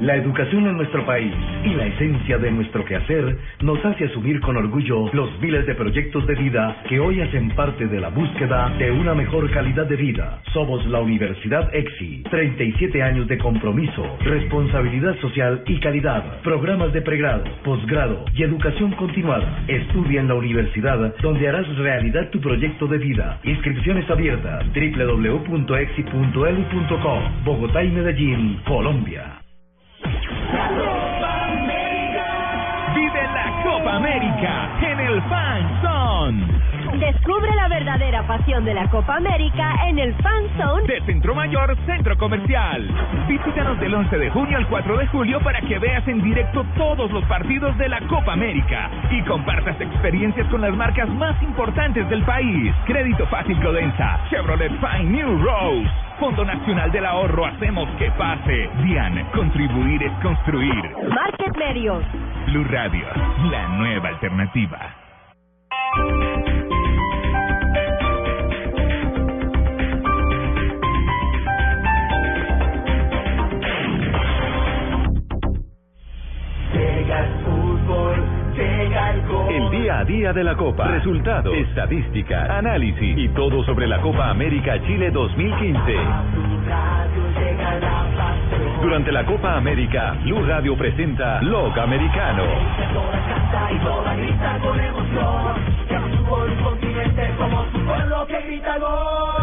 [0.00, 1.34] La educación en nuestro país
[1.64, 6.24] y la esencia de nuestro quehacer nos hace asumir con orgullo los miles de proyectos
[6.28, 10.40] de vida que hoy hacen parte de la búsqueda de una mejor calidad de vida.
[10.52, 16.42] Somos la Universidad EXI, 37 años de compromiso, responsabilidad social y calidad.
[16.42, 19.64] Programas de pregrado, posgrado y educación continuada.
[19.66, 23.40] Estudia en la universidad donde harás realidad tu proyecto de vida.
[23.42, 25.58] Inscripciones abiertas www.exi.edu.co
[27.44, 29.38] Bogotá y Medellín, Colombia.
[32.94, 36.58] Vive la Copa América en el Fan Zone.
[36.98, 41.76] Descubre la verdadera pasión de la Copa América en el Fan Zone de Centro Mayor
[41.84, 42.88] Centro Comercial.
[43.28, 47.10] Visítanos del 11 de junio al 4 de julio para que veas en directo todos
[47.10, 52.22] los partidos de la Copa América y compartas experiencias con las marcas más importantes del
[52.24, 52.74] país.
[52.86, 58.68] Crédito Fácil Codensa, Chevrolet Fine New Rose, Fondo Nacional del Ahorro Hacemos que pase.
[58.82, 60.96] DIAN, contribuir es construir.
[61.08, 62.02] Market Medios.
[62.46, 63.06] Blue Radio,
[63.50, 64.94] la nueva alternativa.
[79.50, 80.88] El día a día de la Copa.
[80.88, 85.96] Resultados, estadísticas, análisis y todo sobre la Copa América Chile 2015.
[88.82, 92.44] Durante la Copa América, Blue Radio presenta Log Americano.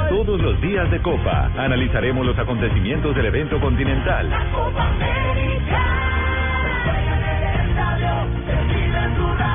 [0.10, 4.30] Todos los días de Copa analizaremos los acontecimientos del evento continental.
[4.54, 5.82] Copa América.
[6.86, 8.14] En el estadio,
[9.04, 9.55] en tu radio.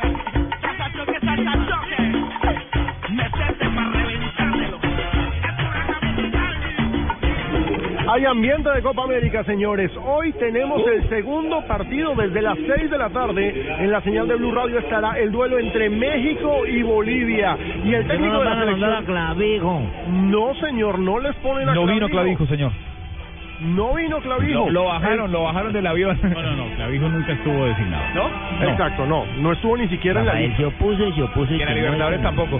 [8.13, 9.89] Hay ambiente de Copa América, señores.
[10.05, 13.65] Hoy tenemos el segundo partido desde las 6 de la tarde.
[13.79, 17.57] En la señal de Blue Radio estará el duelo entre México y Bolivia.
[17.85, 19.05] Y el técnico de la selección...
[19.05, 19.81] Clavijo.
[20.09, 22.71] No, señor, no les ponen a No vino Clavijo, señor.
[23.61, 24.65] No vino Clavijo.
[24.65, 26.19] Lo, lo bajaron, El- lo bajaron del avión.
[26.21, 28.03] No, no, no, Clavijo nunca estuvo designado.
[28.15, 28.67] ¿No?
[28.67, 29.25] Exacto, no.
[29.37, 30.57] No estuvo ni siquiera en la lista.
[30.57, 31.53] se opuso, se opuso.
[31.53, 32.59] Y en la Libertadores tampoco.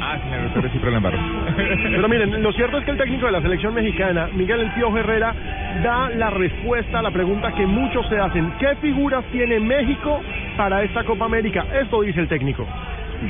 [0.00, 1.18] Ah, sí, siempre lo embarró.
[1.56, 4.98] Pero miren, lo cierto es que el técnico de la selección mexicana, Miguel El Piojo
[4.98, 5.34] Herrera,
[5.82, 8.52] da la respuesta a la pregunta que muchos se hacen.
[8.58, 10.20] ¿Qué figuras tiene México
[10.56, 11.66] para esta Copa América?
[11.80, 12.66] Esto dice el técnico.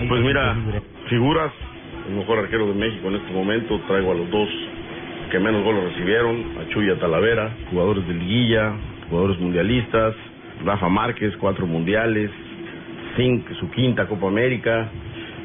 [0.09, 0.57] Pues mira,
[1.09, 1.53] figuras,
[2.09, 4.49] el mejor arquero de México en este momento, traigo a los dos
[5.31, 8.73] que menos goles recibieron, a Chuya Talavera, jugadores de liguilla,
[9.09, 10.15] jugadores mundialistas,
[10.65, 12.31] Rafa Márquez, cuatro mundiales,
[13.61, 14.89] su quinta Copa América.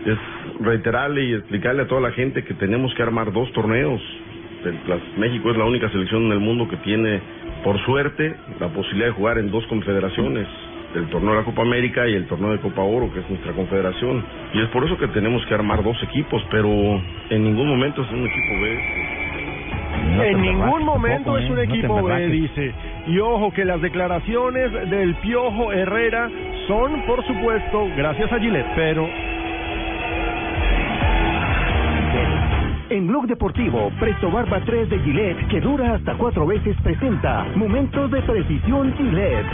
[0.06, 0.18] Es
[0.60, 4.02] reiterarle y explicarle a toda la gente que tenemos que armar dos torneos.
[5.18, 7.22] México es la única selección en el mundo que tiene,
[7.64, 10.48] por suerte, la posibilidad de jugar en dos confederaciones
[10.96, 13.54] el torneo de la Copa América y el torneo de Copa Oro, que es nuestra
[13.54, 14.24] confederación.
[14.54, 16.70] Y es por eso que tenemos que armar dos equipos, pero
[17.30, 20.30] en ningún momento es un equipo B.
[20.30, 21.66] en ningún momento es un ¿eh?
[21.66, 22.32] No te equipo B, emberraques.
[22.32, 22.74] dice.
[23.08, 26.30] Y ojo que las declaraciones del Piojo Herrera
[26.68, 28.68] son, por supuesto, gracias a Gillette.
[28.76, 29.08] Pero
[32.90, 38.10] En Blog Deportivo, Presto Barba 3 de Gillette, que dura hasta cuatro veces, presenta Momentos
[38.10, 39.46] de Precisión Gillette.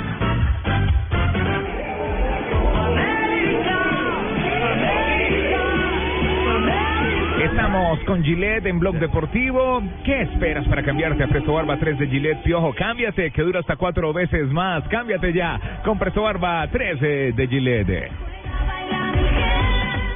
[7.44, 9.84] Estamos con Gillette en Blog Deportivo.
[10.06, 12.74] ¿Qué esperas para cambiarte a Presto Barba 3 de Gillette Piojo?
[12.74, 14.88] Cámbiate, que dura hasta cuatro veces más.
[14.88, 18.35] Cámbiate ya con Presto Barba 3 de Gillette.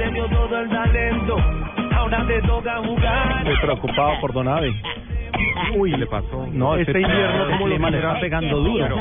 [0.00, 1.36] Se todo el talento,
[1.94, 3.38] ahora te toca jugar.
[3.38, 4.72] Estoy preocupado por Donave.
[5.76, 6.48] Uy, le pasó?
[6.50, 8.96] No, este este invierno como lo clima le está pegando duro.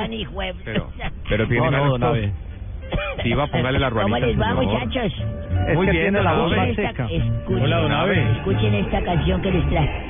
[0.66, 0.92] Pero,
[1.30, 2.14] Pero tiene No, no.
[3.24, 3.90] Sí, va a ponerle la.
[3.92, 6.68] Muy bien, tiene la voz Donave.
[6.68, 7.08] más seca.
[7.10, 8.32] Escuchen, Hola, Donave.
[8.34, 10.04] escuchen esta canción que les traje.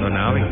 [0.00, 0.44] Donave.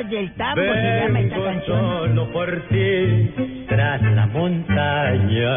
[0.00, 1.78] Lejos del tambo se llama esta canción.
[1.78, 5.50] solo por ti, tras la montaña.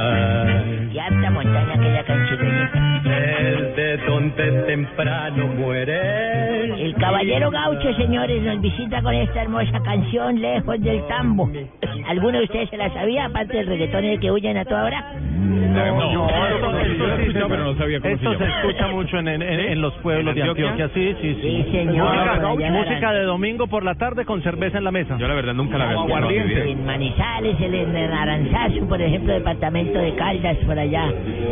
[0.92, 3.13] Y harta montaña aquella canción.
[3.44, 6.64] Desde donde temprano muere.
[6.86, 11.50] El caballero gaucho, señores, nos visita con esta hermosa canción, Lejos del tambo.
[12.08, 15.14] ¿Alguno de ustedes se la sabía, aparte del reggaetón de que huyen a toda hora?
[15.14, 19.28] No, No, esto, esto sí, pero no sabía cómo esto se se escucha mucho en,
[19.28, 21.42] en, en- en los pueblos de Antioquia, sí, sí, sí.
[21.66, 22.14] Sí, señor,
[22.54, 25.18] Música, en de domingo por la tarde con cerveza en la mesa.
[25.18, 26.68] Yo la verdad nunca la había escuchado en.
[26.68, 31.06] En Manizales, el en Aranzazu, por ejemplo, departamento de Caldas, por allá.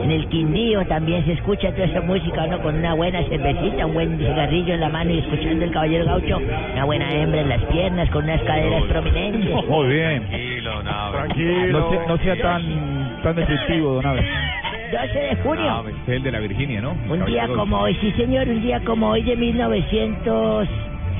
[0.04, 4.18] En el Quindío también se escucha esa música, uno con una buena cervecita, un buen
[4.18, 6.38] cigarrillo en la mano y escuchando el caballero gaucho,
[6.74, 9.66] una buena hembra en las piernas, con unas caderas prominentes.
[9.70, 10.24] Muy bien.
[10.28, 11.18] Tranquilo, Nave.
[11.18, 11.80] Tranquilo.
[11.80, 14.26] No, sea- no sea tan, tan descriptivo, don Abe.
[14.92, 15.84] 12 de junio.
[16.06, 16.96] Es el de la Virginia, ¿no?
[17.10, 20.68] Un día como hoy, sí señor, un día como hoy de 1900...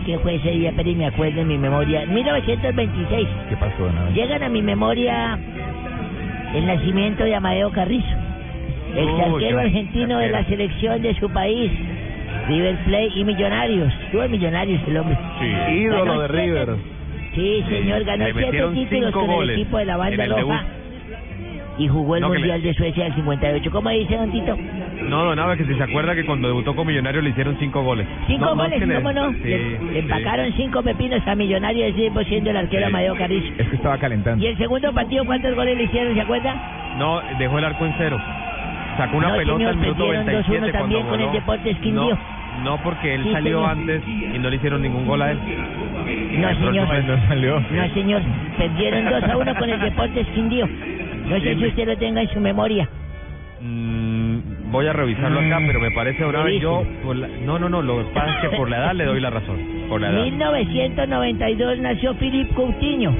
[0.06, 0.74] ¿Qué fue ese día?
[0.76, 2.06] Pero me acuerdo en mi memoria.
[2.08, 3.28] 1926.
[3.50, 4.12] ¿Qué pasó, don Abe?
[4.14, 5.38] Llegan a mi memoria
[6.56, 8.08] el nacimiento de Amadeo Carrizo,
[8.96, 11.72] el arquero argentino de la selección de su país,
[12.48, 13.94] River Plate y Millonarios.
[14.12, 15.18] Tuvo Millonarios el hombre.
[15.40, 15.74] Sí.
[15.82, 16.76] Ídolo Ganó de siete- River.
[17.36, 20.66] Sí, señor, ganó Le siete títulos con el equipo de la banda roja
[21.78, 23.72] y jugó el No, le- Mundial de Suecia del 58.
[23.72, 24.58] ¿Cómo dice, don Tito?
[25.08, 27.84] No, don Nave, que si se acuerda que cuando debutó con Millonarios le hicieron cinco
[27.84, 28.06] goles.
[28.28, 29.32] Cinco No, goles, le- ¿cómo no?
[29.32, 29.98] Sí, le, le sí.
[30.00, 33.48] empacaron cinco pepinos a Millonarios, ese tiempo siendo el arquero Amadeo Carrizo.
[33.58, 34.44] Es que estaba calentando.
[34.44, 36.94] Y el segundo partido, ¿cuántos goles le hicieron, se acuerda?
[36.98, 38.22] No, dejó el arco en cero.
[38.98, 41.32] Sacó una No, pelota al minuto perdieron 97 2-1 cuando con el voló.
[41.34, 41.78] Deportes.
[41.86, 42.10] No,
[42.64, 43.72] no, porque él Sí, salió señor.
[43.72, 45.40] antes y no le hicieron ningún gol a él.
[46.40, 46.88] No, El señor.
[47.08, 47.60] no salió.
[47.60, 48.22] No, señor.
[48.58, 50.68] Perdieron 2 a 1 con el Deportes Quindío.
[51.28, 52.88] No sé si usted lo tenga en su memoria.
[53.62, 56.84] Mm, voy a revisarlo acá, pero me parece vez yo...
[57.04, 59.22] por la- No, no, no, lo que pasa es que por la edad le doy
[59.22, 59.58] la razón.
[59.88, 60.24] Por la edad.
[60.24, 63.14] 1992 nació Philip Coutinho,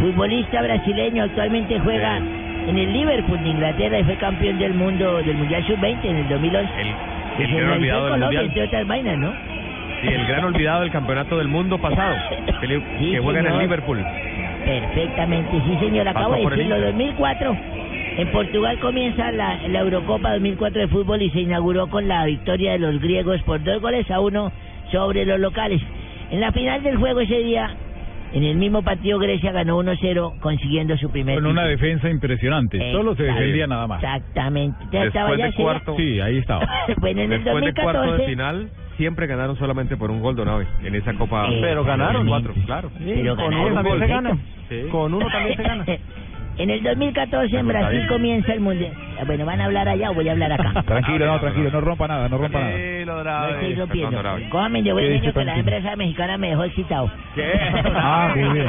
[0.00, 1.24] futbolista brasileño.
[1.24, 2.20] Actualmente juega
[2.70, 6.28] en el Liverpool de Inglaterra y fue campeón del mundo del Mundial Sub-20 en el
[6.28, 6.70] 2011.
[7.38, 8.44] El Se gran olvidado del Colombia, Mundial.
[8.46, 9.32] entre otras vainas, ¿no?
[10.02, 12.14] Sí, el gran olvidado del campeonato del mundo pasado,
[12.60, 13.58] que, le- Sí, que juega en el.
[13.58, 14.04] Liverpool.
[14.64, 16.92] Perfectamente, sí señor, acabo Pasó de el decirlo, Inter.
[16.92, 17.56] 2004.
[18.18, 22.72] En Portugal comienza la, la Eurocopa 2004 de fútbol y se inauguró con la victoria
[22.72, 24.52] de los griegos por dos goles a uno
[24.90, 25.80] sobre los locales.
[26.30, 27.70] En la final del juego ese día,
[28.32, 31.68] en el mismo partido Grecia ganó 1-0 consiguiendo su primer Con una título.
[31.70, 32.92] defensa impresionante.
[32.92, 34.02] Solo se defendía nada más.
[34.02, 34.84] Exactamente.
[34.84, 35.96] ¿Usted estaba Después ya de cuarto...
[35.96, 36.68] Sí, ahí estaba.
[37.00, 40.36] Bueno, en el Después de cuarto de 2014 final, siempre ganaron solamente por un gol
[40.36, 41.48] de Nave en esa Copa.
[41.48, 42.26] Eh, Pero ganaron.
[42.26, 42.90] Cuatro, claro.
[42.98, 44.22] Pero con ganaron uno también se perfecto.
[44.22, 44.90] gana.
[44.92, 45.84] Con uno también se gana.
[46.60, 48.92] En el 2014 en Brasil comienza el mundial.
[49.18, 50.82] Ah, Bueno, ¿van a hablar allá o voy a hablar acá?
[50.86, 52.70] Tranquilo, no, tranquilo, no rompa nada, no rompa nada.
[52.70, 54.22] No estoy rompiendo.
[54.22, 57.10] ¿Qué buen dice niño que la empresa mexicana me dejó excitado.
[57.94, 58.66] Ah, muy bien.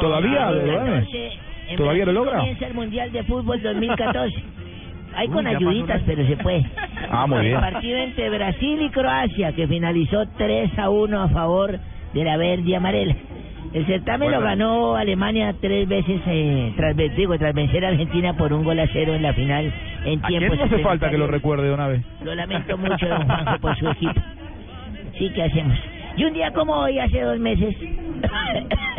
[0.00, 0.86] ¿Todavía, de verdad?
[0.86, 1.32] 2014,
[1.68, 2.38] en ¿Todavía lo logra?
[2.38, 4.42] Comienza el Mundial de Fútbol 2014.
[5.16, 6.64] Hay con ayuditas, pero se puede.
[7.10, 7.54] Ah, muy bien.
[7.56, 11.78] El partido entre Brasil y Croacia, que finalizó 3 a 1 a favor
[12.14, 13.14] de la verde y amarela.
[13.72, 18.52] El certamen lo ganó Alemania tres veces, eh, tras, digo, tras vencer a Argentina por
[18.52, 19.72] un gol a cero en la final
[20.04, 22.02] en ¿A tiempo quién no hace falta que lo recuerde, don Abe?
[22.24, 24.20] Lo lamento mucho, don Juanjo, por su equipo.
[25.16, 25.78] Sí, ¿qué hacemos?
[26.16, 27.76] Y un día como hoy, hace dos meses,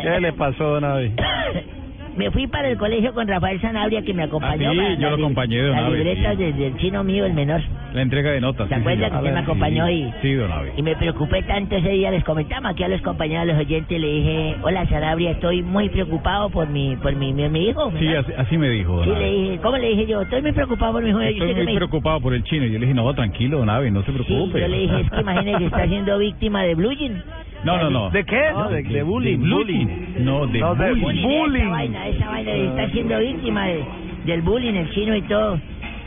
[0.00, 1.12] ¿Qué le pasó, don Abe?
[2.16, 4.70] me fui para el colegio con Rafael Sanabria, que me acompañó.
[4.70, 6.42] Ah, sí, para yo lo acompañé, don Las Abe, libretas sí.
[6.44, 7.60] desde el chino mío, el menor.
[7.94, 8.68] La entrega de notas.
[8.68, 9.10] ¿Se sí, acuerda señor.
[9.10, 10.50] que usted me acompañó Sí, y- Sí, don.
[10.76, 14.00] Y me preocupé tanto ese día, les comentaba aquí a los compañeros, a los oyentes,
[14.00, 17.90] le dije, hola Sanabria, estoy muy preocupado por mi, por mi, mi, mi hijo.
[17.98, 19.30] Sí, así, así me dijo, don Sí, le Abe.
[19.32, 20.22] dije, ¿cómo le dije yo?
[20.22, 21.22] Estoy muy preocupado por mi hijo.
[21.22, 22.64] ¿Y usted Estoy muy me preocupado por el chino.
[22.66, 24.60] Y yo le dije, no, tranquilo, don Abe, no se preocupe.
[24.60, 27.20] yo le dije, es que imagínese que está siendo víctima de bullying.
[27.64, 28.10] No, no, no.
[28.10, 28.50] ¿De qué?
[28.52, 29.38] No, de, de bullying.
[29.38, 29.86] bullying.
[30.18, 31.22] No, de No, de bullying.
[31.22, 33.84] bullying, Esa vaina, esa vaina, está siendo víctima de-
[34.24, 35.60] del bullying, el chino y todo.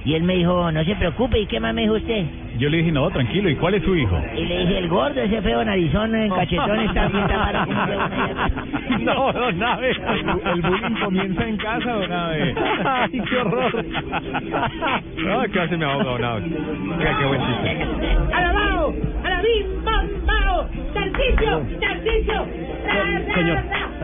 [0.05, 2.25] Y él me dijo, no se preocupe, ¿y qué más me dijo usted?
[2.59, 3.49] Yo le dije, no, tranquilo.
[3.49, 4.21] ¿Y cuál es su hijo?
[4.35, 9.33] Y le dije, el gordo, ese feo narizón en está tapado como de una No,
[9.33, 9.89] don Abe.
[9.89, 12.55] El, bullying comienza en casa, don Abe.
[12.85, 13.85] Ay, qué horror.
[15.27, 16.41] Ay, casi me ahoga, don Nave.
[16.97, 17.87] Mira qué buen chiste.
[18.31, 18.93] ¡Alabao!
[19.23, 19.83] ¡Alabim!
[19.83, 20.07] ¡Bam!
[20.27, 20.69] ¡Bao!
[20.93, 21.63] ¡Tarcicio!
[21.81, 22.45] ¡Tarcicio!
[23.33, 23.57] Señor.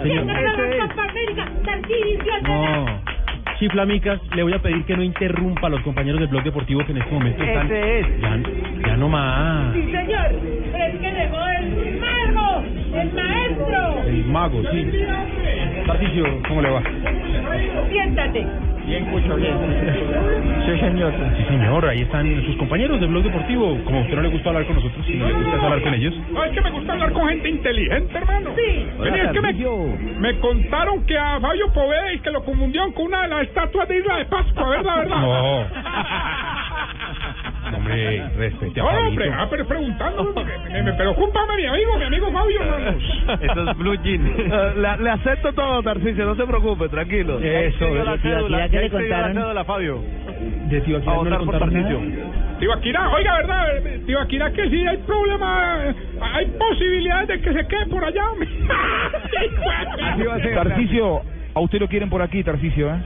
[0.03, 0.81] ¡Ese es!
[0.81, 1.47] ¡Copa América!
[1.63, 3.10] ¡Tarcicio!
[3.61, 3.67] No.
[3.67, 6.91] Chiflamicas, le voy a pedir que no interrumpa a los compañeros del blog deportivo que
[6.91, 7.67] en este momento están.
[7.67, 8.21] Ese es.
[8.21, 8.39] Ya,
[8.87, 9.73] ya no más.
[9.73, 10.27] ¡Sí, señor!
[10.71, 12.63] ¡Pero es que llegó el mago!
[12.93, 14.03] ¡El maestro!
[14.07, 14.91] El mago, sí.
[15.85, 16.83] Tarcicio, ¿cómo le va?
[17.89, 18.45] Siéntate.
[18.85, 19.53] Bien, Cucho, bien.
[20.65, 21.13] Sí, señor.
[21.37, 23.77] Sí, señor, ahí están sus compañeros de Blog Deportivo.
[23.85, 25.93] Como a usted no le gusta hablar con nosotros, si no le gusta hablar con
[25.93, 26.13] ellos.
[26.31, 28.49] No, es que me gusta hablar con gente inteligente, hermano.
[28.55, 28.87] Sí.
[28.99, 29.53] Vení, es que me,
[30.19, 33.87] me contaron que a Fabio Poveda y que lo confundieron con una de las estatuas
[33.87, 35.21] de Isla de Pascua, ¿verdad, verdad?
[35.21, 35.65] No.
[37.77, 39.07] Hombre, respete a No, Fabito.
[39.09, 40.33] hombre, ah, pero preguntando,
[40.71, 42.61] me, me preocupa mi amigo, mi amigo Fabio.
[43.41, 44.81] Eso es Blue Jean.
[44.81, 47.39] le, le acepto todo, Tarcicio, no se preocupe, tranquilo.
[47.39, 49.35] Eso, la cédula, ¿qué ya le contaron?
[49.35, 50.01] la cédula, Fabio.
[50.69, 51.89] De tío A Aquila no le contaron nada.
[51.89, 52.31] Tarcicio.
[52.59, 53.65] Tibaquira, oiga, ¿verdad?
[54.05, 55.79] Tibaquira, que si hay problema,
[56.21, 58.23] hay posibilidades de que se quede por allá.
[60.55, 61.21] Tarcicio,
[61.53, 62.99] a usted lo quieren por aquí, Tarcicio, ¿eh?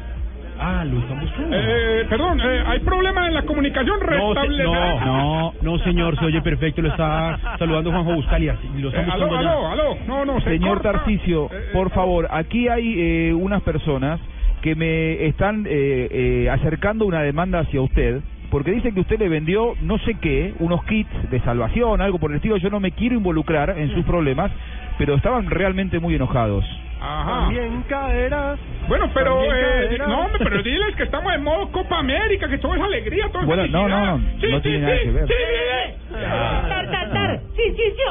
[0.57, 1.56] Ah, lo están buscando.
[1.57, 4.95] Eh, perdón, eh, hay problema en la comunicación No, se- restablecida.
[5.06, 6.82] no, no, no, señor, se oye perfecto.
[6.82, 8.57] Lo está saludando Juanjo Buscalia.
[8.76, 9.72] y Lo Eh, están aló, buscando aló, ya.
[9.73, 10.91] aló, no, no, se Señor corta.
[10.94, 14.19] Tarcicio, Eh, por favor, aquí hay eh, unas personas
[14.61, 18.22] que me están eh, eh, acercando una demanda hacia usted.
[18.49, 22.32] Porque dicen que usted le vendió no sé qué, unos kits de salvación, algo por
[22.32, 22.56] el estilo.
[22.57, 24.52] Yo no me quiero involucrar en sus problemas,
[24.98, 26.64] pero estaban realmente muy enojados.
[27.06, 27.40] Ajá.
[27.41, 28.60] También caerás.
[28.88, 32.76] Bueno, pero, eh, no, hombre, pero diles que estamos en modo Copa América, que todo
[32.76, 35.11] es alegría, todo es Bueno, no, no, no, Sí, no sí, tiene nada sí, que
[35.11, 35.27] ver.
[35.27, 36.15] sí, sí.
[36.22, 37.40] Tar, tar, tar.
[37.56, 38.03] Sí, sí, sí.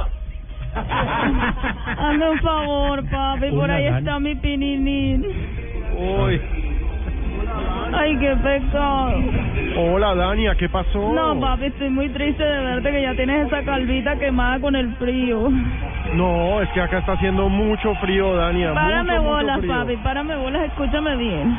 [0.74, 5.24] Hazme un favor, papi, por ahí está mi pininín.
[5.96, 6.40] Uy.
[7.96, 9.12] Ay, qué pecado.
[9.76, 11.12] Hola, Dania, ¿qué pasó?
[11.12, 14.94] No, papi, estoy muy triste de verte que ya tienes esa calvita quemada con el
[14.96, 15.48] frío.
[16.14, 18.72] No, es que acá está haciendo mucho frío, Dania.
[18.74, 19.72] Párame mucho, mucho bolas, frío.
[19.74, 21.58] papi, párame bolas, escúchame bien.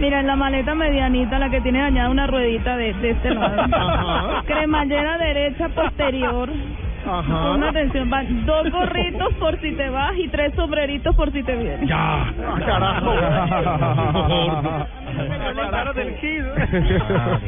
[0.00, 3.62] Mira, en la maleta medianita, la que tiene dañada una ruedita de, de este lado.
[3.72, 4.42] Ajá.
[4.46, 6.48] Cremallera derecha posterior.
[7.04, 7.42] Ajá.
[7.42, 11.54] Pon atención, van dos gorritos por si te vas y tres sombreritos por si te
[11.56, 11.88] vienes.
[11.88, 11.96] Ya.
[11.98, 13.12] Ah, carajo.
[15.94, 16.16] Del.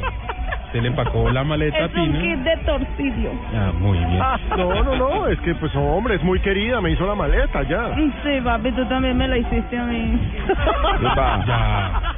[0.72, 3.30] Se le empacó la maleta Es un kit de torcidio.
[3.54, 4.22] Ah, muy bien.
[4.56, 7.94] No, no, no, es que pues hombre, es muy querida, me hizo la maleta ya.
[7.94, 10.18] Sí, papi, tú también me la hiciste a mí.
[11.16, 12.14] Ya.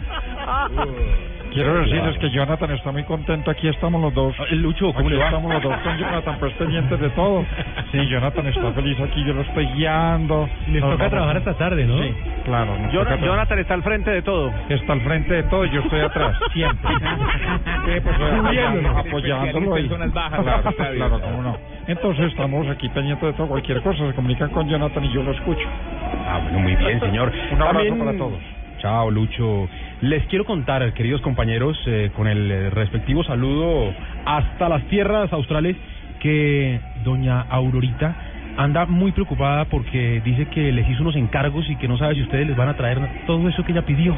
[1.52, 3.50] Quiero decirles que Jonathan está muy contento.
[3.50, 4.34] Aquí estamos los dos.
[4.38, 5.24] Ah, Lucho, ¿cómo Aquí le va?
[5.26, 7.44] Estamos los dos con Jonathan, pues pendientes de todo.
[7.92, 9.24] Sí, Jonathan está feliz aquí.
[9.24, 10.48] Yo lo estoy guiando.
[10.68, 11.98] Les Nos toca vamos- trabajar esta tarde, ¿no?
[12.02, 12.14] Sí,
[12.44, 12.76] claro.
[12.78, 14.52] nos toca Jonathan está al frente de todo.
[14.68, 16.90] Está al frente de todo y yo estoy atrás, siempre.
[16.96, 18.98] Sí, pues, Cubriéndolo.
[18.98, 19.78] apoyándolo.
[19.78, 20.40] y- bajas.
[20.44, 21.56] Claro, claro, cómo no.
[21.86, 23.46] Entonces estamos aquí pendientes de todo.
[23.48, 25.66] Cualquier cosa se comunican con Jonathan y yo lo escucho.
[26.28, 27.32] Ah, bueno, muy bien, señor.
[27.52, 28.38] Un abrazo También- para todos.
[28.78, 29.68] Chao, Lucho.
[30.02, 33.94] Les quiero contar, queridos compañeros, eh, con el eh, respectivo saludo
[34.26, 35.74] hasta las tierras australes,
[36.20, 38.14] que doña Aurorita
[38.58, 42.22] anda muy preocupada porque dice que les hizo unos encargos y que no sabe si
[42.22, 44.14] ustedes les van a traer todo eso que ella pidió.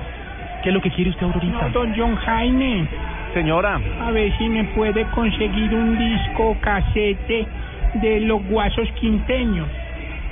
[0.63, 1.69] ¿Qué es lo que quiere usted, Aurorita?
[1.69, 2.89] Don John Jaime,
[3.33, 3.81] Señora.
[4.01, 7.47] a ver si me puede conseguir un disco casete
[7.95, 9.69] de los guasos quinteños.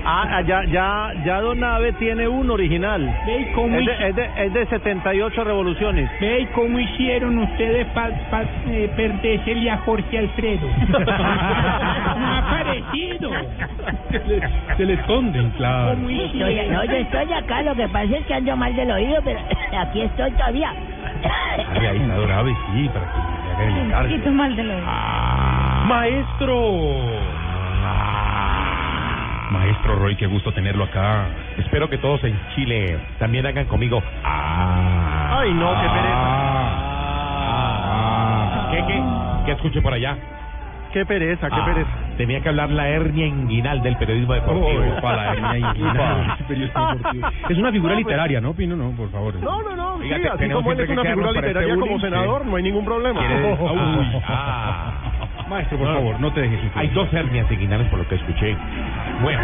[0.09, 3.03] Ah, ya, ya, ya Don Nave tiene un original.
[3.27, 6.09] Ve, ¿y cómo, Es de, es, de, es de 78 revoluciones.
[6.21, 10.69] ve, ¿y cómo hicieron ustedes para pa, eh, perdérsele a Jorge Alfredo?
[10.89, 13.31] no ha parecido.
[14.77, 15.95] Se le esconden, claro.
[15.95, 16.73] ¿Cómo hicieron?
[16.73, 19.41] no, yo estoy acá, lo que pasa es que ando mal del oído, pero
[19.81, 20.73] aquí estoy todavía.
[21.75, 24.75] Ay, ahí está grave, sí, para que le hagan el mal de lo
[25.89, 27.26] Maestro.
[29.51, 31.27] Maestro Roy, qué gusto tenerlo acá.
[31.59, 34.03] Espero que todos en Chile también hagan conmigo.
[34.25, 35.39] Ah.
[35.41, 36.27] Ay, no, qué pereza.
[37.49, 38.69] Ah.
[38.73, 39.03] ¿Qué, qué?
[39.47, 40.17] ¿Qué escuché por allá?
[40.93, 41.91] Qué pereza, qué Ah, pereza.
[42.17, 44.97] Tenía que hablar la hernia inguinal del periodismo deportivo.
[45.03, 46.39] para la hernia inguinal.
[47.51, 48.75] es una figura literaria, ¿no, Pino?
[48.77, 49.35] No, por favor.
[49.37, 51.75] No, no, no, sí, Fíjate, así tenemos como él es siempre una figura este literaria
[51.75, 52.49] como bullying, senador, sí.
[52.51, 53.21] no hay ningún problema.
[55.47, 55.51] Ah.
[55.51, 56.61] Maestro, por favor, no te dejes.
[56.75, 58.57] Hay dos hernias inguinales por lo que escuché.
[59.23, 59.43] Bueno,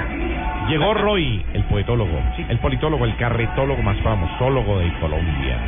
[0.68, 2.18] llegó Roy, el poetólogo,
[2.48, 5.58] el politólogo, el carretólogo más famosólogo de Colombia.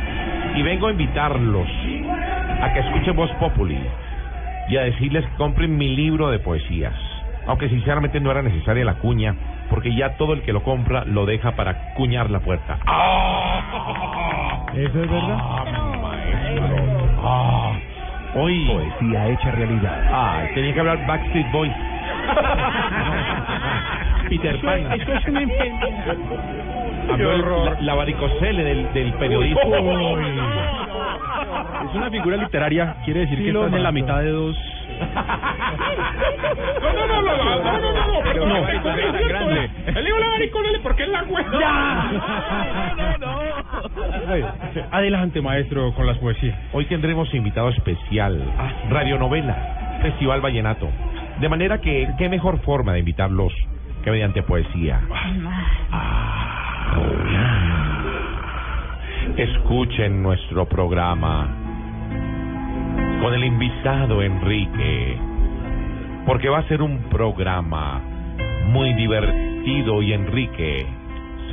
[0.55, 1.67] Y vengo a invitarlos
[2.61, 3.79] a que escuchen Voz Populi
[4.69, 6.93] y a decirles que compren mi libro de poesías.
[7.47, 9.35] Aunque sinceramente no era necesaria la cuña,
[9.69, 12.79] porque ya todo el que lo compra lo deja para cuñar la puerta.
[14.73, 15.37] ¿Eso es verdad?
[16.01, 17.09] maestro.
[17.23, 17.73] Ah,
[18.35, 18.65] hoy.
[18.65, 20.03] Poesía hecha realidad.
[20.11, 21.71] Ah, tenía que hablar Backstreet Boys.
[24.29, 24.91] Peter Pan.
[24.93, 26.15] es- eso es una enfermedad.
[27.11, 30.13] Habló el- la, la varicocele del, del periodismo.
[30.13, 30.25] Uy.
[31.85, 34.57] Es una figura literaria, quiere decir Sí, que estás en la mitad de dos.
[36.81, 39.27] No, no, no, no, no, no, no, no, no, perdón, No, perdón, tan es cierto,
[39.27, 39.69] grande.
[39.87, 41.45] El libro de la varicocele porque es la hueá.
[41.59, 42.11] ¡Ya!
[44.91, 46.57] Adelante, maestro, con las poesías.
[46.73, 48.41] Hoy tendremos invitado especial,
[48.89, 50.89] radionovela, Festival Vallenato.
[51.39, 53.53] De manera que, qué mejor forma de invitarlos
[54.03, 55.01] que mediante poesía.
[59.37, 61.49] Escuchen nuestro programa
[63.21, 65.17] con el invitado Enrique,
[66.25, 68.01] porque va a ser un programa
[68.67, 70.13] muy divertido y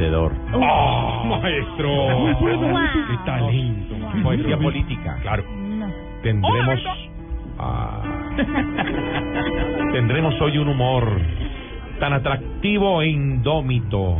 [0.02, 0.32] enriquecedor.
[0.54, 1.90] ¡Oh, maestro!
[3.08, 3.94] ¡Qué talento!
[4.22, 5.18] Poesía política.
[5.22, 5.44] Claro.
[6.22, 6.80] Tendremos.
[7.58, 8.02] Ah,
[9.92, 11.06] tendremos hoy un humor
[12.00, 14.16] tan atractivo e indómito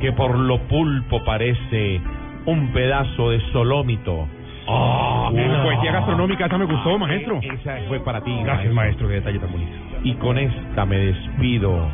[0.00, 2.00] que por lo pulpo parece
[2.46, 4.26] un pedazo de solómito.
[4.68, 5.62] Ah, Wow.
[5.62, 7.40] poesía gastronómica, esa me gustó, maestro.
[7.42, 8.32] Esa fue para ti.
[8.42, 9.72] Gracias, maestro, qué detalle tan bonito.
[10.04, 11.88] Y con esta me despido.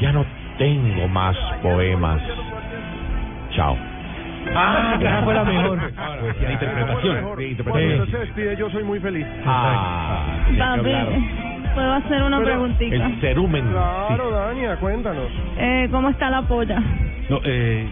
[0.00, 0.24] Ya no
[0.58, 2.20] tengo más poemas.
[3.50, 3.76] Chao.
[4.54, 5.78] Ah, esa fue la mejor.
[6.20, 7.22] Poesía de interpretación.
[7.24, 8.00] Cuando interpretación.
[8.02, 9.26] usted se despide, yo soy muy feliz.
[9.44, 11.70] Ah, que Papi.
[11.74, 12.96] ¿puedo hacer una Pero- preguntita?
[12.96, 13.68] El cerumen.
[13.70, 15.28] Claro, Dania, cuéntanos.
[15.58, 16.80] Eh, ¿Cómo está la polla?
[17.28, 17.88] No, eh...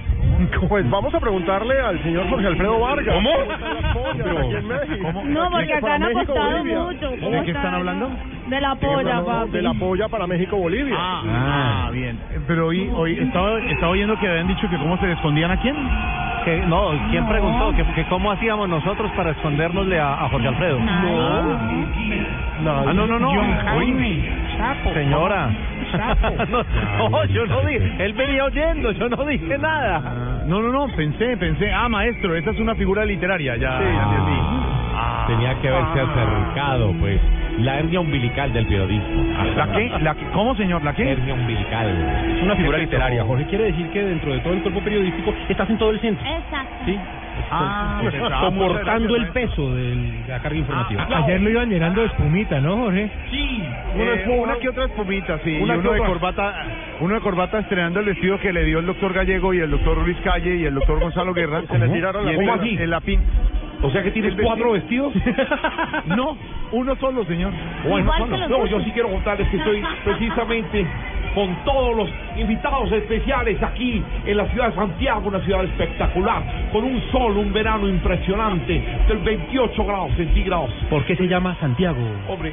[0.69, 3.15] Pues vamos a preguntarle al señor Jorge Alfredo Vargas.
[3.15, 3.31] ¿Cómo?
[3.31, 5.32] están?
[5.32, 7.11] No, porque acá han apostado mucho.
[7.20, 7.62] ¿Cómo está?
[8.48, 9.51] De la polla, no, papi.
[9.52, 10.97] De la polla para México, Bolivia.
[10.98, 12.19] Ah, bien.
[12.47, 15.56] Pero hoy, hoy estaba, estaba oyendo que habían dicho que cómo se le escondían a
[15.61, 15.77] quién.
[16.44, 17.73] Que, no, ¿quién preguntó?
[17.74, 20.78] Que, que cómo hacíamos nosotros para escondernosle a, a Jorge Alfredo.
[20.78, 21.59] No.
[22.66, 23.32] Ah, no, no, no.
[23.35, 24.28] John Jaime.
[24.93, 25.51] Señora.
[26.49, 27.93] No, no, yo no dije.
[27.99, 30.43] Él venía oyendo, yo no dije nada.
[30.47, 31.73] No, no, no, pensé, pensé.
[31.73, 33.79] Ah, maestro, esa es una figura literaria, ya.
[33.79, 34.39] Sí, ya entendí.
[34.97, 35.25] Ah.
[35.27, 37.21] Tenía que haberse acercado, pues.
[37.59, 39.33] La hernia umbilical del periodismo.
[39.57, 39.93] ¿La qué?
[40.01, 40.27] ¿La qué?
[40.33, 40.83] ¿Cómo, señor?
[40.83, 41.12] ¿La qué?
[41.12, 41.89] Hernia umbilical.
[42.37, 45.71] Es una figura literaria, Jorge quiere decir que dentro de todo el cuerpo periodístico estás
[45.71, 46.27] en todo el centro.
[46.27, 46.75] Exacto.
[46.85, 46.99] Sí.
[47.56, 51.06] Ah, Pues, pues, ah, soportando muchas el peso de la carga informativa.
[51.10, 53.10] Ah, ayer lo iban llenando de espumita, ¿no, Jorge?
[53.31, 53.62] Sí,
[53.94, 54.43] Una eh, espuma.
[54.43, 55.59] una que otra espumita, sí.
[55.60, 56.55] Una y uno de corbata,
[57.01, 59.98] uno de corbata estrenando el vestido que le dio el doctor Gallego y el doctor
[59.98, 61.62] Luis Calle y el doctor Gonzalo Guerra.
[61.70, 62.76] Se le tiraron la Y ¿Cómo en- así?
[62.81, 63.20] En la pin.
[63.85, 65.12] O sea que tienes cuatro vestidos.
[66.06, 66.36] No,
[66.73, 67.52] uno solo, señor.
[67.82, 70.86] Bueno, Igual bueno, que los no, yo sí quiero contarles que estoy precisamente
[71.35, 76.43] con todos los invitados especiales aquí en la ciudad de Santiago, una ciudad espectacular,
[76.73, 80.70] con un sol, un verano impresionante, del 28 grados centígrados.
[80.89, 81.98] ¿Por qué se llama Santiago?
[82.28, 82.52] Hombre,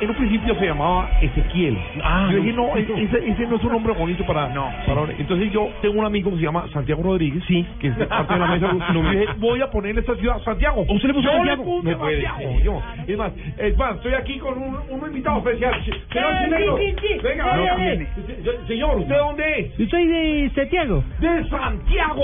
[0.00, 1.78] en un principio se llamaba Ezequiel.
[2.02, 2.68] Ah, yo dije, no.
[2.68, 2.92] no, ese,
[3.28, 4.48] ese no es un nombre bonito para...
[4.48, 4.70] No.
[4.86, 7.66] para- entonces yo tengo un amigo que se llama Santiago Rodríguez, sí.
[7.80, 8.70] que es de parte de la mesa.
[8.90, 10.82] y le dije, voy a ponerle esta ciudad Santiago.
[10.88, 11.62] ¿Usted le puso yo Santiago?
[11.62, 12.60] Le puse No puede Santiago.
[12.62, 12.82] Yo.
[13.06, 15.74] Es más, es más, estoy aquí con un, un invitado especial.
[15.84, 17.20] Señor sí, sí, sí.
[17.22, 19.76] Venga, No Señor, ¿usted dónde es?
[19.78, 21.04] Yo soy de Santiago.
[21.20, 22.22] De Santiago.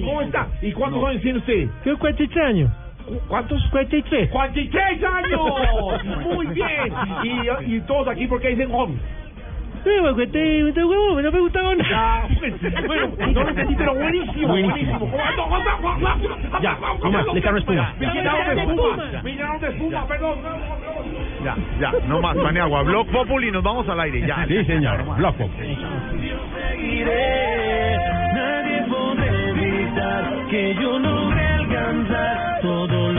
[0.00, 0.48] ¿Cómo está?
[0.60, 1.68] ¿Y cuántos años tiene usted?
[1.84, 2.81] Tengo 43 años.
[3.28, 3.62] ¿Cuántos?
[3.70, 4.30] 43.
[4.30, 6.26] ¡43 años!
[6.34, 6.94] Muy bien.
[7.24, 8.70] Y, y todos aquí porque dicen
[10.28, 11.84] te, te huevo, no me.
[11.92, 15.12] Ah, pues, bueno, no lo entendí, pero buenísimo, buenísimo.
[16.62, 17.94] Ya, no más, le echaron espuma.
[17.98, 20.38] Me llenaron de espuma, me llenaron de espuma, perdón.
[21.44, 22.82] Ya, ya, no más, Maniagua.
[22.82, 24.46] Blog Populi, nos vamos al aire, ya.
[24.46, 25.04] Sí, señor.
[25.16, 25.50] Block Pop.
[28.34, 29.31] Nadie podrá
[30.50, 32.60] que yo logre alcanzar.
[32.62, 33.11] Todo